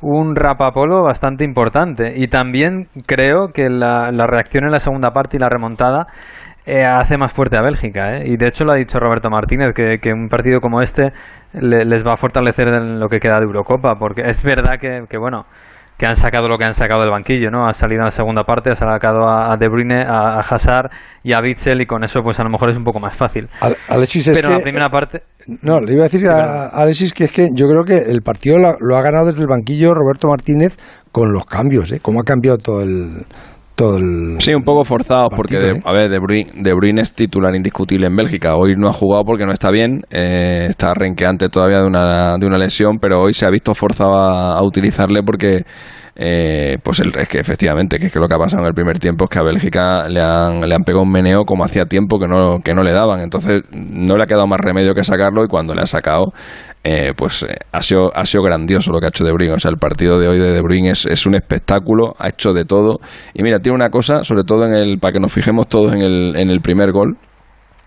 [0.00, 2.12] un rapapolo bastante importante.
[2.16, 6.04] Y también creo que la, la reacción en la segunda parte y la remontada
[6.66, 8.16] eh, hace más fuerte a Bélgica.
[8.16, 8.24] ¿eh?
[8.26, 11.12] Y de hecho lo ha dicho Roberto Martínez, que, que un partido como este
[11.52, 13.96] le- les va a fortalecer en lo que queda de Eurocopa.
[13.98, 15.44] Porque es verdad que, que bueno
[15.96, 17.68] que han sacado lo que han sacado del banquillo, ¿no?
[17.68, 20.90] Ha salido en la segunda parte, ha sacado a, De Bruyne, a, Hazard
[21.22, 23.48] y a Bitzel y con eso pues a lo mejor es un poco más fácil.
[23.60, 25.22] Al- Alexis, es Pero que- la primera parte...
[25.62, 28.22] No, le iba a decir a a Alexis que es que yo creo que el
[28.22, 30.74] partido lo, lo ha ganado desde el banquillo Roberto Martínez
[31.12, 32.00] con los cambios, ¿eh?
[32.02, 33.24] Cómo ha cambiado todo el...
[33.74, 35.82] Todo el Sí, un poco forzados porque, de, ¿eh?
[35.84, 38.54] a ver, de Bruyne, De Bruyne es titular indiscutible en Bélgica.
[38.54, 42.46] Hoy no ha jugado porque no está bien, eh, está renqueante todavía de una, de
[42.46, 45.64] una lesión, pero hoy se ha visto forzado a, a utilizarle porque,
[46.16, 48.74] eh, pues el, es que efectivamente, que es que lo que ha pasado en el
[48.74, 51.86] primer tiempo es que a Bélgica le han, le han pegado un meneo como hacía
[51.86, 53.20] tiempo que no, que no le daban.
[53.20, 56.26] Entonces no le ha quedado más remedio que sacarlo y cuando le ha sacado,
[56.84, 59.54] eh, pues eh, ha, sido, ha sido grandioso lo que ha hecho De Bruyne.
[59.54, 62.52] O sea, el partido de hoy de De Bruyne es, es un espectáculo, ha hecho
[62.52, 62.98] de todo.
[63.34, 66.02] Y mira, tiene una cosa, sobre todo en el, para que nos fijemos todos en
[66.02, 67.16] el, en el primer gol.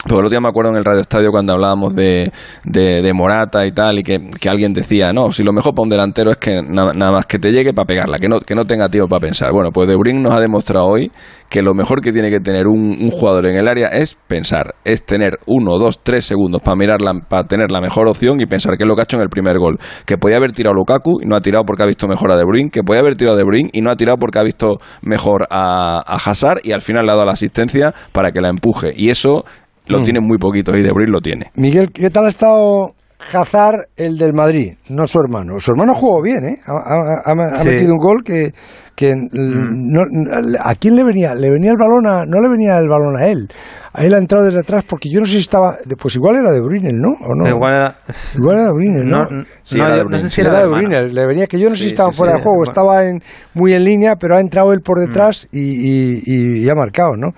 [0.03, 2.31] Porque el otro día me acuerdo en el Radio Estadio cuando hablábamos de,
[2.63, 5.83] de, de Morata y tal, y que, que alguien decía, no, si lo mejor para
[5.83, 8.55] un delantero es que na- nada más que te llegue para pegarla, que no, que
[8.55, 9.51] no tenga tiempo para pensar.
[9.51, 11.11] Bueno, pues De Bruyne nos ha demostrado hoy
[11.49, 14.75] que lo mejor que tiene que tener un, un jugador en el área es pensar,
[14.85, 18.45] es tener uno, dos, tres segundos para mirar la- para tener la mejor opción y
[18.45, 19.77] pensar qué es lo que ha hecho en el primer gol.
[20.05, 22.45] Que podía haber tirado Lukaku y no ha tirado porque ha visto mejor a De
[22.45, 24.77] Bruyne, que podía haber tirado a De Bruyne y no ha tirado porque ha visto
[25.01, 28.49] mejor a, a Hazard y al final le ha dado la asistencia para que la
[28.49, 28.91] empuje.
[28.95, 29.43] Y eso
[29.87, 30.03] lo Mm.
[30.03, 31.51] tienen muy poquitos y De Bruyne lo tiene.
[31.55, 32.93] Miguel, ¿qué tal ha estado
[33.33, 34.73] Hazard, el del Madrid?
[34.89, 35.59] No su hermano.
[35.59, 36.57] Su hermano jugó bien, ¿eh?
[36.65, 37.67] Ha, ha- ha- ha Sí.
[37.69, 38.51] metido un gol que...
[38.95, 41.35] que no- no- ¿A quién le venía?
[41.35, 42.25] ¿Le venía el balón a...?
[42.25, 43.47] No le venía el balón a él.
[43.93, 45.75] A él ha entrado desde atrás porque yo no sé si estaba...
[45.99, 47.09] Pues igual era de Bruyne, ¿no?
[47.09, 47.47] ¿O no?
[47.47, 47.95] Igual era,
[48.35, 49.19] Igual era de Bruyne, ¿no?
[49.23, 50.23] No, Sí, no, era de yo no Bruyne.
[50.23, 50.67] sé si era era de.
[50.67, 51.13] Bruyne.
[51.13, 52.37] Le venía que yo no sé si Sí, estaba sí, fuera sí.
[52.39, 52.57] de juego.
[52.57, 52.71] Bueno.
[52.71, 53.19] Estaba en,
[53.53, 55.57] muy en línea, pero ha entrado él por detrás Mm.
[55.57, 57.33] y, y- y- y ha marcado, ¿no?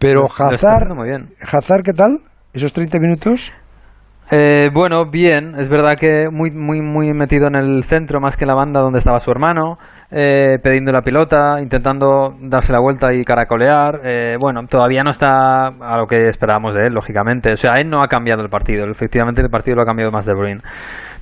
[0.00, 0.54] Pero Hazard...
[0.54, 1.28] haciendo muy bien.
[1.42, 2.20] Hazard, ¿qué tal?
[2.54, 3.52] ¿Esos 30 minutos?
[4.32, 8.44] Eh, bueno, bien, es verdad que muy, muy, muy metido en el centro más que
[8.44, 9.76] en la banda donde estaba su hermano,
[10.10, 14.00] eh, pidiendo la pelota, intentando darse la vuelta y caracolear.
[14.04, 17.52] Eh, bueno, todavía no está a lo que esperábamos de él, lógicamente.
[17.52, 20.24] O sea, él no ha cambiado el partido, efectivamente el partido lo ha cambiado más
[20.24, 20.62] de Bruyne.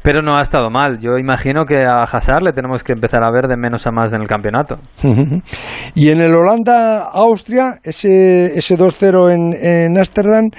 [0.02, 0.98] Pero no ha estado mal.
[1.00, 4.12] Yo imagino que a Hazard le tenemos que empezar a ver de menos a más
[4.12, 4.76] en el campeonato.
[5.94, 10.50] y en el Holanda-Austria, ese, ese 2-0 en, Ámsterdam,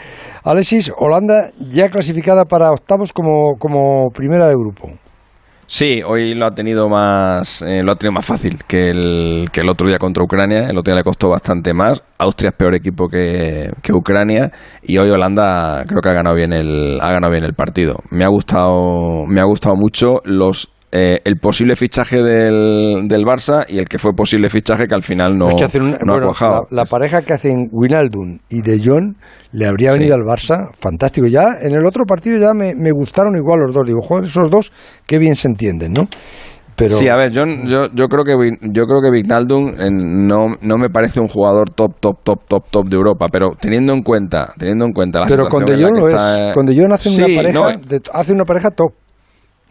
[0.43, 4.89] Alexis, Holanda ya clasificada para octavos como, como primera de grupo.
[5.71, 9.61] Sí, hoy lo ha tenido más eh, lo ha tenido más fácil que el, que
[9.61, 10.61] el otro día contra Ucrania.
[10.67, 12.03] El otro día le costó bastante más.
[12.17, 14.51] Austria es peor equipo que, que Ucrania
[14.81, 17.97] y hoy Holanda creo que ha ganado bien el ha ganado bien el partido.
[18.09, 23.63] Me ha gustado me ha gustado mucho los eh, el posible fichaje del, del Barça
[23.67, 26.13] y el que fue posible fichaje que al final no, Es que hacen una- no
[26.13, 26.67] bueno, ha cuajado.
[26.71, 29.15] la, la pareja que hacen Winaldun y De Jong
[29.51, 31.27] le habría venido al Barça fantástico.
[31.27, 33.83] Ya en el otro partido ya me, me gustaron igual los dos.
[33.85, 34.71] Digo, joder, esos dos,
[35.05, 36.07] qué bien se entienden, ¿no?
[36.75, 38.31] Pero Sí, a ver, yo, yo, yo creo que
[38.71, 42.63] yo creo que Wijnaldum eh, no, no me parece un jugador top, top, top, top,
[42.71, 45.97] top de Europa, pero teniendo en cuenta, teniendo en cuenta la pero con De Jong
[45.99, 46.55] lo está, es.
[46.55, 48.93] Con De Jong hacen Sí, una pareja, no, de- hace una pareja top.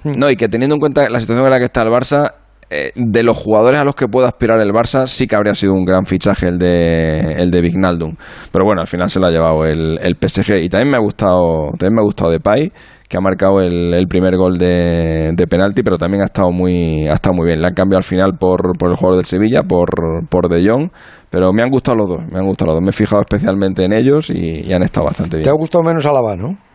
[0.04, 2.32] No, y que teniendo en cuenta la situación en la que está el Barça,
[2.70, 5.72] eh, de los jugadores a los que puede aspirar el Barça, sí que habría sido
[5.72, 8.14] un gran fichaje el de el de Wijnaldum.
[8.52, 10.64] Pero bueno, al final se lo ha llevado el, el PSG.
[10.64, 12.70] Y también me ha gustado, también me ha gustado Depay,
[13.08, 17.08] que ha marcado el, el primer gol de, de penalti, pero también ha estado muy,
[17.08, 17.62] ha estado muy bien.
[17.62, 19.88] Le han cambiado al final por, por el jugador del Sevilla, por,
[20.28, 20.90] por De Jong.
[21.30, 22.82] Pero me han gustado los dos, me han gustado los dos.
[22.82, 25.44] Me he fijado especialmente en ellos y, y han estado bastante bien.
[25.44, 26.67] ¿Te ha gustado menos Alaba, no?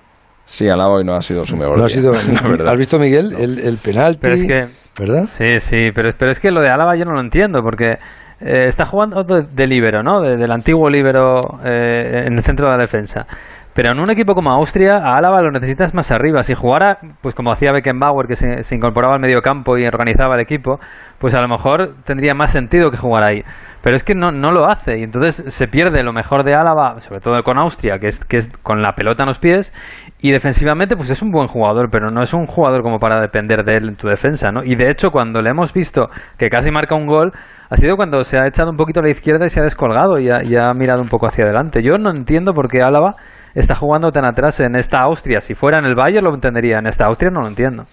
[0.46, 2.70] Sí, Alaba hoy no ha sido su mejor No ha sido, la verdad.
[2.70, 4.20] ¿Has visto, Miguel, el, el penalti?
[4.22, 4.68] Pero es que-
[5.00, 5.24] ¿verdad?
[5.38, 7.94] Sí, sí, pero, pero es que lo de Álava yo no lo entiendo, porque
[8.42, 10.22] eh, está jugando de, de líbero, ¿no?
[10.22, 13.26] De- del antiguo líbero eh, en el centro de la defensa.
[13.74, 16.44] Pero en un equipo como Austria, a Álava lo necesitas más arriba.
[16.44, 20.36] Si jugara, pues como hacía Beckenbauer, que se, se incorporaba al medio campo y organizaba
[20.36, 20.80] el equipo,
[21.18, 23.42] pues a lo mejor tendría más sentido que jugar ahí.
[23.82, 27.00] Pero es que no, no lo hace y entonces se pierde lo mejor de Álava,
[27.02, 29.74] sobre todo con Austria, que es, que es con la pelota en los pies,
[30.24, 33.66] y defensivamente pues es un buen jugador, pero no es un jugador como para depender
[33.66, 34.64] de él en tu defensa, ¿no?
[34.64, 37.34] Y de hecho cuando le hemos visto que casi marca un gol,
[37.70, 40.20] ha sido cuando se ha echado un poquito a la izquierda y se ha descolgado
[40.20, 41.84] y ha, ha mirado un poco hacia adelante.
[41.84, 43.16] Yo no entiendo por qué Álava
[43.54, 45.42] está jugando tan atrás en esta Austria.
[45.42, 47.84] Si fuera en el Bayern lo entendería, en esta Austria no lo entiendo.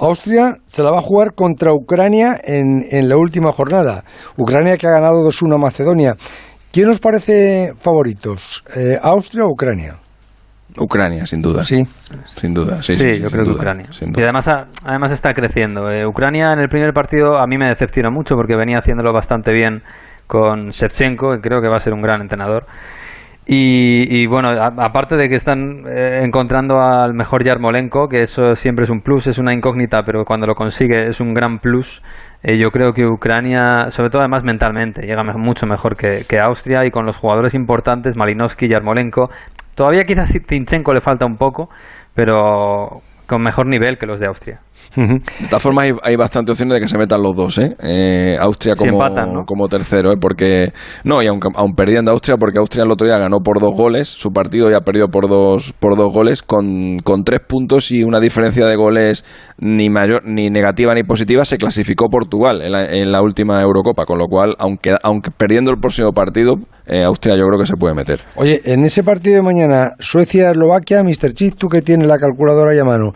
[0.00, 4.02] Austria se la va a jugar contra Ucrania en, en la última jornada.
[4.38, 6.14] Ucrania que ha ganado 2-1 a Macedonia.
[6.72, 8.64] ¿Quién os parece favoritos?
[8.74, 10.05] Eh, ¿Austria o Ucrania?
[10.78, 11.64] Ucrania, sin duda.
[11.64, 11.82] Sí.
[12.36, 12.94] Sin duda, sí.
[12.94, 13.86] Sí, sí, yo sin creo que duda, Ucrania.
[13.92, 14.48] sin Y además,
[14.84, 15.90] además está creciendo.
[15.90, 19.52] Eh, Ucrania en el primer partido a mí me decepcionó mucho porque venía haciéndolo bastante
[19.52, 19.82] bien
[20.26, 22.66] con Shevchenko, y creo que va a ser un gran entrenador.
[23.48, 28.56] Y, y, bueno, a- aparte de que están eh, encontrando al mejor Yarmolenko, que eso
[28.56, 32.02] siempre es un plus, es una incógnita, pero cuando lo consigue es un gran plus.
[32.42, 36.40] eh, yo creo que Ucrania, sobre todo además mentalmente, llega me- mucho mejor que, que
[36.40, 39.30] Austria y con los jugadores importantes, Malinowski, Yarmolenko.
[39.76, 41.68] Todavía quizás Zinchenko le falta un poco,
[42.14, 44.60] pero con mejor nivel que los de Austria.
[44.96, 47.76] De todas formas, hay, hay bastante opciones de que se metan los dos, ¿eh?
[47.82, 49.44] Eh, Austria Si como, empatan, ¿no?
[49.44, 50.16] como tercero, ¿eh?
[50.20, 50.72] Porque,
[51.04, 54.08] no, y aun, aun perdiendo Austria, porque Austria el otro día ganó por dos goles,
[54.08, 58.20] su partido ya perdió por dos, por dos goles, con, con tres puntos y una
[58.20, 59.24] diferencia de goles
[59.58, 64.04] ni mayor, ni negativa ni positiva, se clasificó Portugal en la, en la última Eurocopa,
[64.04, 66.54] con lo cual, aunque, aunque perdiendo el próximo partido,
[66.86, 68.20] eh, Austria yo creo que se puede meter.
[68.36, 71.32] Oye, en ese partido de mañana, Suecia-Eslovaquia, Mr.
[71.32, 73.12] Chip, tú que tienes la calculadora ahí a mano,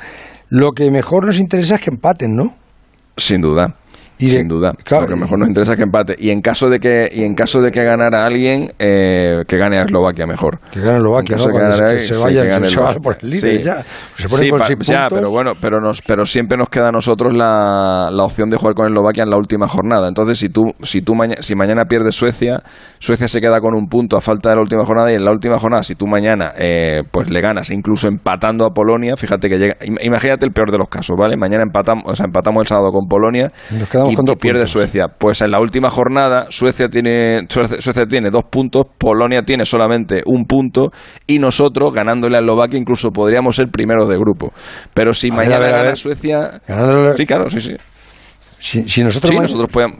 [0.51, 2.55] lo que mejor nos interesa es que empaten, ¿no?
[3.17, 3.77] Sin duda.
[4.21, 4.73] Y de- sin duda.
[4.85, 6.15] claro, Lo que mejor nos interesa es que empate.
[6.19, 9.79] Y en caso de que, y en caso de que ganara alguien, eh, que gane
[9.79, 10.59] a Eslovaquia mejor.
[10.71, 11.43] Que gane Eslovaquia, ¿no?
[11.43, 13.01] se- que se sí, que Eslovaquia.
[13.03, 13.63] por el líder Sí.
[13.65, 13.77] ya.
[14.15, 15.19] Se ponen Sí, con pa- seis ya, puntos.
[15.19, 18.75] pero bueno, pero nos, pero siempre nos queda a nosotros la, la opción de jugar
[18.75, 20.09] con Eslovaquia en la última jornada.
[20.09, 22.61] Entonces, si tú, si tú maña- si mañana pierdes Suecia,
[22.99, 25.31] Suecia se queda con un punto a falta de la última jornada y en la
[25.33, 29.57] última jornada, si tú mañana eh, pues le ganas, incluso empatando a Polonia, fíjate que
[29.57, 31.37] llega, im- imagínate el peor de los casos, ¿vale?
[31.37, 34.39] Mañana empatamos, o sea, empatamos el sábado con Polonia Nos quedamos y, con dos y
[34.39, 34.71] pierde puntos.
[34.73, 35.07] Suecia.
[35.19, 40.23] Pues en la última jornada Suecia tiene Suecia, Suecia tiene dos puntos, Polonia tiene solamente
[40.27, 40.91] un punto
[41.27, 44.53] y nosotros ganándole a Eslovaquia incluso podríamos ser primeros de grupo.
[44.95, 45.97] Pero si A ver, mañana a ver, a gana ver.
[45.97, 47.77] Suecia, Ganándole- sí, claro, sí, sí.
[48.59, 49.97] Si, si nosotros, Sí, ma- nosotros podemos.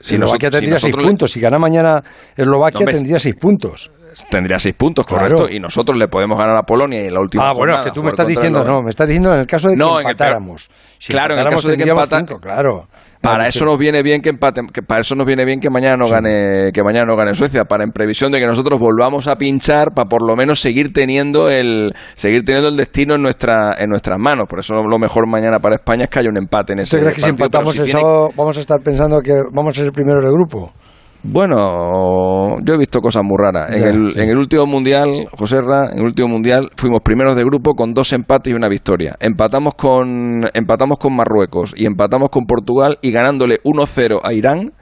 [0.00, 1.30] si Eslovaquia nosotros- si tendría seis nosotros le- puntos.
[1.32, 2.02] Si gana mañana
[2.36, 3.90] Eslovaquia, No, tendría seis puntos.
[4.30, 5.28] Tendría seis puntos, Claro.
[5.36, 5.54] correcto.
[5.54, 7.90] Y nosotros le podemos ganar a Polonia y en la última Ah, bueno, es que
[7.92, 10.08] tú me estás diciendo, no, me estás diciendo en el caso de que No, en
[10.08, 10.70] el peor- empatáramos.
[10.98, 12.82] Si claro, en el empatáramos, caso de que claro.
[13.22, 15.96] Para eso nos viene bien que empaten, que para eso nos viene bien que mañana
[15.98, 19.36] no gane, que mañana no gane Suecia, para en previsión de que nosotros volvamos a
[19.36, 23.90] pinchar, para por lo menos seguir teniendo el, seguir teniendo el destino en nuestra, en
[23.90, 24.46] nuestras manos.
[24.48, 27.00] Por eso lo mejor mañana para España es que haya un empate en ese ¿Usted
[27.08, 29.78] cree que si partido, empatamos si el tiene- sábado vamos a estar pensando que vamos
[29.78, 30.72] a ser primeros de grupo?
[31.22, 33.70] Bueno, yo he visto cosas muy raras.
[33.70, 34.20] En el, sí.
[34.20, 37.92] en el último mundial, José Ra, en el último mundial fuimos primeros de grupo con
[37.92, 39.16] dos empates y una victoria.
[39.20, 44.72] Empatamos con empatamos con Marruecos y empatamos con Portugal y ganándole 1-0 a Irán.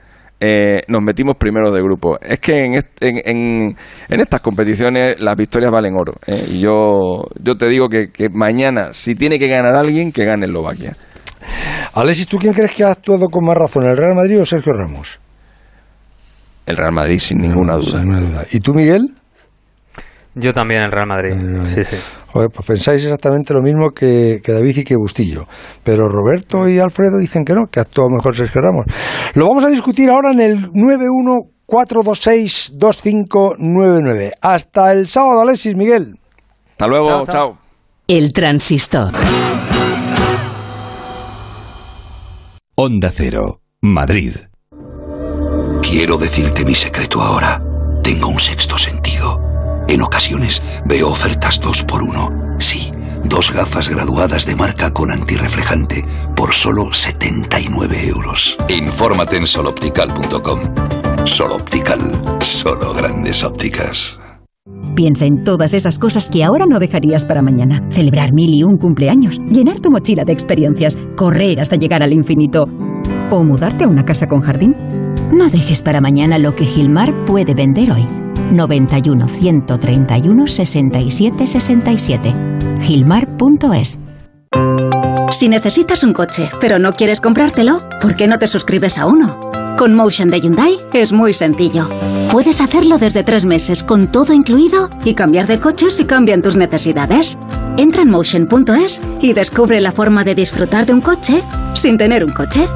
[0.41, 2.17] eh, nos metimos primeros de grupo.
[2.21, 3.75] Es que en, est- en, en-
[4.07, 6.13] en estas competiciones las victorias valen oro.
[6.25, 6.45] ¿eh?
[6.53, 10.45] Y yo, yo te digo que, que mañana, si tiene que ganar alguien, que gane
[10.45, 10.93] Eslovaquia.
[11.93, 14.71] Alexis, ¿tú quién crees que ha actuado con más razón, el Real Madrid o Sergio
[14.71, 15.19] Ramos?
[16.69, 18.45] El Real Madrid, sin ninguna duda.
[18.51, 19.15] ¿Y tú, Miguel?
[20.35, 21.33] Yo también el Real Madrid.
[21.73, 21.95] Sí, sí.
[22.27, 25.47] Joder, pues pensáis exactamente lo mismo que, que David y que Bustillo.
[25.83, 28.85] Pero Roberto y Alfredo dicen que no, que actuó mejor Sergio Ramos.
[29.33, 30.69] Lo vamos a discutir ahora en el
[31.67, 34.31] 914262599.
[34.39, 36.19] Hasta el sábado, Alexis, Miguel.
[36.73, 37.33] Hasta luego, Chao, chao.
[37.33, 37.57] chao.
[38.07, 39.11] El transistor.
[42.75, 44.35] Onda Cero, Madrid.
[45.89, 47.63] Quiero decirte mi secreto ahora.
[48.03, 49.41] Tengo un sexto sentido.
[49.87, 52.29] En ocasiones veo ofertas dos por uno.
[52.59, 52.91] Sí,
[53.23, 56.05] dos gafas graduadas de marca con antirreflejante
[56.35, 58.55] por solo 79 euros.
[58.69, 60.59] Infórmate en soloptical.com.
[61.25, 61.99] Soloptical,
[62.41, 64.19] solo grandes ópticas.
[64.95, 67.83] Piensa en todas esas cosas que ahora no dejarías para mañana.
[67.89, 72.67] Celebrar mil y un cumpleaños, llenar tu mochila de experiencias, correr hasta llegar al infinito
[73.31, 74.75] o mudarte a una casa con jardín.
[75.31, 78.05] No dejes para mañana lo que Gilmar puede vender hoy.
[78.51, 82.33] 91 131 67 67.
[82.81, 83.99] Gilmar.es
[85.31, 89.51] Si necesitas un coche, pero no quieres comprártelo, ¿por qué no te suscribes a uno?
[89.77, 91.87] Con Motion de Hyundai es muy sencillo.
[92.31, 96.57] Puedes hacerlo desde tres meses con todo incluido y cambiar de coche si cambian tus
[96.57, 97.37] necesidades.
[97.77, 101.43] Entra en motion.es y descubre la forma de disfrutar de un coche
[101.75, 102.67] sin tener un coche.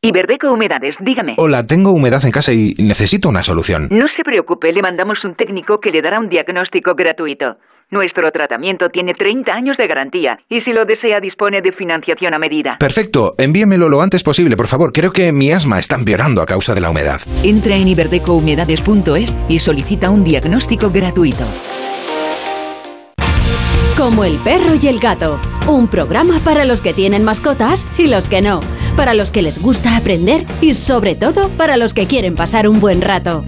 [0.00, 1.34] Iberdeco Humedades, dígame.
[1.38, 3.88] Hola, tengo humedad en casa y necesito una solución.
[3.90, 7.56] No se preocupe, le mandamos un técnico que le dará un diagnóstico gratuito.
[7.90, 12.38] Nuestro tratamiento tiene 30 años de garantía y si lo desea dispone de financiación a
[12.38, 12.76] medida.
[12.78, 14.92] Perfecto, envíemelo lo antes posible, por favor.
[14.92, 17.20] Creo que mi asma está empeorando a causa de la humedad.
[17.42, 21.44] Entra en iberdecohumedades.es y solicita un diagnóstico gratuito.
[23.98, 28.28] Como el perro y el gato, un programa para los que tienen mascotas y los
[28.28, 28.60] que no,
[28.94, 32.78] para los que les gusta aprender y sobre todo para los que quieren pasar un
[32.78, 33.44] buen rato.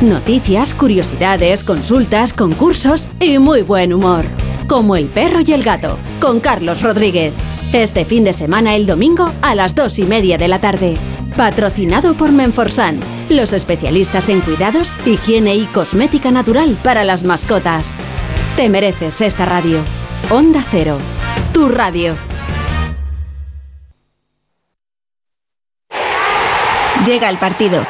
[0.00, 4.24] Noticias, curiosidades, consultas, concursos y muy buen humor.
[4.66, 7.34] Como el perro y el gato, con Carlos Rodríguez.
[7.74, 10.96] Este fin de semana el domingo a las dos y media de la tarde.
[11.36, 17.98] Patrocinado por Menforsan, los especialistas en cuidados, higiene y cosmética natural para las mascotas.
[18.60, 19.82] Te mereces esta radio.
[20.28, 20.98] Onda Cero,
[21.50, 22.14] tu radio.
[27.06, 27.86] Llega el partido.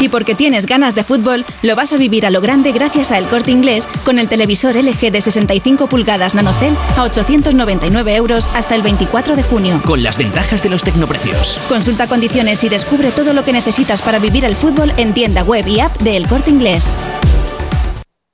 [0.00, 3.18] Y porque tienes ganas de fútbol, lo vas a vivir a lo grande gracias a
[3.18, 8.74] El Corte Inglés con el televisor LG de 65 pulgadas NanoCell a 899 euros hasta
[8.74, 9.80] el 24 de junio.
[9.84, 11.60] Con las ventajas de los tecnoprecios.
[11.68, 15.68] Consulta condiciones y descubre todo lo que necesitas para vivir el fútbol en tienda web
[15.68, 16.96] y app de El Corte Inglés.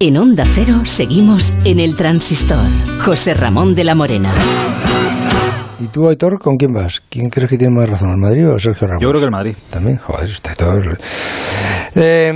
[0.00, 2.66] En Onda Cero seguimos en el transistor.
[3.04, 4.32] José Ramón de la Morena.
[5.78, 7.00] ¿Y tú, Aitor, con quién vas?
[7.08, 9.00] ¿Quién crees que tiene más razón, el Madrid o Sergio Ramos?
[9.00, 9.54] Yo creo que el Madrid.
[9.70, 10.80] También, joder, usted todo.
[11.96, 12.32] Eh,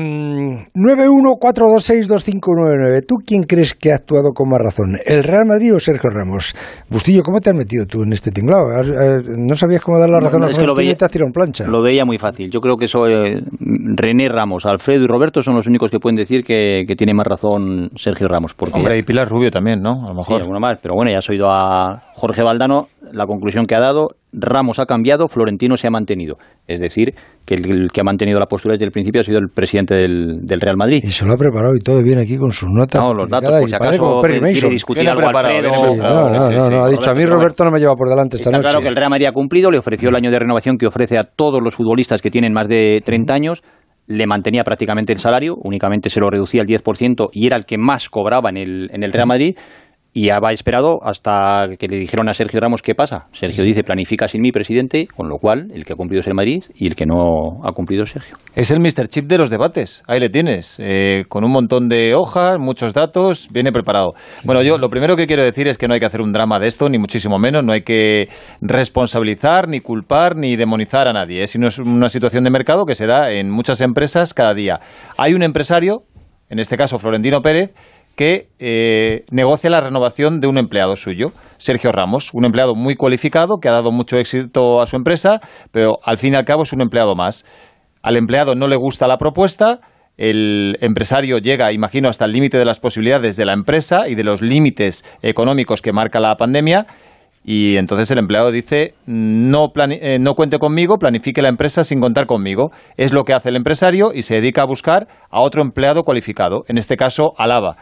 [0.75, 3.03] 914262599.
[3.07, 4.97] ¿Tú quién crees que ha actuado con más razón?
[5.05, 6.55] ¿El Real Madrid o Sergio Ramos?
[6.89, 8.65] Bustillo, ¿cómo te has metido tú en este tinglado?
[9.37, 11.67] ¿No sabías cómo dar la razón No, a es que lo veía- te plancha?
[11.67, 12.51] Lo veía muy fácil.
[12.51, 16.17] Yo creo que eso, eh, René Ramos, Alfredo y Roberto son los únicos que pueden
[16.17, 18.55] decir que, que tiene más razón Sergio Ramos.
[18.55, 20.07] Porque Hombre, y Pilar Rubio también, ¿no?
[20.07, 20.41] A lo Sí, mejor.
[20.43, 20.79] alguna más.
[20.83, 24.09] Pero bueno, ya has oído a Jorge Valdano la conclusión que ha dado.
[24.33, 26.37] Ramos ha cambiado, Florentino se ha mantenido.
[26.67, 27.15] Es decir,
[27.47, 29.95] que el, el que ha mantenido la postura desde el principio ha sido el presidente
[29.95, 31.01] del, del Real Madrid.
[31.03, 33.03] Y se lo ha preparado y todo bien aquí con sus notas.
[33.03, 35.71] No, los datos, por si acaso quiere discutir ¿Quién ha algo Alfredo?
[35.97, 38.51] No, no, no, no, ha dicho a mí Roberto no me lleva por delante esta
[38.51, 38.69] Está noche.
[38.69, 41.17] claro que el Real Madrid ha cumplido, le ofreció el año de renovación que ofrece
[41.17, 43.63] a todos los futbolistas que tienen más de 30 años,
[44.07, 47.79] le mantenía prácticamente el salario, únicamente se lo reducía al 10% y era el que
[47.79, 49.57] más cobraba en el, en el Real Madrid.
[50.13, 53.29] Y ha esperado hasta que le dijeron a Sergio Ramos qué pasa.
[53.33, 56.35] Sergio dice, planifica sin mí, presidente, con lo cual el que ha cumplido es el
[56.35, 58.37] Madrid y el que no ha cumplido es Sergio.
[58.55, 59.09] Es el Mr.
[59.09, 60.03] Chip de los debates.
[60.07, 60.77] Ahí le tienes.
[60.79, 64.15] Eh, con un montón de hojas, muchos datos, viene preparado.
[64.45, 66.59] Bueno, yo lo primero que quiero decir es que no hay que hacer un drama
[66.59, 67.63] de esto, ni muchísimo menos.
[67.63, 68.29] No hay que
[68.63, 71.47] responsabilizar, ni culpar, ni demonizar a nadie.
[71.47, 74.81] Sino es una situación de mercado que se da en muchas empresas cada día.
[75.17, 76.05] Hay un empresario,
[76.49, 77.75] en este caso Florentino Pérez,
[78.19, 83.59] que eh, negocia la renovación de un empleado suyo, Sergio Ramos, un empleado muy cualificado
[83.61, 85.39] que ha dado mucho éxito a su empresa,
[85.71, 87.47] pero al fin y al cabo es un empleado más.
[88.03, 89.79] Al empleado no le gusta la propuesta,
[90.17, 94.25] el empresario llega, imagino, hasta el límite de las posibilidades de la empresa y de
[94.25, 96.89] los límites económicos que marca la pandemia.
[97.45, 102.27] Y entonces el empleado dice, no, eh, no cuente conmigo, planifique la empresa sin contar
[102.27, 102.73] conmigo.
[102.97, 106.65] Es lo que hace el empresario y se dedica a buscar a otro empleado cualificado,
[106.67, 107.77] en este caso Alaba.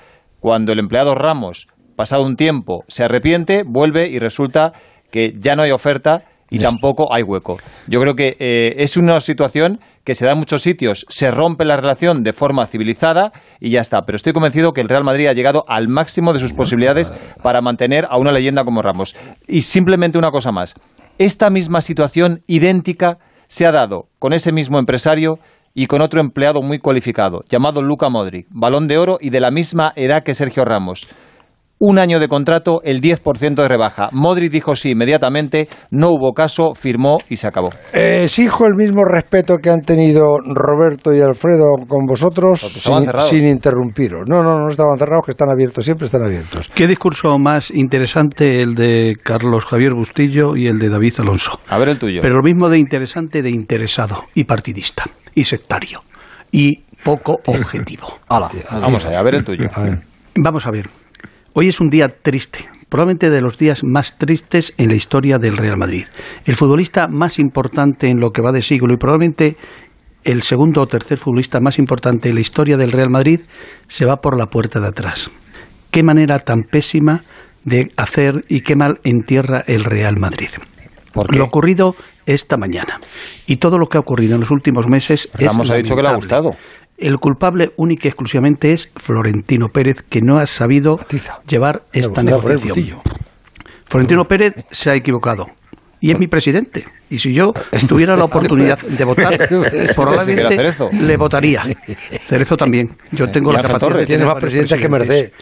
[0.46, 1.66] Cuando el empleado Ramos,
[1.96, 4.72] pasado un tiempo, se arrepiente, vuelve y resulta
[5.10, 7.56] que ya no hay oferta y tampoco hay hueco.
[7.88, 11.64] Yo creo que eh, es una situación que se da en muchos sitios, se rompe
[11.64, 14.02] la relación de forma civilizada y ya está.
[14.02, 17.12] Pero estoy convencido que el Real Madrid ha llegado al máximo de sus posibilidades
[17.42, 19.16] para mantener a una leyenda como Ramos.
[19.48, 20.76] Y simplemente una cosa más.
[21.18, 23.18] Esta misma situación idéntica
[23.48, 25.40] se ha dado con ese mismo empresario
[25.78, 29.50] y con otro empleado muy cualificado, llamado Luca Modric, balón de oro y de la
[29.50, 31.06] misma edad que Sergio Ramos.
[31.78, 34.08] Un año de contrato, el 10% de rebaja.
[34.12, 37.70] Modric dijo sí inmediatamente, no hubo caso, firmó y se acabó.
[37.92, 43.06] Eh, exijo el mismo respeto que han tenido Roberto y Alfredo con vosotros estaban sin,
[43.06, 43.28] cerrados.
[43.28, 44.22] sin interrumpiros.
[44.26, 46.70] No, no, no estaban cerrados, que están abiertos, siempre están abiertos.
[46.74, 51.60] ¿Qué discurso más interesante el de Carlos Javier Bustillo y el de David Alonso?
[51.68, 52.20] A ver el tuyo.
[52.22, 55.04] Pero lo mismo de interesante de interesado y partidista
[55.34, 56.02] y sectario
[56.50, 58.18] y poco objetivo.
[58.28, 59.68] Vamos allá, a ver el tuyo.
[60.36, 60.88] Vamos a ver.
[61.58, 65.56] Hoy es un día triste, probablemente de los días más tristes en la historia del
[65.56, 66.04] Real Madrid.
[66.44, 69.56] El futbolista más importante en lo que va de siglo y probablemente
[70.24, 73.40] el segundo o tercer futbolista más importante en la historia del Real Madrid
[73.88, 75.30] se va por la puerta de atrás.
[75.90, 77.24] Qué manera tan pésima
[77.64, 80.50] de hacer y qué mal entierra el Real Madrid.
[81.30, 81.94] Lo ocurrido
[82.26, 83.00] esta mañana
[83.46, 86.02] y todo lo que ha ocurrido en los últimos meses es Ramos ha dicho que
[86.02, 86.50] le ha gustado.
[86.98, 90.98] El culpable único y exclusivamente es Florentino Pérez, que no ha sabido
[91.46, 93.00] llevar esta negociación.
[93.84, 95.46] Florentino Pérez se ha equivocado.
[96.00, 96.84] Y es mi presidente.
[97.08, 97.52] Y si yo
[97.88, 99.48] tuviera la oportunidad de votar,
[99.94, 101.62] probablemente le votaría.
[102.26, 102.90] Cerezo también.
[103.12, 104.08] Yo tengo la capacidad Torres.
[104.08, 105.32] de tener más presidentes que Merced.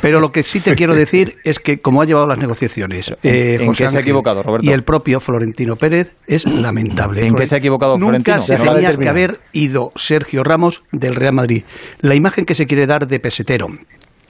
[0.00, 3.58] Pero lo que sí te quiero decir es que como ha llevado las negociaciones eh,
[3.60, 4.68] ¿en José qué se ha equivocado, Roberto?
[4.68, 7.26] y el propio Florentino Pérez es lamentable.
[7.26, 8.36] ¿En qué se ha equivocado Florentino?
[8.36, 11.64] Nunca se No tenía que haber ido Sergio Ramos del Real Madrid.
[12.00, 13.68] La imagen que se quiere dar de pesetero,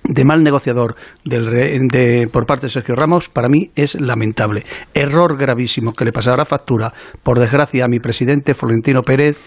[0.05, 4.65] de mal negociador del de- por parte de Sergio Ramos, para mí es lamentable.
[4.95, 6.93] Error gravísimo que le pasará factura,
[7.23, 9.39] por desgracia, a mi presidente Florentino Pérez.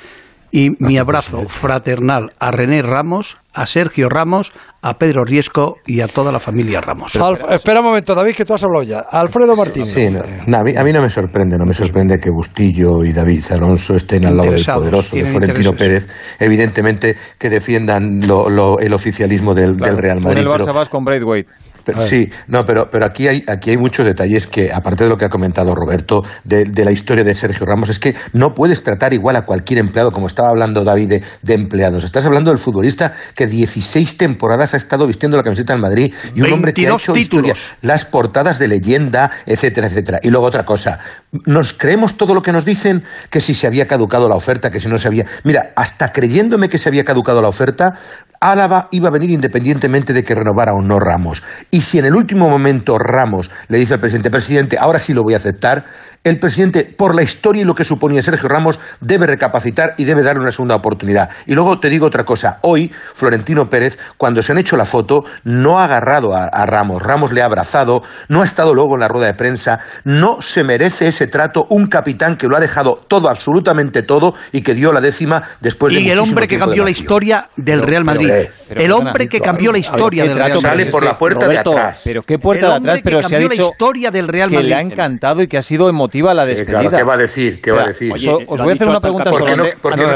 [0.53, 4.51] Y mi abrazo fraternal a René Ramos, a Sergio Ramos,
[4.81, 7.15] a Pedro Riesco y a toda la familia Ramos.
[7.15, 8.99] Alf- espera un momento, David, que tú has hablado ya.
[8.99, 9.93] Alfredo Martínez.
[9.93, 13.03] Sí, no, no, a, mí, a mí no me sorprende, no me sorprende que Bustillo
[13.05, 16.05] y David Alonso estén al lado del poderoso de Florentino intereses.
[16.07, 20.39] Pérez, evidentemente que defiendan lo- lo- el oficialismo del, del Real Con Madrid.
[20.41, 21.49] el pero- Barça vas con Braithwaite.
[21.83, 25.17] Pero- sí, no, pero, pero aquí, hay, aquí hay muchos detalles que, aparte de lo
[25.17, 28.83] que ha comentado Roberto, de, de la historia de Sergio Ramos, es que no puedes
[28.83, 32.03] tratar igual a cualquier empleado, como estaba hablando David de, de empleados.
[32.03, 36.41] Estás hablando del futbolista que 16 temporadas ha estado vistiendo la camiseta del Madrid y
[36.41, 37.47] un hombre que ha 22 hecho títulos.
[37.59, 40.19] historia, las portadas de leyenda, etcétera, etcétera.
[40.21, 40.99] Y luego otra cosa,
[41.45, 43.03] ¿nos creemos todo lo que nos dicen?
[43.29, 45.25] Que si se había caducado la oferta, que si no se había...
[45.43, 47.99] Mira, hasta creyéndome que se había caducado la oferta,
[48.41, 51.43] Álava iba a venir independientemente de que renovara o no Ramos.
[51.69, 55.21] Y si en el último momento Ramos le dice al presidente, presidente, ahora sí lo
[55.21, 55.85] voy a aceptar,
[56.23, 60.21] el presidente, por la historia y lo que suponía Sergio Ramos, debe recapacitar y debe
[60.21, 61.29] darle una segunda oportunidad.
[61.47, 62.59] Y luego te digo otra cosa.
[62.61, 67.01] Hoy, Florentino Pérez, cuando se han hecho la foto, no ha agarrado a, a Ramos.
[67.01, 69.79] Ramos le ha abrazado, no ha estado luego en la rueda de prensa.
[70.03, 74.61] No se merece ese trato un capitán que lo ha dejado todo, absolutamente todo, y
[74.61, 78.05] que dio la décima después de y el hombre que cambió la historia del Real
[78.05, 78.30] Madrid.
[78.31, 80.61] Eh, pero el perdona, hombre que cambió la historia ¿qué del Real Madrid.
[80.61, 82.01] sale por la puerta de Roberto, atrás?
[82.03, 84.27] Pero qué puerta El de atrás, que pero se ha cambió la dicho historia del
[84.27, 84.69] Real que Madrid.
[84.69, 86.79] le ha encantado y que ha sido emotiva la despedida.
[86.81, 87.61] claro, ¿qué va a decir?
[87.61, 88.11] ¿Qué va a decir?
[88.13, 89.57] Os, os voy a hacer una pregunta ¿Por qué sobre...
[89.73, 90.07] no- por qué no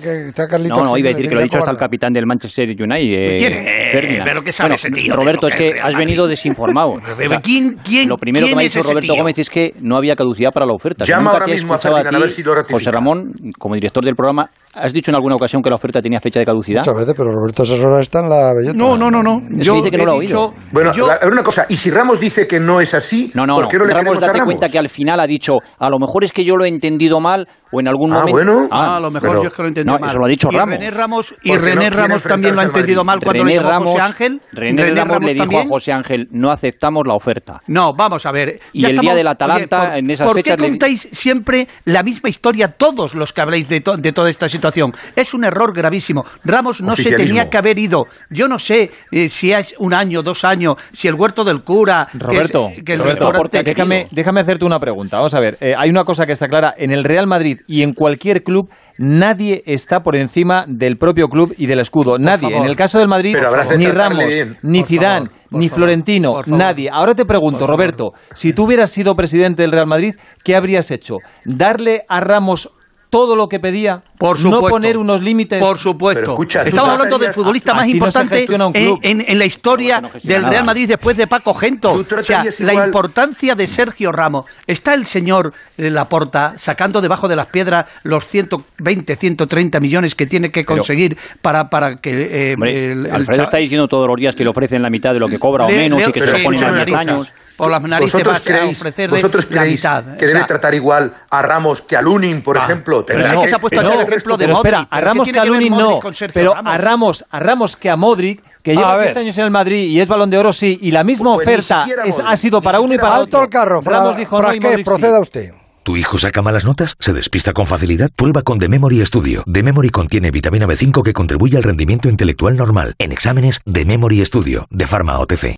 [0.00, 1.76] que está Carlitos No, no, iba a decir que lo ha que dicho hasta el
[1.78, 3.92] capitán del Manchester United, eh, ¿Quién es?
[3.92, 4.24] Ferdinand.
[4.24, 6.94] ¿Pero qué sabe Bueno, ese tío Roberto, es que que has venido desinformado.
[7.42, 9.14] ¿quién- quién- lo primero que me ha dicho Roberto?
[9.14, 11.04] Gómez es que no había caducidad para la oferta.
[11.04, 12.78] que Llama ahora mismo a Ferdinand, a ver si lo ratifica.
[12.78, 16.20] José Ramón, como director del programa, ¿has dicho en alguna ocasión que la oferta tenía
[16.20, 16.80] fecha de caducidad?
[16.80, 18.76] Muchas veces, pero Roberto Sesora está en la bellota.
[18.76, 19.38] No, no, no, no.
[19.58, 20.52] Es que dice que no lo ha oído.
[20.72, 23.30] Bueno, yo- la- a ver una cosa, y si Ramos dice que no es así,
[23.34, 23.68] No, no, ¿por no.
[23.68, 24.54] qué no le Ramos, creemos a date Ramos?
[24.54, 27.20] cuenta que al final ha dicho, a lo mejor es que yo lo he entendido
[27.20, 28.32] mal o en algún Ah, momento...
[28.32, 28.68] bueno.
[28.70, 30.10] Ah, a lo mejor pero- yo es que lo he entendido No, mal.
[30.10, 30.74] eso lo ha dicho y Ramos.
[30.74, 33.70] René Ramos, y no René Ramos también lo ha entendido mal cuando René le llamó
[33.70, 34.40] Ramos, José Ángel.
[34.52, 35.66] René, Ramos Ramos le dijo también.
[35.66, 37.58] a José Ángel, no aceptamos la oferta.
[37.68, 38.60] No, vamos a ver.
[38.72, 42.28] Y el día del Atalanta, en esas ¿por fechas qué le- contáis siempre la misma
[42.28, 44.92] historia todos los que habláis de, to- de toda esta situación?
[45.16, 46.24] Es un error gravísimo.
[46.44, 48.06] Ramos no se tenía que haber ido.
[48.30, 52.08] Yo no sé eh, si es un año, dos años, si el huerto del cura.
[52.10, 55.16] que es- Roberto, que Roberto, restaurante déjame, déjame hacerte una pregunta.
[55.18, 56.74] Vamos a ver, eh, hay una cosa que está clara.
[56.76, 61.54] En el Real Madrid y en cualquier club, nadie está por encima del propio club
[61.56, 62.18] y del escudo.
[62.18, 62.50] nadie.
[62.50, 62.64] favor.
[62.64, 64.58] En el caso del Madrid, de ni Ramos, bien.
[64.62, 66.90] ni Zidane, favor, ni favor, Florentino, nadie.
[66.90, 70.14] Ahora te pregunto, Roberto, si tú hubieras sido presidente del Real Madrid,
[70.44, 71.18] ¿qué habrías hecho?
[71.44, 72.70] ¿Darle a Ramos
[73.10, 74.00] todo lo que pedía?
[74.18, 74.68] Por ¿No supuesto.
[74.70, 75.60] poner unos límites?
[75.60, 76.20] Por supuesto.
[76.20, 80.00] Pero escucha, tú Estamos hablando del futbolista más no importante en, en- en la historia
[80.22, 81.92] del Real Madrid después de Paco Gento.
[81.92, 84.44] O sea, la igual- importancia de Sergio Ramos.
[84.66, 90.26] Está el señor de Laporta sacando debajo de las piedras los 120, 130 millones que
[90.26, 92.50] tiene que conseguir para, para que...
[92.50, 95.12] eh, Hombre, el- el Alfredo está diciendo todos los días que le ofrecen la mitad
[95.12, 96.86] de lo que cobra o menos le- y que se lo ponen a por las
[96.86, 97.14] 10 narices.
[97.14, 97.32] años.
[97.60, 100.04] Por las narices ¿Vosotros vas a creéis, ofrecerle vosotros la creéis mitad.
[100.16, 103.04] que O debe sea, tratar igual a Ramos que a Lunin, por Ah, ejemplo?
[103.04, 104.72] pero es que se ha puesto a no, el ejemplo de pero Modric.
[104.72, 106.00] espera, a ¿Pero qué Ramos que a Lunin no,
[106.32, 106.74] pero Ramos?
[106.74, 109.06] a Ramos, a Ramos que a Modric que A lleva ver.
[109.08, 111.46] 10 años en el Madrid y es balón de oro, sí, y la misma Pues
[111.46, 113.42] oferta es- ha sido para uno y para Alto otro.
[113.44, 114.84] el carro, Ramos dijo no y Modric sí.
[114.84, 115.52] proceda usted.
[115.82, 116.94] ¿Tu hijo saca malas notas?
[116.98, 118.10] ¿Se despista con facilidad?
[118.16, 119.44] Prueba con The Memory Studio.
[119.50, 122.94] The Memory contiene vitamina B5 que contribuye al rendimiento intelectual normal.
[122.98, 125.56] En exámenes, The Memory Studio, de Pharma OTC.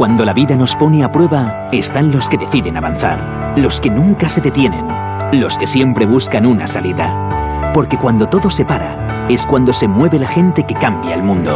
[0.00, 4.30] Cuando la vida nos pone a prueba, están los que deciden avanzar, los que nunca
[4.30, 4.88] se detienen,
[5.32, 7.70] los que siempre buscan una salida.
[7.74, 11.52] Porque cuando todo se para, es cuando se mueve la gente que cambia el mundo.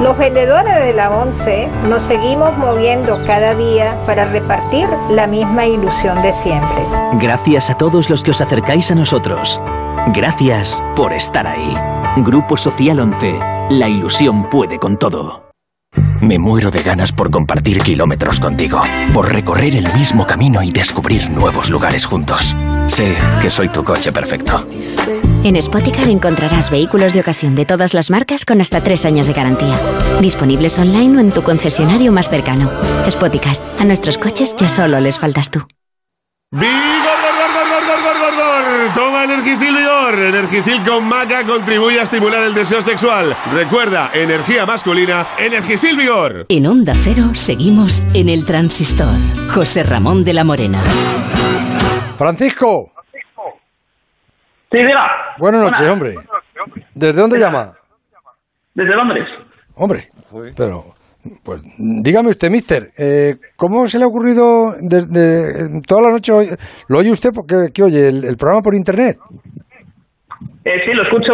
[0.00, 6.22] Los vendedores de la ONCE nos seguimos moviendo cada día para repartir la misma ilusión
[6.22, 6.86] de siempre.
[7.14, 9.60] Gracias a todos los que os acercáis a nosotros.
[10.14, 11.76] Gracias por estar ahí.
[12.18, 13.40] Grupo Social 11.
[13.70, 15.47] La ilusión puede con todo.
[16.20, 18.80] Me muero de ganas por compartir kilómetros contigo,
[19.14, 22.56] por recorrer el mismo camino y descubrir nuevos lugares juntos.
[22.88, 24.66] Sé que soy tu coche perfecto.
[25.44, 29.32] En Spoticar encontrarás vehículos de ocasión de todas las marcas con hasta tres años de
[29.32, 29.78] garantía.
[30.20, 32.68] Disponibles online o en tu concesionario más cercano.
[33.08, 35.60] Spoticar, a nuestros coches ya solo les faltas tú.
[36.50, 37.27] ¡Vigor,
[38.94, 40.18] Toma Energisil Vigor.
[40.18, 43.34] Energisil con maca contribuye a estimular el deseo sexual.
[43.52, 46.46] Recuerda, energía masculina, Energisil Vigor.
[46.48, 49.12] En Onda Cero seguimos en el transistor.
[49.52, 50.78] José Ramón de la Morena.
[52.16, 52.92] Francisco.
[54.70, 55.34] Sí, diga.
[55.38, 55.92] Buenas noches, Buenas.
[55.94, 56.14] hombre.
[56.94, 57.72] ¿Desde dónde llama?
[58.74, 59.26] Desde Londres.
[59.74, 60.10] Hombre,
[60.56, 60.94] pero,
[61.42, 66.32] pues dígame usted, mister, eh, ¿cómo se le ha ocurrido desde toda la noche?
[66.88, 69.16] ¿Lo oye usted porque qué oye el, el programa por internet?
[70.64, 71.32] Eh, sí, lo escucho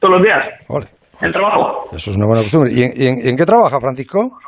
[0.00, 0.42] todos los días.
[0.68, 0.86] Vale.
[1.20, 1.86] El trabajo.
[1.94, 2.72] Eso es una buena costumbre.
[2.72, 4.38] ¿Y en, y en- en qué trabaja, Francisco?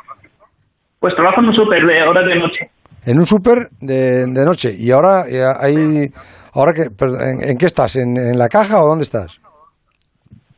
[0.99, 2.69] Pues trabajo en un súper de horas de noche.
[3.05, 4.73] En un súper de, de noche.
[4.77, 6.09] ¿Y ahora eh, hay,
[6.53, 7.95] ahora que, ¿en, en qué estás?
[7.95, 9.39] ¿En, en la caja o dónde estás?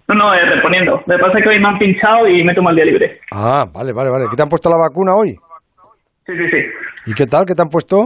[0.08, 1.02] No, no, eh, reponiendo.
[1.06, 3.20] Me pasa que hoy me han pinchado y me tomo el día libre.
[3.34, 4.26] Ah, vale, vale, vale.
[4.30, 5.32] ¿Qué te han puesto la vacuna hoy?
[6.26, 7.12] Sí, sí, sí.
[7.12, 7.46] ¿Y qué tal?
[7.46, 8.04] ¿Qué te han puesto?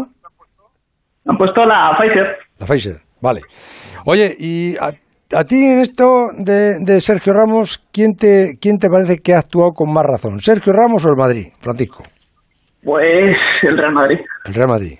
[1.26, 2.38] Me han puesto la Pfizer.
[2.60, 3.42] La Pfizer, vale.
[4.06, 4.88] Oye, y a,
[5.40, 9.40] a ti en esto de, de Sergio Ramos, ¿quién te, ¿quién te parece que ha
[9.40, 10.40] actuado con más razón?
[10.40, 12.04] ¿Sergio Ramos o el Madrid, Francisco?
[12.84, 14.20] Pues el Real Madrid.
[14.46, 14.98] El Real Madrid.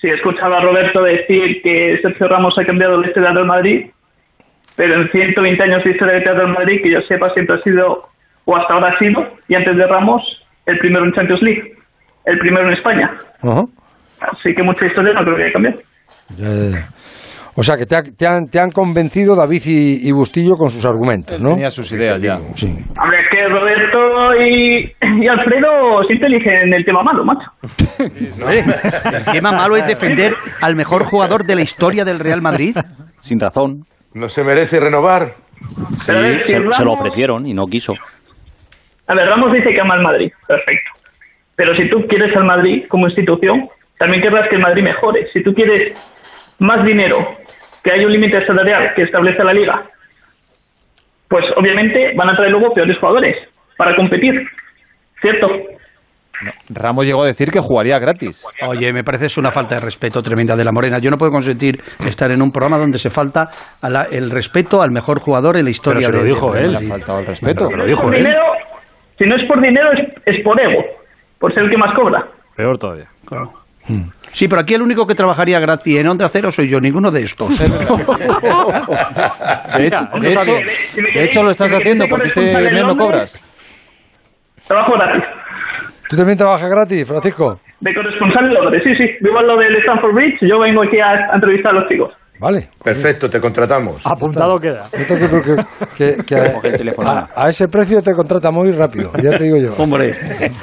[0.00, 3.90] Sí, he escuchado a Roberto decir que Sergio Ramos ha cambiado la historia del Madrid,
[4.76, 8.08] pero en 120 años de historia del Teatro Madrid, que yo sepa, siempre ha sido,
[8.44, 10.22] o hasta ahora ha sido, y antes de Ramos,
[10.66, 11.72] el primero en Champions League,
[12.24, 13.10] el primero en España.
[13.42, 13.62] Ajá.
[14.20, 15.78] Así que mucha historia no creo que haya cambiado.
[16.40, 16.72] Eh,
[17.56, 20.70] o sea, que te, ha- te han, te han convencido David y, y Bustillo con
[20.70, 21.50] sus argumentos, ¿no?
[21.50, 22.38] Tenía sus ideas ya.
[22.54, 22.66] Sí.
[22.66, 24.92] Es que Roberto y,
[25.22, 27.48] y Alfredo siempre eligen el tema malo, macho.
[27.98, 32.76] El tema malo es defender al mejor jugador de la historia del Real Madrid.
[33.20, 33.82] Sin razón.
[34.14, 35.34] ¿No se merece renovar?
[35.96, 37.94] Sí, ver, si se, se lo ofrecieron y no quiso.
[39.06, 40.90] A ver, Ramos dice que ama al Madrid, perfecto.
[41.56, 43.68] Pero si tú quieres al Madrid como institución,
[43.98, 45.28] también querrás que el Madrid mejore.
[45.32, 45.94] Si tú quieres
[46.58, 47.36] más dinero,
[47.82, 49.82] que haya un límite salarial que establece la liga,
[51.28, 53.36] pues obviamente van a traer luego peores jugadores
[53.76, 54.46] para competir,
[55.20, 55.48] ¿cierto?
[56.68, 58.44] Ramos llegó a decir que jugaría gratis.
[58.66, 60.98] Oye, me parece es una falta de respeto tremenda de la Morena.
[60.98, 63.48] Yo no puedo consentir estar en un programa donde se falta
[63.80, 66.52] a la- el respeto al mejor jugador en la historia Pero se lo de- dijo
[66.52, 66.72] Real él.
[66.72, 67.66] Le ha faltado el respeto.
[67.66, 68.24] Pero lo dijo Por él.
[68.24, 68.42] dinero,
[69.18, 70.82] si no es por dinero, es, es por ego,
[71.38, 72.26] por ser el que más cobra.
[72.56, 73.06] Peor todavía.
[74.32, 77.22] Sí, pero aquí el único que trabajaría gratis en Onda Cero soy yo, ninguno de
[77.22, 77.58] estos.
[77.58, 77.66] De
[79.86, 80.52] hecho, de hecho,
[81.14, 83.42] de hecho lo estás haciendo porque este mes no cobras.
[84.66, 85.22] Trabajo gratis.
[86.14, 87.58] ¿Tú también trabajas gratis, Francisco?
[87.80, 89.04] De corresponsal en Londres, sí, sí.
[89.20, 92.12] Vivo al lado del Stanford Bridge, yo vengo aquí a, a entrevistar a los chicos.
[92.38, 92.68] Vale.
[92.82, 94.06] Perfecto, te contratamos.
[94.06, 94.84] Apuntado queda.
[94.96, 95.66] No te preocupes,
[95.96, 96.34] que, que
[97.04, 99.74] a, a- a ese precio te contrata muy rápido, ya te digo yo.
[99.82, 100.14] Hombre,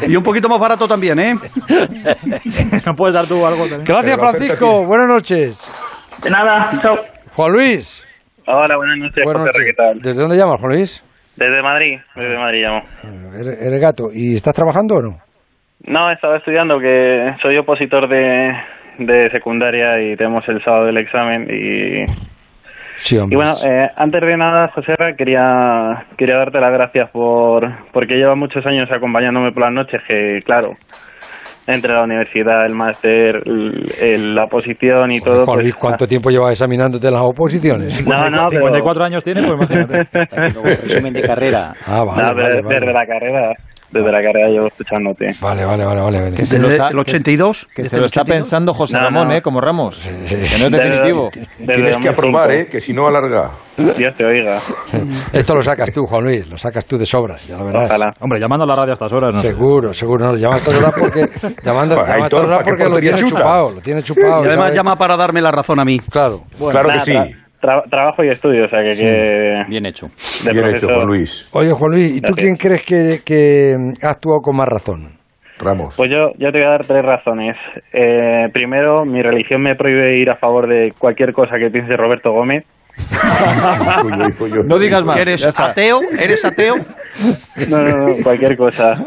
[0.07, 1.35] y un poquito más barato también, ¿eh?
[2.85, 3.83] no puedes dar tú algo también.
[3.83, 4.85] Gracias, Francisco.
[4.85, 5.69] Buenas noches.
[6.23, 6.95] De nada, chao.
[7.35, 8.05] Juan Luis.
[8.47, 9.65] Hola, buenas noches, Buenas José, noches.
[9.65, 10.01] ¿qué tal?
[10.01, 11.03] ¿Desde dónde llamas, Juan Luis?
[11.35, 12.81] Desde Madrid, desde Madrid llamo.
[13.39, 14.09] Eres, eres gato.
[14.13, 15.17] ¿Y estás trabajando o no?
[15.85, 18.53] No, estaba estudiando, que soy opositor de,
[18.99, 22.05] de secundaria y tenemos el sábado el examen y...
[22.97, 28.13] Sí, Y bueno, eh, antes de nada, José, quería, quería darte las gracias por porque
[28.15, 30.73] lleva muchos años acompañándome por las noches, que claro,
[31.65, 35.45] entre la universidad, el máster, el- el- la oposición y todo...
[35.45, 38.05] Pues, ¿cuánto tiempo llevas examinándote en las oposiciones?
[38.05, 40.07] No, no, pero- 54 años tiene, pues imagínate.
[40.83, 41.73] Resumen de carrera.
[41.87, 42.79] Ah, vale, No, pero vale, vale.
[42.79, 43.51] desde la carrera.
[43.91, 45.27] Desde la carrera llevo escuchándote.
[45.41, 46.35] Vale, vale, vale, vale.
[46.35, 47.67] Que se lo está, el 82.
[47.73, 49.41] Que, se lo está pensando José Ramón, ¿eh?
[49.41, 50.09] Como Ramos.
[50.27, 51.29] Que no es definitivo.
[51.57, 52.67] Tienes que aprobar, ¿eh?
[52.67, 53.51] Que si no alarga.
[53.77, 54.59] Dios te oiga.
[55.33, 57.85] Esto lo sacas tú, Juan Luis, lo sacas tú de sobras, ya lo verás.
[57.85, 58.13] Ojalá.
[58.19, 59.41] Hombre, llamando a la radio a estas horas, ¿no?
[59.41, 60.25] Seguro, seguro.
[60.25, 61.29] No, llama a estas horas porque,
[61.63, 64.43] llamando, Pues, llama a estas horas ¿para qué porque lo tiene chupado, lo tiene chupado.
[64.43, 64.75] Y además ¿sabes?
[64.75, 65.99] llama para darme la razón a mí.
[65.99, 66.43] Claro.
[66.69, 67.40] claro que sí.
[67.61, 68.89] Tra- tra- trabajo y estudio, o sea que...
[68.91, 70.07] que Bien hecho.
[70.45, 71.49] de Bien hecho, Juan Luis.
[71.53, 72.45] Oye, Juan Luis, ¿y tú Gracias.
[72.45, 73.75] quién crees que, que
[74.05, 75.19] ha actuado con más razón?
[75.59, 75.95] Ramos.
[75.95, 77.55] Pues yo, yo te voy a dar tres razones.
[77.93, 82.31] Eh, primero, mi religión me prohíbe ir a favor de cualquier cosa que piense Roberto
[82.31, 82.65] Gómez.
[84.65, 85.17] No digas más.
[85.19, 86.01] ¿Eres ateo?
[86.19, 86.75] ¿Eres ateo?
[87.69, 88.93] No, no, no, cualquier cosa.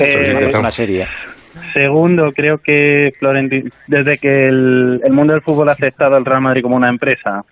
[0.00, 1.06] Eh, Es una serie.
[1.72, 6.40] Segundo, creo que Florentino, desde que el, el mundo del fútbol ha aceptado al Real
[6.42, 7.42] Madrid como una empresa,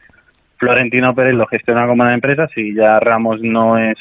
[0.59, 2.49] Florentino Pérez lo gestiona como una empresa.
[2.55, 3.97] Si ya Ramos no es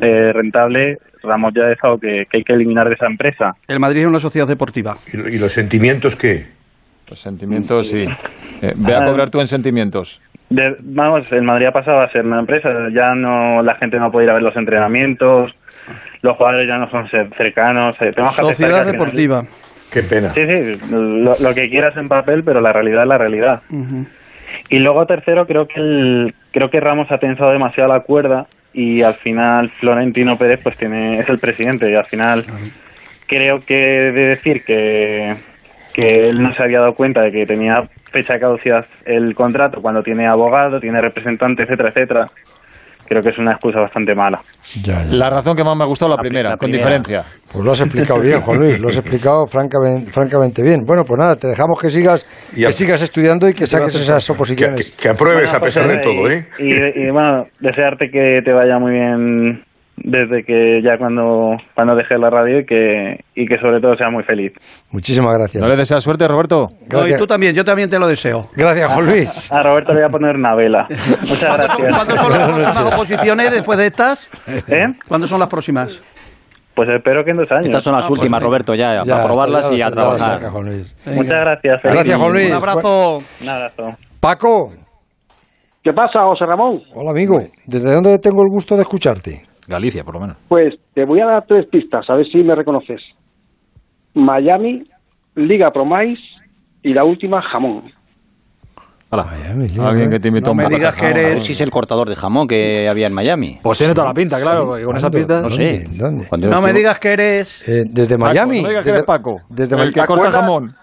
[0.00, 3.54] eh, rentable, Ramos ya ha dejado que, que hay que eliminar de esa empresa.
[3.68, 4.96] El Madrid es una sociedad deportiva.
[5.12, 6.46] ¿Y, y los sentimientos qué?
[7.08, 8.06] Los sentimientos, sí.
[8.62, 10.20] Eh, ve a cobrar tú en sentimientos.
[10.50, 12.68] De- vamos, el Madrid ha pasado a ser una empresa.
[12.92, 15.52] Ya no, la gente no puede ir a ver los entrenamientos,
[16.22, 17.94] los jugadores ya no son cer- cercanos.
[18.00, 19.42] eh, tenemos que Sociedad deportiva.
[19.92, 20.30] Qué pena.
[20.30, 23.62] Sí, sí, lo, lo que quieras en papel, pero la realidad es la realidad.
[23.70, 24.06] Ujú.
[24.68, 29.02] Y luego tercero, creo que el, creo que Ramos ha tensado demasiado la cuerda y
[29.02, 32.44] al final Florentino Pérez pues tiene es el presidente y al final
[33.26, 35.34] creo que de decir que
[35.94, 39.80] que él no se había dado cuenta de que tenía fecha de caducidad el contrato
[39.80, 42.26] cuando tiene abogado, tiene representante, etcétera, etcétera.
[43.06, 44.40] Creo que es una excusa bastante mala.
[45.10, 46.98] La razón que más me ha gustado, la, primera, la con primera.
[46.98, 47.22] diferencia.
[47.52, 50.84] Pues lo has explicado bien, Juan Luis, lo has explicado francamente, francamente bien.
[50.86, 52.24] Bueno, pues nada, te dejamos que sigas,
[52.56, 54.90] Y a- que sigas estudiando y que saques esas oposiciones.
[54.92, 56.48] que- que apruebes Bueno, a pesar de José, todo, ¿eh?
[56.58, 59.64] Y, y, bueno, desearte que te vaya muy bien
[59.96, 64.10] desde que ya cuando cuando dejes la radio y que y que sobre todo sea
[64.10, 64.52] muy feliz.
[64.90, 65.62] Muchísimas gracias.
[65.62, 66.68] ¿No le deseas suerte, Roberto?
[66.92, 68.48] No, y tú también, yo también te lo deseo.
[68.56, 69.52] Gracias, Juan Luis.
[69.52, 70.86] A Roberto le voy a poner una vela.
[70.88, 71.76] Muchas gracias.
[71.96, 74.30] ¿Cuándo son las próximas oposiciones después de estas?
[74.68, 74.86] ¿Eh?
[75.08, 76.02] ¿Cuándo son las próximas?
[76.74, 77.66] Pues espero que en dos años.
[77.66, 78.42] Estas son las Ah, pues últimas.
[78.42, 80.40] Roberto, ya, Ya, para probarlas ya y a trabajar.
[80.40, 80.96] saca, Juan Luis.
[81.06, 81.82] Muchas gracias.
[81.82, 82.32] feliz Gracias, Juan.
[82.32, 82.50] Luis.
[82.50, 83.18] Un abrazo.
[83.42, 83.82] Un abrazo.
[84.18, 84.72] Paco.
[85.84, 86.80] ¿Qué pasa, José Ramón?
[86.94, 87.38] Hola, amigo.
[87.66, 89.42] ¿Desde dónde tengo el gusto de escucharte?
[89.66, 90.36] Galicia, por lo menos.
[90.48, 93.00] Pues te voy a dar tres pistas, a ver si me reconoces.
[94.14, 94.84] Miami,
[95.34, 96.18] Liga Promais
[96.82, 97.84] y la última, Jamón.
[99.80, 101.60] Alguien que te invitó No a un me digas que eres- A ver si es
[101.60, 103.58] el cortador de jamón que había en Miami.
[103.62, 105.40] Pues tiene toda la pinta, claro, porque con esa pista...
[105.40, 105.84] No sé.
[105.92, 106.24] ¿Dónde?
[106.28, 107.68] Cuando No me estuvo- digas que eres...
[107.68, 108.62] Eh, desde Paco, Miami.
[108.62, 109.40] no digas que desde, eres Paco.
[109.48, 110.34] Desde el que ¿Te corta acuerdas?
[110.40, 110.74] jamón.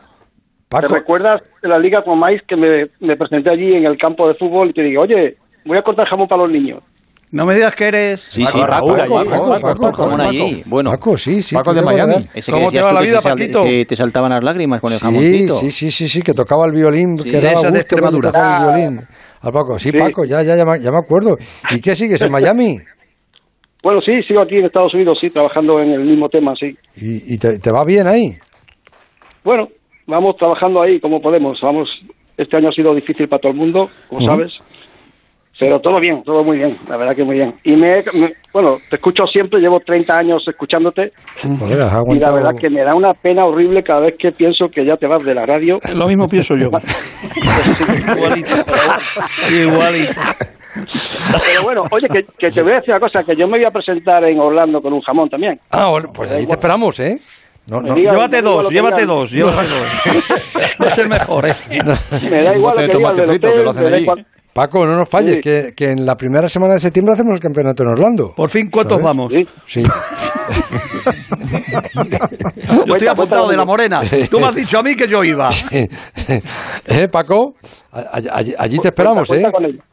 [0.69, 0.87] Paco.
[0.87, 4.35] ¿Te recuerdas de la Liga Promais que me, me presenté allí en el campo de
[4.35, 6.81] fútbol y te dije, oye, voy a cortar jamón para los niños?
[7.31, 8.21] No me digas que eres...
[8.29, 10.29] Sí, sí, Paco, Paco, Paco, allí, Paco, Paco, Paco, Paco, jamón Paco.
[10.29, 10.63] allí.
[10.65, 11.55] Bueno, Paco, sí, sí.
[11.55, 12.11] Paco de Miami.
[12.13, 12.35] acuerdas.
[12.35, 13.63] ese que ¿Cómo te va la vida, se, sal- Paquito?
[13.63, 15.55] se- te saltaban las lágrimas con el Sí, jamoncito.
[15.55, 18.57] sí, sí, sí, sí, que tocaba el violín, Sí, que de daba gusto cuando tocaba
[18.75, 19.07] el violín.
[19.41, 19.97] Al Paco, sí, Sí.
[19.97, 21.37] Paco, ya, ya, ya, me- ya me acuerdo.
[21.71, 22.77] ¿Y qué sigues en Miami?
[23.83, 26.77] Bueno, sí, sigo aquí en Estados Unidos, sí, trabajando en el mismo tema, sí.
[26.97, 28.33] ¿Y, y te, te va bien ahí?
[29.43, 29.69] Bueno,
[30.05, 31.59] vamos trabajando ahí como podemos.
[31.61, 31.89] Vamos,
[32.37, 34.27] este año ha sido difícil para todo el mundo, como Ujú.
[34.35, 34.53] sabes.
[35.59, 37.55] Pero todo bien, todo muy bien, la verdad que muy bien.
[37.63, 41.11] Y me, me- bueno, te escucho siempre, llevo 30 años escuchándote
[41.59, 44.69] Joder, has y la verdad que me da una pena horrible cada vez que pienso
[44.69, 45.79] que ya te vas de la radio.
[45.95, 46.69] Lo mismo pienso yo.
[48.15, 48.49] Igualito.
[49.51, 50.21] Igualito.
[51.45, 53.65] Pero bueno, oye, que, que te voy a decir una cosa, que yo me voy
[53.65, 55.59] a presentar en Orlando con un jamón también.
[55.69, 57.19] Ah, bueno, pues ahí te esperamos, ¿eh?
[57.69, 60.27] No, no, Diga- Llévate dos, lo que llévate dos, llévate dos.
[60.87, 61.53] Es el mejor, ¿eh?
[62.29, 64.01] Me da igual lo que digan del hotel, me da allí.
[64.03, 65.41] igual- Paco, no nos falles, Sí.
[65.41, 68.33] que, que en la primera semana de septiembre hacemos el campeonato en Orlando.
[68.35, 69.05] Por fin, ¿cuántos ¿Sabes?
[69.05, 69.33] vamos?
[69.33, 69.47] Sí.
[69.65, 69.83] Sí.
[72.87, 74.01] Yo estoy apuntado de la morena.
[74.29, 75.49] Tú me has dicho a mí que yo iba.
[75.71, 77.55] ¿Eh, Paco?
[77.91, 79.51] Allí, allí te esperamos, Cuenta- ¿eh?
[79.51, 79.83] cuenta.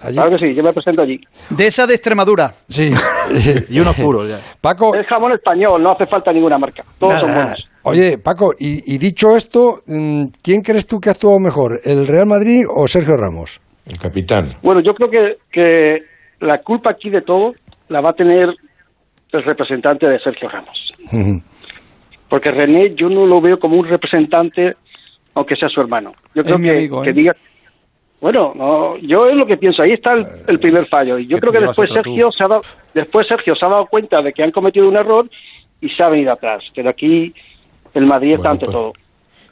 [0.00, 1.20] Allí- Claro que sí, yo me presento allí.
[1.50, 2.54] De esa de Extremadura.
[2.68, 2.92] Sí.
[3.68, 4.38] Y unos puros, ya.
[4.60, 6.82] Paco, Es jamón español, no hace falta ninguna marca.
[6.98, 7.42] Todos son nada.
[7.42, 7.64] buenos.
[7.82, 12.06] Oye, Paco, y, y dicho esto, mm, ¿quién crees tú que ha actuado mejor, el
[12.06, 13.60] Real Madrid o Sergio Ramos?
[13.88, 14.54] El capitán.
[14.62, 16.02] Bueno, yo creo que, que
[16.40, 17.54] la culpa aquí de todo
[17.88, 18.54] la va a tener
[19.32, 20.92] el representante de Sergio Ramos.
[22.28, 24.76] Porque René yo no lo veo como un representante,
[25.34, 26.12] aunque sea su hermano.
[26.34, 27.14] Yo creo Es mi que, amigo, que ¿eh?
[27.14, 27.36] diga...
[28.20, 29.80] Bueno, no, yo es lo que pienso.
[29.80, 31.18] Ahí está el, el primer fallo.
[31.18, 31.94] Y yo creo que después tú.
[31.94, 32.62] Sergio, se ha dado,
[32.92, 35.30] después Sergio se ha dado cuenta de que han cometido un error
[35.80, 36.64] y se ha venido atrás.
[36.74, 37.32] Pero aquí
[37.94, 38.92] el Madrid está ante pues, todo.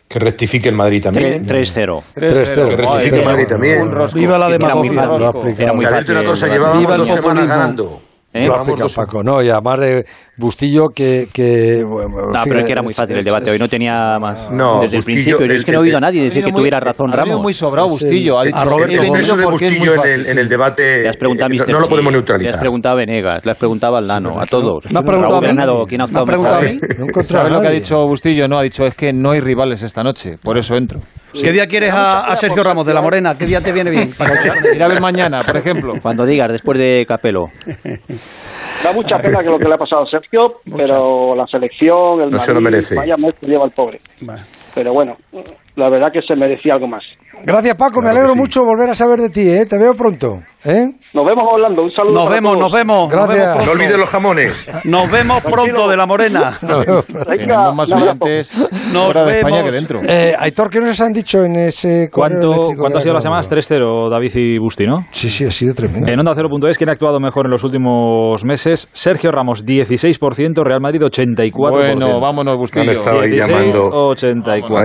[0.09, 1.45] Que rectifique el Madrid también.
[1.47, 2.03] 3-0.
[2.15, 2.69] 3-0.
[2.69, 3.83] Que rectifique el Madrid también.
[3.83, 4.19] Un rosco.
[4.19, 5.55] Viva la era muy fácil.
[5.59, 6.11] Era muy Que fácil.
[6.13, 7.49] una cosa, el- llevábamos Viva el dos semanas populismo.
[7.55, 8.01] ganando.
[8.33, 8.47] ¿Eh?
[8.47, 10.05] Lo Paco, no, y además de
[10.39, 11.29] Bustillo que...
[11.33, 14.51] que no, pero es que era muy fácil el debate hoy, no tenía más.
[14.51, 16.53] No, desde el Bustillo, principio, el- es que no he oído a nadie decir que
[16.53, 17.41] muy- tuviera razón ha Ramos.
[17.41, 18.39] muy sobrado Bustillo.
[18.39, 21.09] Ha dicho, A Roberto, he venido eso de Bustillo en el, en el debate Le
[21.09, 22.55] has preguntado a eh, no lo podemos Chip, Le neutralizar.
[22.55, 24.85] has preguntado a Venegas, le has preguntado al Nano, a todos.
[24.93, 25.41] Me ha preguntado.
[25.41, 26.81] Granado, ¿quién ha preguntado a mí.
[26.99, 28.47] No ¿Sabes lo que ha dicho Bustillo?
[28.49, 31.01] No, ha dicho es que no hay rivales esta noche, por eso entro.
[31.33, 33.37] ¿Qué día quieres a, a Sergio Ramos de la Morena?
[33.39, 34.11] ¿Qué día te viene bien?
[34.75, 35.95] Ir a ver mañana, por ejemplo.
[36.01, 37.47] Cuando digas, después de Capelo.
[38.83, 42.31] Da mucha pena que lo que le ha pasado a Sergio, pero la selección, el
[42.31, 42.95] No se lo Madrid, merece.
[42.95, 43.99] vaya mes que lleva el pobre.
[44.75, 45.17] Pero bueno,
[45.77, 47.03] la verdad que se merecía algo más.
[47.45, 48.01] Gracias, Paco.
[48.01, 49.67] me alegro mucho volver a saber de ti, ¿eh?
[49.67, 50.89] Te veo pronto, ¿eh?
[51.13, 52.65] Nos vemos hablando, un saludo Nos para vemos, todos.
[52.65, 53.13] nos vemos.
[53.13, 53.29] Gracias.
[53.29, 53.73] Nos vemos No pronto.
[53.83, 54.69] olvides los jamones.
[54.85, 56.57] Nos vemos pronto de la Morena.
[57.29, 58.25] Venga, más un abrazo.
[58.25, 58.55] oyentes
[58.93, 59.71] Nos fuera de España vemos.
[59.71, 60.01] que dentro.
[60.03, 63.47] Eh, Aitor, ¿qué nos han dicho en ese ¿Cuánto, ¿cuánto ha sido las semanas?
[63.47, 64.09] acabado?
[64.09, 65.05] 3-0, David y Busti, ¿no?
[65.11, 66.11] Sí, sí, ha sido tremendo.
[66.11, 68.89] En Onda 0.es, ¿quién ha actuado mejor en los últimos meses?
[68.95, 71.51] Sergio Ramos, 16%, Real Madrid, 84%.
[71.71, 72.91] Bueno, vámonos, Han Bustillo.
[72.93, 74.09] estado ahí 16, llamando.
[74.09, 74.77] 84.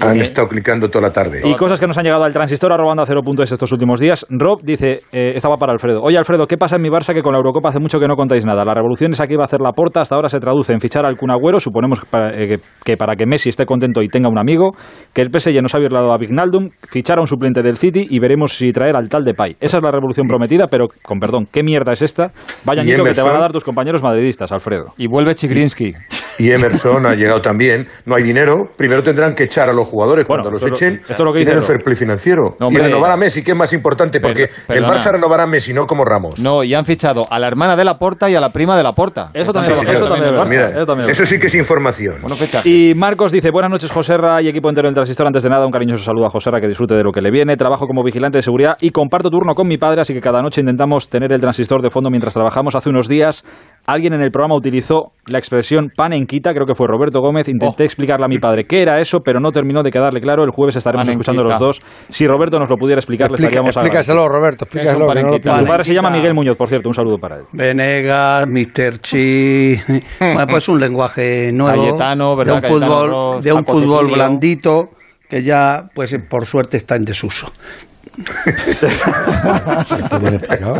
[0.00, 1.40] Ahí, estado clicando toda la tarde.
[1.44, 4.26] Y cosas que nos han llegado al transistor arroba Onda 0.es estos últimos días.
[4.28, 6.02] Rob dice, eh, estaba para Alfredo.
[6.02, 8.16] Oye Alfredo, ¿qué pasa en mi Barça que con la Eurocopa hace mucho que no
[8.16, 8.64] contáis nada?
[8.64, 11.06] La revolución es aquí va a hacer la porta, hasta ahora se traduce en fichar
[11.06, 14.08] al Kun Agüero, suponemos que para, eh, que, que para que Messi esté contento y
[14.08, 14.72] tenga un amigo,
[15.12, 18.18] que el PSG nos ha violado a Vignaldum, fichar a un suplente del City y
[18.18, 19.56] veremos si traer al tal de Pay.
[19.60, 22.32] Esa es la revolución prometida, pero con perdón, ¿qué mierda es esta?
[22.64, 24.94] Vaya niño que te van a dar tus compañeros madridistas, Alfredo.
[24.96, 25.94] Y vuelve Chigrinsky.
[26.38, 27.86] Y Emerson ha llegado también.
[28.06, 28.68] No hay dinero.
[28.76, 31.00] Primero tendrán que echar a los jugadores Bueno, cuando los esto echen.
[31.00, 32.56] esto es lo que tienen dice el fair play financiero.
[32.58, 32.82] No, hombre.
[32.82, 34.84] y renovar a Messi, que es más importante, porque el.
[34.84, 36.38] Barça renovará a Messi, no como Ramos.
[36.40, 38.82] No, y han fichado a la hermana de la Porta y a la prima de
[38.82, 39.30] la Porta.
[39.34, 40.48] Eso también- fichando eso también el es Barça.
[40.50, 42.16] Mira, eso también es eso sí que es información.
[42.22, 42.36] Bueno.
[42.64, 45.26] Y Marcos dice, buenas noches Joserra y equipo entero del Transistor.
[45.26, 47.56] Antes de nada, un cariñoso saludo a Joserra, que disfrute de lo que le viene.
[47.56, 50.60] Trabajo como vigilante de seguridad y comparto turno con mi padre, así que cada noche
[50.60, 52.74] intentamos tener el transistor de fondo mientras trabajamos.
[52.74, 53.44] Hace unos días
[53.86, 57.48] alguien en el programa utilizó la expresión pan en quita, creo que fue Roberto Gómez.
[57.48, 60.44] Intenté explicarle a mi padre qué era eso, pero no terminó de quedarle claro.
[60.44, 61.80] El jueves estaremos escuchando los dos.
[62.08, 64.98] Si Roberto nos lo pudiera explicar, le Explica- estaríamos explícaselo, Roberto, explícaselo.
[64.98, 65.54] que no lo agradecidos.
[65.56, 65.68] Su pillo.
[65.68, 67.44] padre se llama Miguel Muñoz, por cierto, un saludo para él.
[67.52, 68.98] Venegas, Mr.
[69.00, 69.76] Chi.
[70.20, 71.82] Bueno, pues un lenguaje nuevo.
[71.82, 72.62] Cayetano, ¿verdad?
[72.62, 74.90] De un fútbol, de un blandito
[75.28, 77.50] que ya, pues por suerte, está en desuso.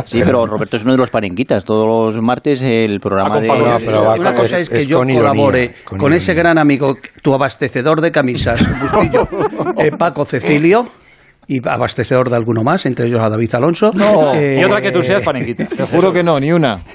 [0.03, 1.65] Sí, pero Roberto es uno de los parenquitas.
[1.65, 3.47] Todos los martes el programa de...
[3.47, 8.11] No, pero una cosa es que yo colabore con, ese gran amigo, tu abastecedor de
[8.11, 9.27] camisas, Bustillo,
[9.77, 10.85] eh, Paco Cecilio,
[11.47, 13.91] y abastecedor de alguno más, entre ellos a David Alonso.
[14.33, 15.65] Eh, y otra que tú seas parenquita.
[15.77, 16.75] Te juro que no, ni una.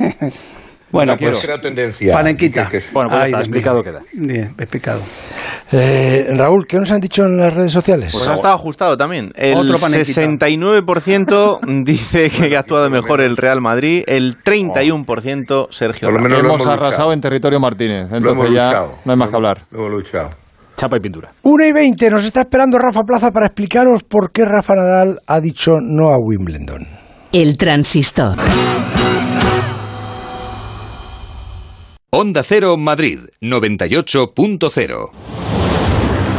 [0.92, 1.32] Bueno, La quiero.
[1.34, 2.12] pues Creo tendencia.
[2.14, 2.68] Panenquita.
[2.92, 4.00] Bueno, pues ya Ay, está, explicado queda.
[4.12, 5.00] Bien, explicado.
[5.72, 8.12] Eh, Raúl, ¿qué nos han dicho en las redes sociales?
[8.12, 9.30] Pues ha estado ajustado también.
[9.36, 10.22] El Otro panenquita.
[10.22, 16.22] 69% dice que ha actuado mejor el Real Madrid, el 31% Sergio Por lo Ramos.
[16.30, 17.12] menos lo hemos hemos arrasado luchado.
[17.12, 18.08] en territorio Martínez.
[18.12, 18.94] Entonces ya luchado.
[19.04, 19.62] no hay más que hablar.
[19.70, 20.30] Lo hemos luchado.
[20.76, 21.30] Chapa y pintura.
[21.42, 25.40] 1 y 20, nos está esperando Rafa Plaza para explicaros por qué Rafa Nadal ha
[25.40, 26.86] dicho no a Wimbledon.
[27.32, 28.36] El transistor.
[32.12, 35.10] Onda Cero Madrid 98.0.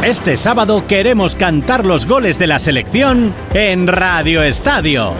[0.04, 5.14] Este sábado queremos cantar los goles de la selección en Radio Estadio.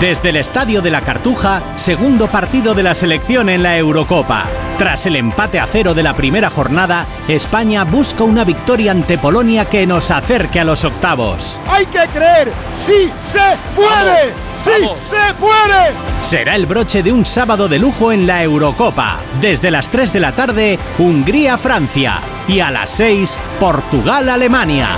[0.00, 4.46] Desde el Estadio de la Cartuja, segundo partido de la selección en la Eurocopa.
[4.78, 9.66] Tras el empate a cero de la primera jornada, España busca una victoria ante Polonia
[9.66, 11.60] que nos acerque a los octavos.
[11.68, 12.50] Hay que creer,
[12.86, 14.32] sí se puede,
[14.64, 15.92] sí se puede.
[16.22, 19.20] Será el broche de un sábado de lujo en la Eurocopa.
[19.38, 22.20] Desde las 3 de la tarde, Hungría-Francia.
[22.48, 24.88] Y a las 6, Portugal-Alemania.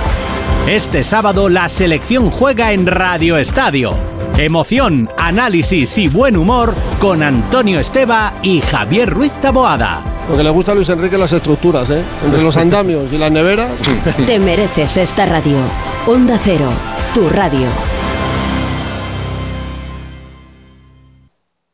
[0.65, 4.13] Este sábado la selección juega en Radio Estadio.
[4.37, 10.03] Emoción, análisis y buen humor con Antonio Esteba y Javier Ruiz Taboada.
[10.27, 12.01] Lo que le gusta a Luis Enrique las estructuras, ¿eh?
[12.25, 13.69] Entre los andamios y las neveras.
[14.25, 15.57] Te mereces esta radio.
[16.07, 16.69] Onda Cero,
[17.13, 17.67] tu radio.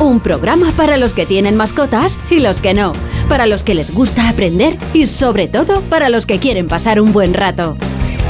[0.00, 2.92] Un programa para los que tienen mascotas y los que no.
[3.28, 7.12] Para los que les gusta aprender y sobre todo para los que quieren pasar un
[7.12, 7.76] buen rato.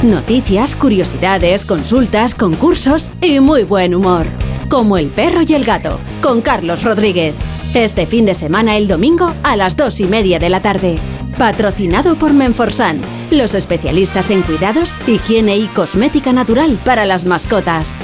[0.03, 4.27] Noticias, curiosidades, consultas, concursos y muy buen humor.
[4.69, 7.33] Como el perro y el gato, con Carlos Rodríguez.
[7.73, 10.99] Este fin de semana el domingo a las dos y media de la tarde.
[11.37, 17.97] Patrocinado por Menforsan, los especialistas en cuidados, higiene y cosmética natural para las mascotas.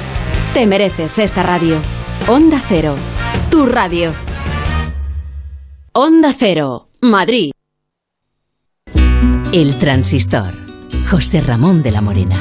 [0.53, 1.79] Te mereces esta radio.
[2.27, 2.95] Onda Cero,
[3.49, 4.13] tu radio.
[5.93, 7.51] Onda Cero, Madrid.
[9.51, 10.53] El transistor.
[11.09, 12.35] José Ramón de la Morena.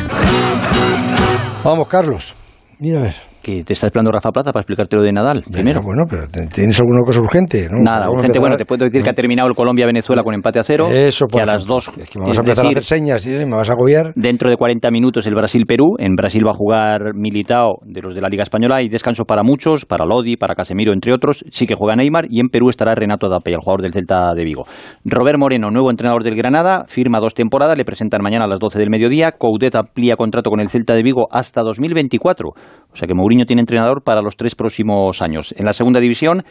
[1.64, 2.34] Vamos, Carlos.
[2.78, 3.27] Mira a ver.
[3.48, 5.80] Que te está esperando Rafa Plaza para explicarte lo de Nadal, primero.
[5.80, 7.66] Bueno, pero ¿tienes alguna cosa urgente?
[7.70, 7.80] ¿no?
[7.82, 8.38] Nada, urgente.
[8.38, 10.86] Bueno, te puedo decir que ha terminado el Colombia-Venezuela con empate a cero.
[10.92, 11.90] Eso, que por a las dos.
[11.96, 14.12] Es que me vas a empezar a hacer señas y me vas a agobiar.
[14.16, 15.94] Dentro de 40 minutos el Brasil-Perú.
[15.98, 19.42] En Brasil va a jugar Militao de los de la Liga Española y descanso para
[19.42, 21.42] muchos, para Lodi, para Casemiro, entre otros.
[21.48, 24.44] Sí que juega Neymar y en Perú estará Renato Tapia, el jugador del Celta de
[24.44, 24.66] Vigo.
[25.06, 28.78] Robert Moreno, nuevo entrenador del Granada, firma dos temporadas, le presentan mañana a las 12
[28.78, 29.32] del mediodía.
[29.32, 32.52] Coudet amplía contrato con el Celta de Vigo hasta 2024.
[32.92, 35.54] O sea que Mourinho tiene entrenador para los tres próximos años.
[35.56, 36.42] En la segunda división,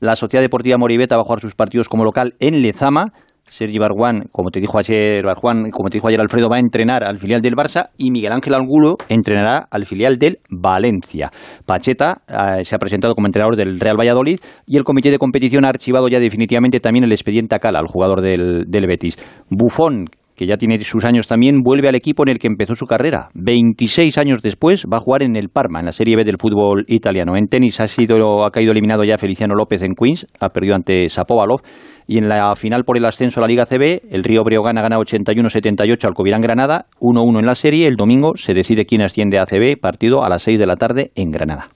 [0.00, 3.12] la Sociedad Deportiva Moribeta va a jugar sus partidos como local en Lezama.
[3.50, 7.02] Sergi Barjuan, como te dijo ayer Barjuan, como te dijo ayer Alfredo, va a entrenar
[7.02, 11.32] al filial del Barça y Miguel Ángel Angulo entrenará al filial del Valencia.
[11.66, 15.64] Pacheta eh, se ha presentado como entrenador del Real Valladolid y el comité de competición
[15.64, 19.16] ha archivado ya definitivamente también el expediente Acala, al jugador del, del Betis.
[19.50, 20.06] Bufón,
[20.40, 23.28] que ya tiene sus años también, vuelve al equipo en el que empezó su carrera.
[23.34, 26.86] 26 años después va a jugar en el Parma, en la Serie B del fútbol
[26.88, 27.36] italiano.
[27.36, 31.10] En tenis ha, sido, ha caído eliminado ya Feliciano López en Queens, ha perdido ante
[31.10, 31.60] Sapovalov.
[32.06, 34.82] Y en la final por el ascenso a la Liga CB, el Río Breogán ha
[34.82, 37.86] ganado 81-78 al Covirán Granada, 1-1 en la serie.
[37.86, 41.10] El domingo se decide quién asciende a CB, partido a las 6 de la tarde
[41.16, 41.68] en Granada.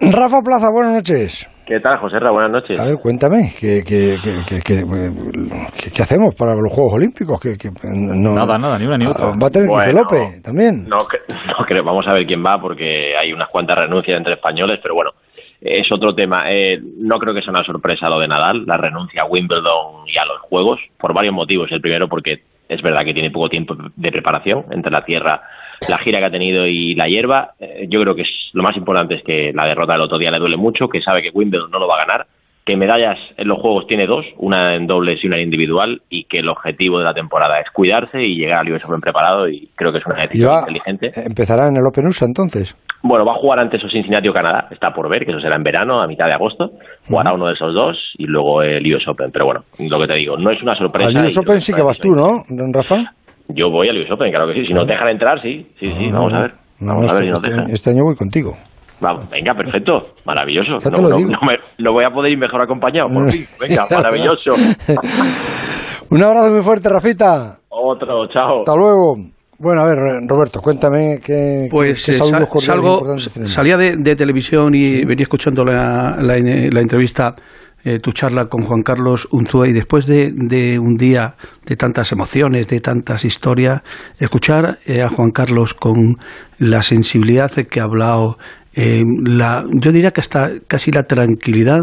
[0.00, 1.46] Rafa Plaza, buenas noches.
[1.66, 2.30] ¿Qué tal, José Ra?
[2.32, 2.80] Buenas noches.
[2.80, 7.38] A ver, cuéntame, ¿qué, qué, qué, qué- qué- qué- qué hacemos para los Juegos Olímpicos?
[7.40, 9.26] ¿Qué- qué- no, Nada, nada, ni una ni otra.
[9.40, 10.84] Va a tener Bueno, López también.
[10.88, 10.96] No,
[11.58, 14.94] no creo, vamos a ver quién va porque hay unas cuantas renuncias entre españoles, pero
[14.94, 15.10] bueno,
[15.60, 16.50] es otro tema.
[16.50, 20.16] Eh, no creo que sea una sorpresa lo de Nadal, la renuncia a Wimbledon y
[20.18, 21.68] a los Juegos, por varios motivos.
[21.70, 22.36] El primero porque
[22.68, 25.42] es verdad que tiene poco tiempo de preparación entre la tierra,
[25.86, 27.52] la gira que ha tenido y la hierba.
[27.60, 30.30] Eh, yo creo que es, lo más importante es que la derrota del otro día
[30.30, 32.26] le duele mucho, que sabe que Wimbledon no lo va a ganar,
[32.64, 36.24] que medallas en los Juegos tiene dos, una en dobles y una en individual, y
[36.24, 39.68] que el objetivo de la temporada es cuidarse y llegar al US Open preparado, y
[39.74, 41.10] creo que es una decisión va, inteligente.
[41.24, 42.76] empezará en el Open USA entonces.
[43.02, 45.56] Bueno, va a jugar antes o Cincinnati o Canadá, está por ver, que eso será
[45.56, 46.72] en verano, a mitad de agosto.
[47.08, 49.30] Jugará uno de esos dos y luego el US Open.
[49.32, 51.08] Pero bueno, lo que te digo, no es una sorpresa.
[51.08, 52.42] Al US Open sí que vas tú, ¿no,
[52.72, 52.96] Rafa?
[53.48, 54.66] Yo voy al US Open, claro que sí.
[54.66, 55.66] Si nos dejan entrar, sí.
[55.80, 56.52] Sí, sí, vamos a ver.
[56.80, 57.60] No, Vamos a ver si este, nos dejan.
[57.60, 58.52] este- este año voy contigo.
[59.00, 59.92] Vamos, venga, perfecto.
[60.26, 60.78] Maravilloso.
[60.80, 61.30] Ya te No, lo no- digo.
[61.30, 63.44] no me- no voy a poder ir mejor acompañado, por fin.
[63.60, 64.50] Venga, maravilloso.
[66.10, 67.58] Un abrazo muy fuerte, Rafita.
[67.68, 68.60] Otro, chao.
[68.60, 69.14] Hasta luego.
[69.60, 69.96] Bueno, a ver,
[70.28, 75.04] Roberto, cuéntame qué, Pues qué eh, saludos sal- cordiales salgo, salía de, de televisión y
[75.04, 77.34] venía escuchando la, la, la entrevista,
[77.88, 82.12] eh, tu charla con Juan Carlos Unzué y después de, de un día de tantas
[82.12, 83.80] emociones, de tantas historias,
[84.18, 86.16] escuchar eh, a Juan Carlos con
[86.58, 88.36] la sensibilidad de que ha hablado,
[88.74, 91.80] eh, la, yo diría que hasta casi la tranquilidad,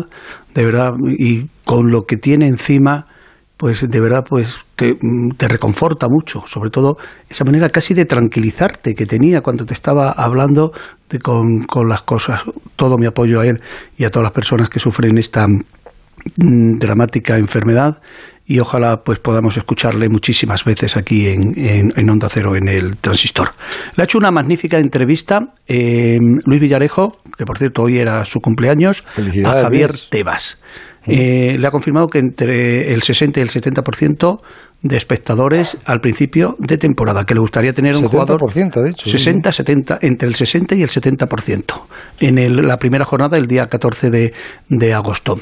[0.53, 3.07] de verdad, y con lo que tiene encima,
[3.57, 4.95] pues de verdad pues te,
[5.38, 6.98] te reconforta mucho, sobre todo
[7.30, 10.72] esa manera casi de tranquilizarte que tenía cuando te estaba hablando
[11.10, 12.44] de, con, con las cosas.
[12.76, 13.60] Todo mi apoyo a él
[13.98, 15.48] y a todas las personas que sufren esta
[16.35, 17.97] dramática enfermedad
[18.47, 22.97] y ojalá pues podamos escucharle muchísimas veces aquí en, en, en Onda Cero en el
[22.97, 23.49] Transistor.
[23.95, 28.39] Le ha hecho una magnífica entrevista eh, Luis Villarejo, que por cierto hoy era su
[28.41, 29.03] cumpleaños,
[29.45, 30.10] a Javier Luis.
[30.11, 30.60] Tebas.
[31.07, 34.39] Eh, le ha confirmado que entre el 60 y el 70%
[34.81, 39.06] de espectadores al principio de temporada, que le gustaría tener un jugador 70%, de hecho.
[39.06, 41.81] sí, 60, 70, entre el 60 y el 70%
[42.22, 44.34] en el- la primera jornada el día 14 de,
[44.69, 45.39] de agosto.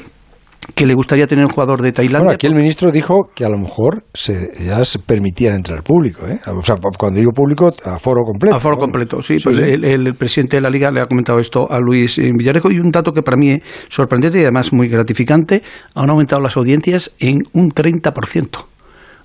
[0.74, 2.20] Que le gustaría tener un jugador de Tailandia.
[2.20, 6.26] Bueno, aquí el ministro dijo que a lo mejor se, ya se permitían entrar público,
[6.26, 6.40] ¿eh?
[6.46, 8.56] O sea, cuando digo público, a foro completo.
[8.56, 9.38] A foro completo, sí.
[9.38, 9.64] Sí, pues sí.
[9.64, 12.78] El, el presidente de la Liga le ha comentado esto a Luis eh, Villarejo y
[12.78, 15.62] un dato que para mí es sorprendente y además muy gratificante,
[15.94, 18.73] han aumentado las audiencias en un 30%.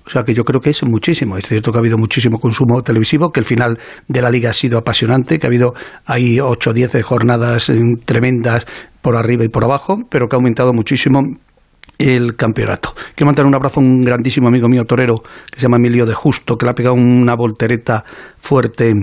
[0.06, 1.36] O sea que yo creo que es muchísimo.
[1.36, 3.78] Es cierto que ha habido muchísimo consumo televisivo, que el final
[4.08, 5.74] de la liga ha sido apasionante, que ha habido
[6.04, 8.66] ahí 8 o 10 jornadas eh, tremendas
[9.02, 11.20] por arriba y por abajo, pero que ha aumentado muchísimo
[11.98, 12.94] el campeonato.
[13.14, 15.16] Quiero mandar un abrazo a un grandísimo amigo mío torero
[15.50, 18.04] que se llama Emilio de Justo, que le ha pegado una voltereta
[18.38, 18.94] fuerte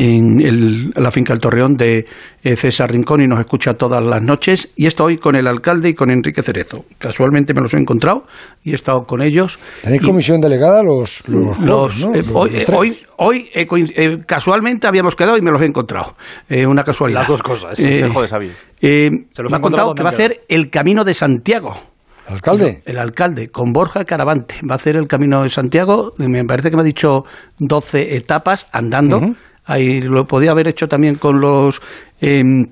[0.00, 2.06] en el- la finca El Torreón de
[2.44, 4.68] eh, César Rincón y nos escucha todas las noches.
[4.76, 6.84] Y estoy con el alcalde y con Enrique Cerezo.
[6.98, 8.22] Casualmente me los he encontrado
[8.62, 9.58] y he estado con ellos.
[9.82, 12.14] ¿Tenéis Y- comisión delegada los, los, los, jóvenes, ¿no?
[12.14, 13.66] eh, Los- hoy, los eh, hoy, hoy, eh,
[13.96, 16.14] eh, casualmente habíamos quedado y me los he encontrado.
[16.48, 17.20] Eh, una casualidad.
[17.22, 18.52] Las dos cosas, Eh, consejo de sabio.
[18.80, 21.14] eh, Se los me ha ha contado que va a han hacer el camino de
[21.14, 21.72] Santiago.
[22.28, 22.82] ¿Alcalde?
[22.84, 24.56] El alcalde, con Borja Caravante.
[24.68, 27.24] Va a hacer el Camino de Santiago, me parece que me ha dicho
[27.58, 29.34] 12 etapas andando.
[29.68, 31.80] Ahí lo podía haber hecho también con los...
[32.20, 32.68] em,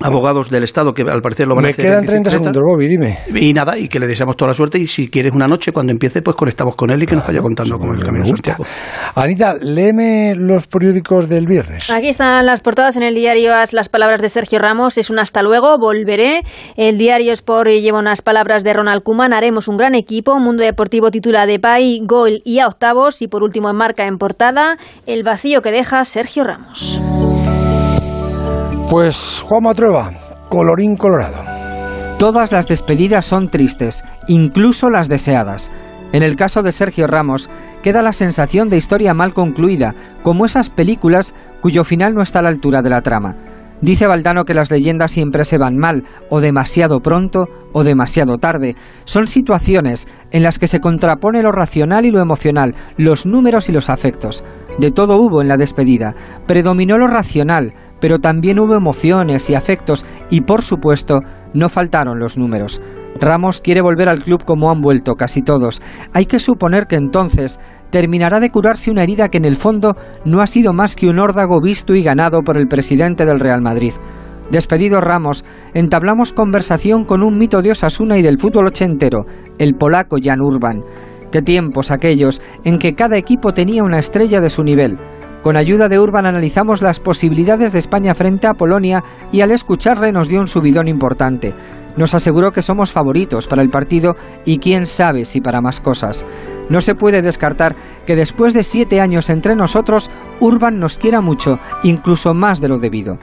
[0.00, 2.52] abogados del Estado que al parecer lo van a Me hacer quedan en 30 bicicleta.
[2.52, 3.18] segundos, Bobby, dime.
[3.34, 5.92] Y nada, y que le deseamos toda la suerte y si quieres una noche cuando
[5.92, 8.34] empiece pues conectamos con él y que nos vaya contando cómo es el Camino.
[9.14, 11.90] Anita, léeme los periódicos del viernes.
[11.90, 15.18] Aquí están las portadas en el diario As, las palabras de Sergio Ramos, es un
[15.18, 16.42] hasta luego, volveré.
[16.76, 20.38] El diario Sport lleva unas palabras de Ronald Koeman, haremos un gran equipo.
[20.38, 23.22] Mundo Deportivo titula de Pay, gol y a octavos.
[23.22, 27.00] Y por último en marca en portada, el vacío que deja Sergio Ramos.
[28.90, 30.10] Pues Juan Matrueva,
[30.48, 31.38] colorín colorado.
[32.18, 35.70] Todas las despedidas son tristes, incluso las deseadas.
[36.12, 37.48] En el caso de Sergio Ramos,
[37.84, 39.94] queda la sensación de historia mal concluida,
[40.24, 43.36] como esas películas cuyo final no está a la altura de la trama.
[43.80, 48.74] Dice Valdano que las leyendas siempre se van mal, o demasiado pronto, o demasiado tarde.
[49.04, 53.72] Son situaciones en las que se contrapone lo racional y lo emocional, los números y
[53.72, 54.42] los afectos.
[54.80, 56.14] De todo hubo en la despedida.
[56.46, 61.20] Predominó lo racional, pero también hubo emociones y afectos, y por supuesto,
[61.52, 62.80] no faltaron los números.
[63.20, 65.82] Ramos quiere volver al club como han vuelto casi todos.
[66.14, 70.40] Hay que suponer que entonces terminará de curarse una herida que en el fondo no
[70.40, 73.92] ha sido más que un órdago visto y ganado por el presidente del Real Madrid.
[74.50, 75.44] Despedido Ramos,
[75.74, 79.26] entablamos conversación con un mito de Osasuna y del fútbol ochentero,
[79.58, 80.82] el polaco Jan Urban.
[81.30, 84.98] Qué tiempos aquellos en que cada equipo tenía una estrella de su nivel.
[85.42, 89.02] Con ayuda de Urban analizamos las posibilidades de España frente a Polonia
[89.32, 91.54] y al escucharle nos dio un subidón importante.
[91.96, 96.26] Nos aseguró que somos favoritos para el partido y quién sabe si para más cosas.
[96.68, 97.74] No se puede descartar
[98.06, 102.78] que después de siete años entre nosotros, Urban nos quiera mucho, incluso más de lo
[102.78, 103.18] debido.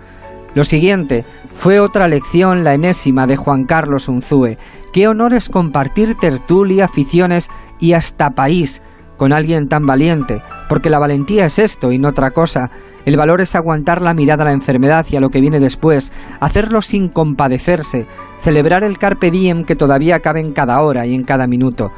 [0.54, 1.24] Lo siguiente
[1.54, 4.58] fue otra lección, la enésima de Juan Carlos Unzúe.
[4.92, 8.82] Qué honor es compartir tertulia, aficiones y hasta país
[9.18, 12.70] con alguien tan valiente, porque la valentía es esto y no otra cosa.
[13.06, 16.14] El valor es aguantar la mirada a la enfermedad y a lo que viene después,
[16.40, 18.06] hacerlo sin compadecerse,
[18.42, 21.92] celebrar el carpe diem que todavía cabe en cada hora y en cada minuto.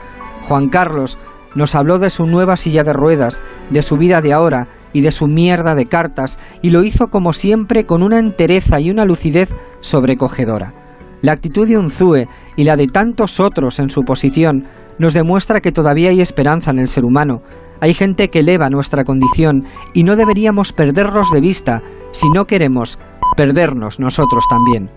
[0.47, 1.17] Juan Carlos
[1.55, 5.11] nos habló de su nueva silla de ruedas, de su vida de ahora y de
[5.11, 9.49] su mierda de cartas, y lo hizo como siempre con una entereza y una lucidez
[9.81, 10.88] sobrecogedora.
[11.21, 14.65] La actitud de Unzúe y la de tantos otros en su posición
[14.97, 17.41] nos demuestra que todavía hay esperanza en el ser humano.
[17.81, 19.63] Hay gente que eleva nuestra condición
[19.93, 21.81] y no deberíamos perderlos de vista
[22.11, 22.99] si no queremos
[23.35, 24.89] perdernos nosotros también.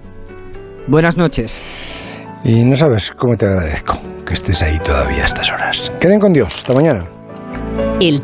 [0.89, 2.19] Buenas noches.
[2.44, 5.93] Y no sabes cómo te agradezco que estés ahí todavía a estas horas.
[6.01, 6.55] Queden con Dios.
[6.57, 7.05] Hasta mañana.
[8.01, 8.20] El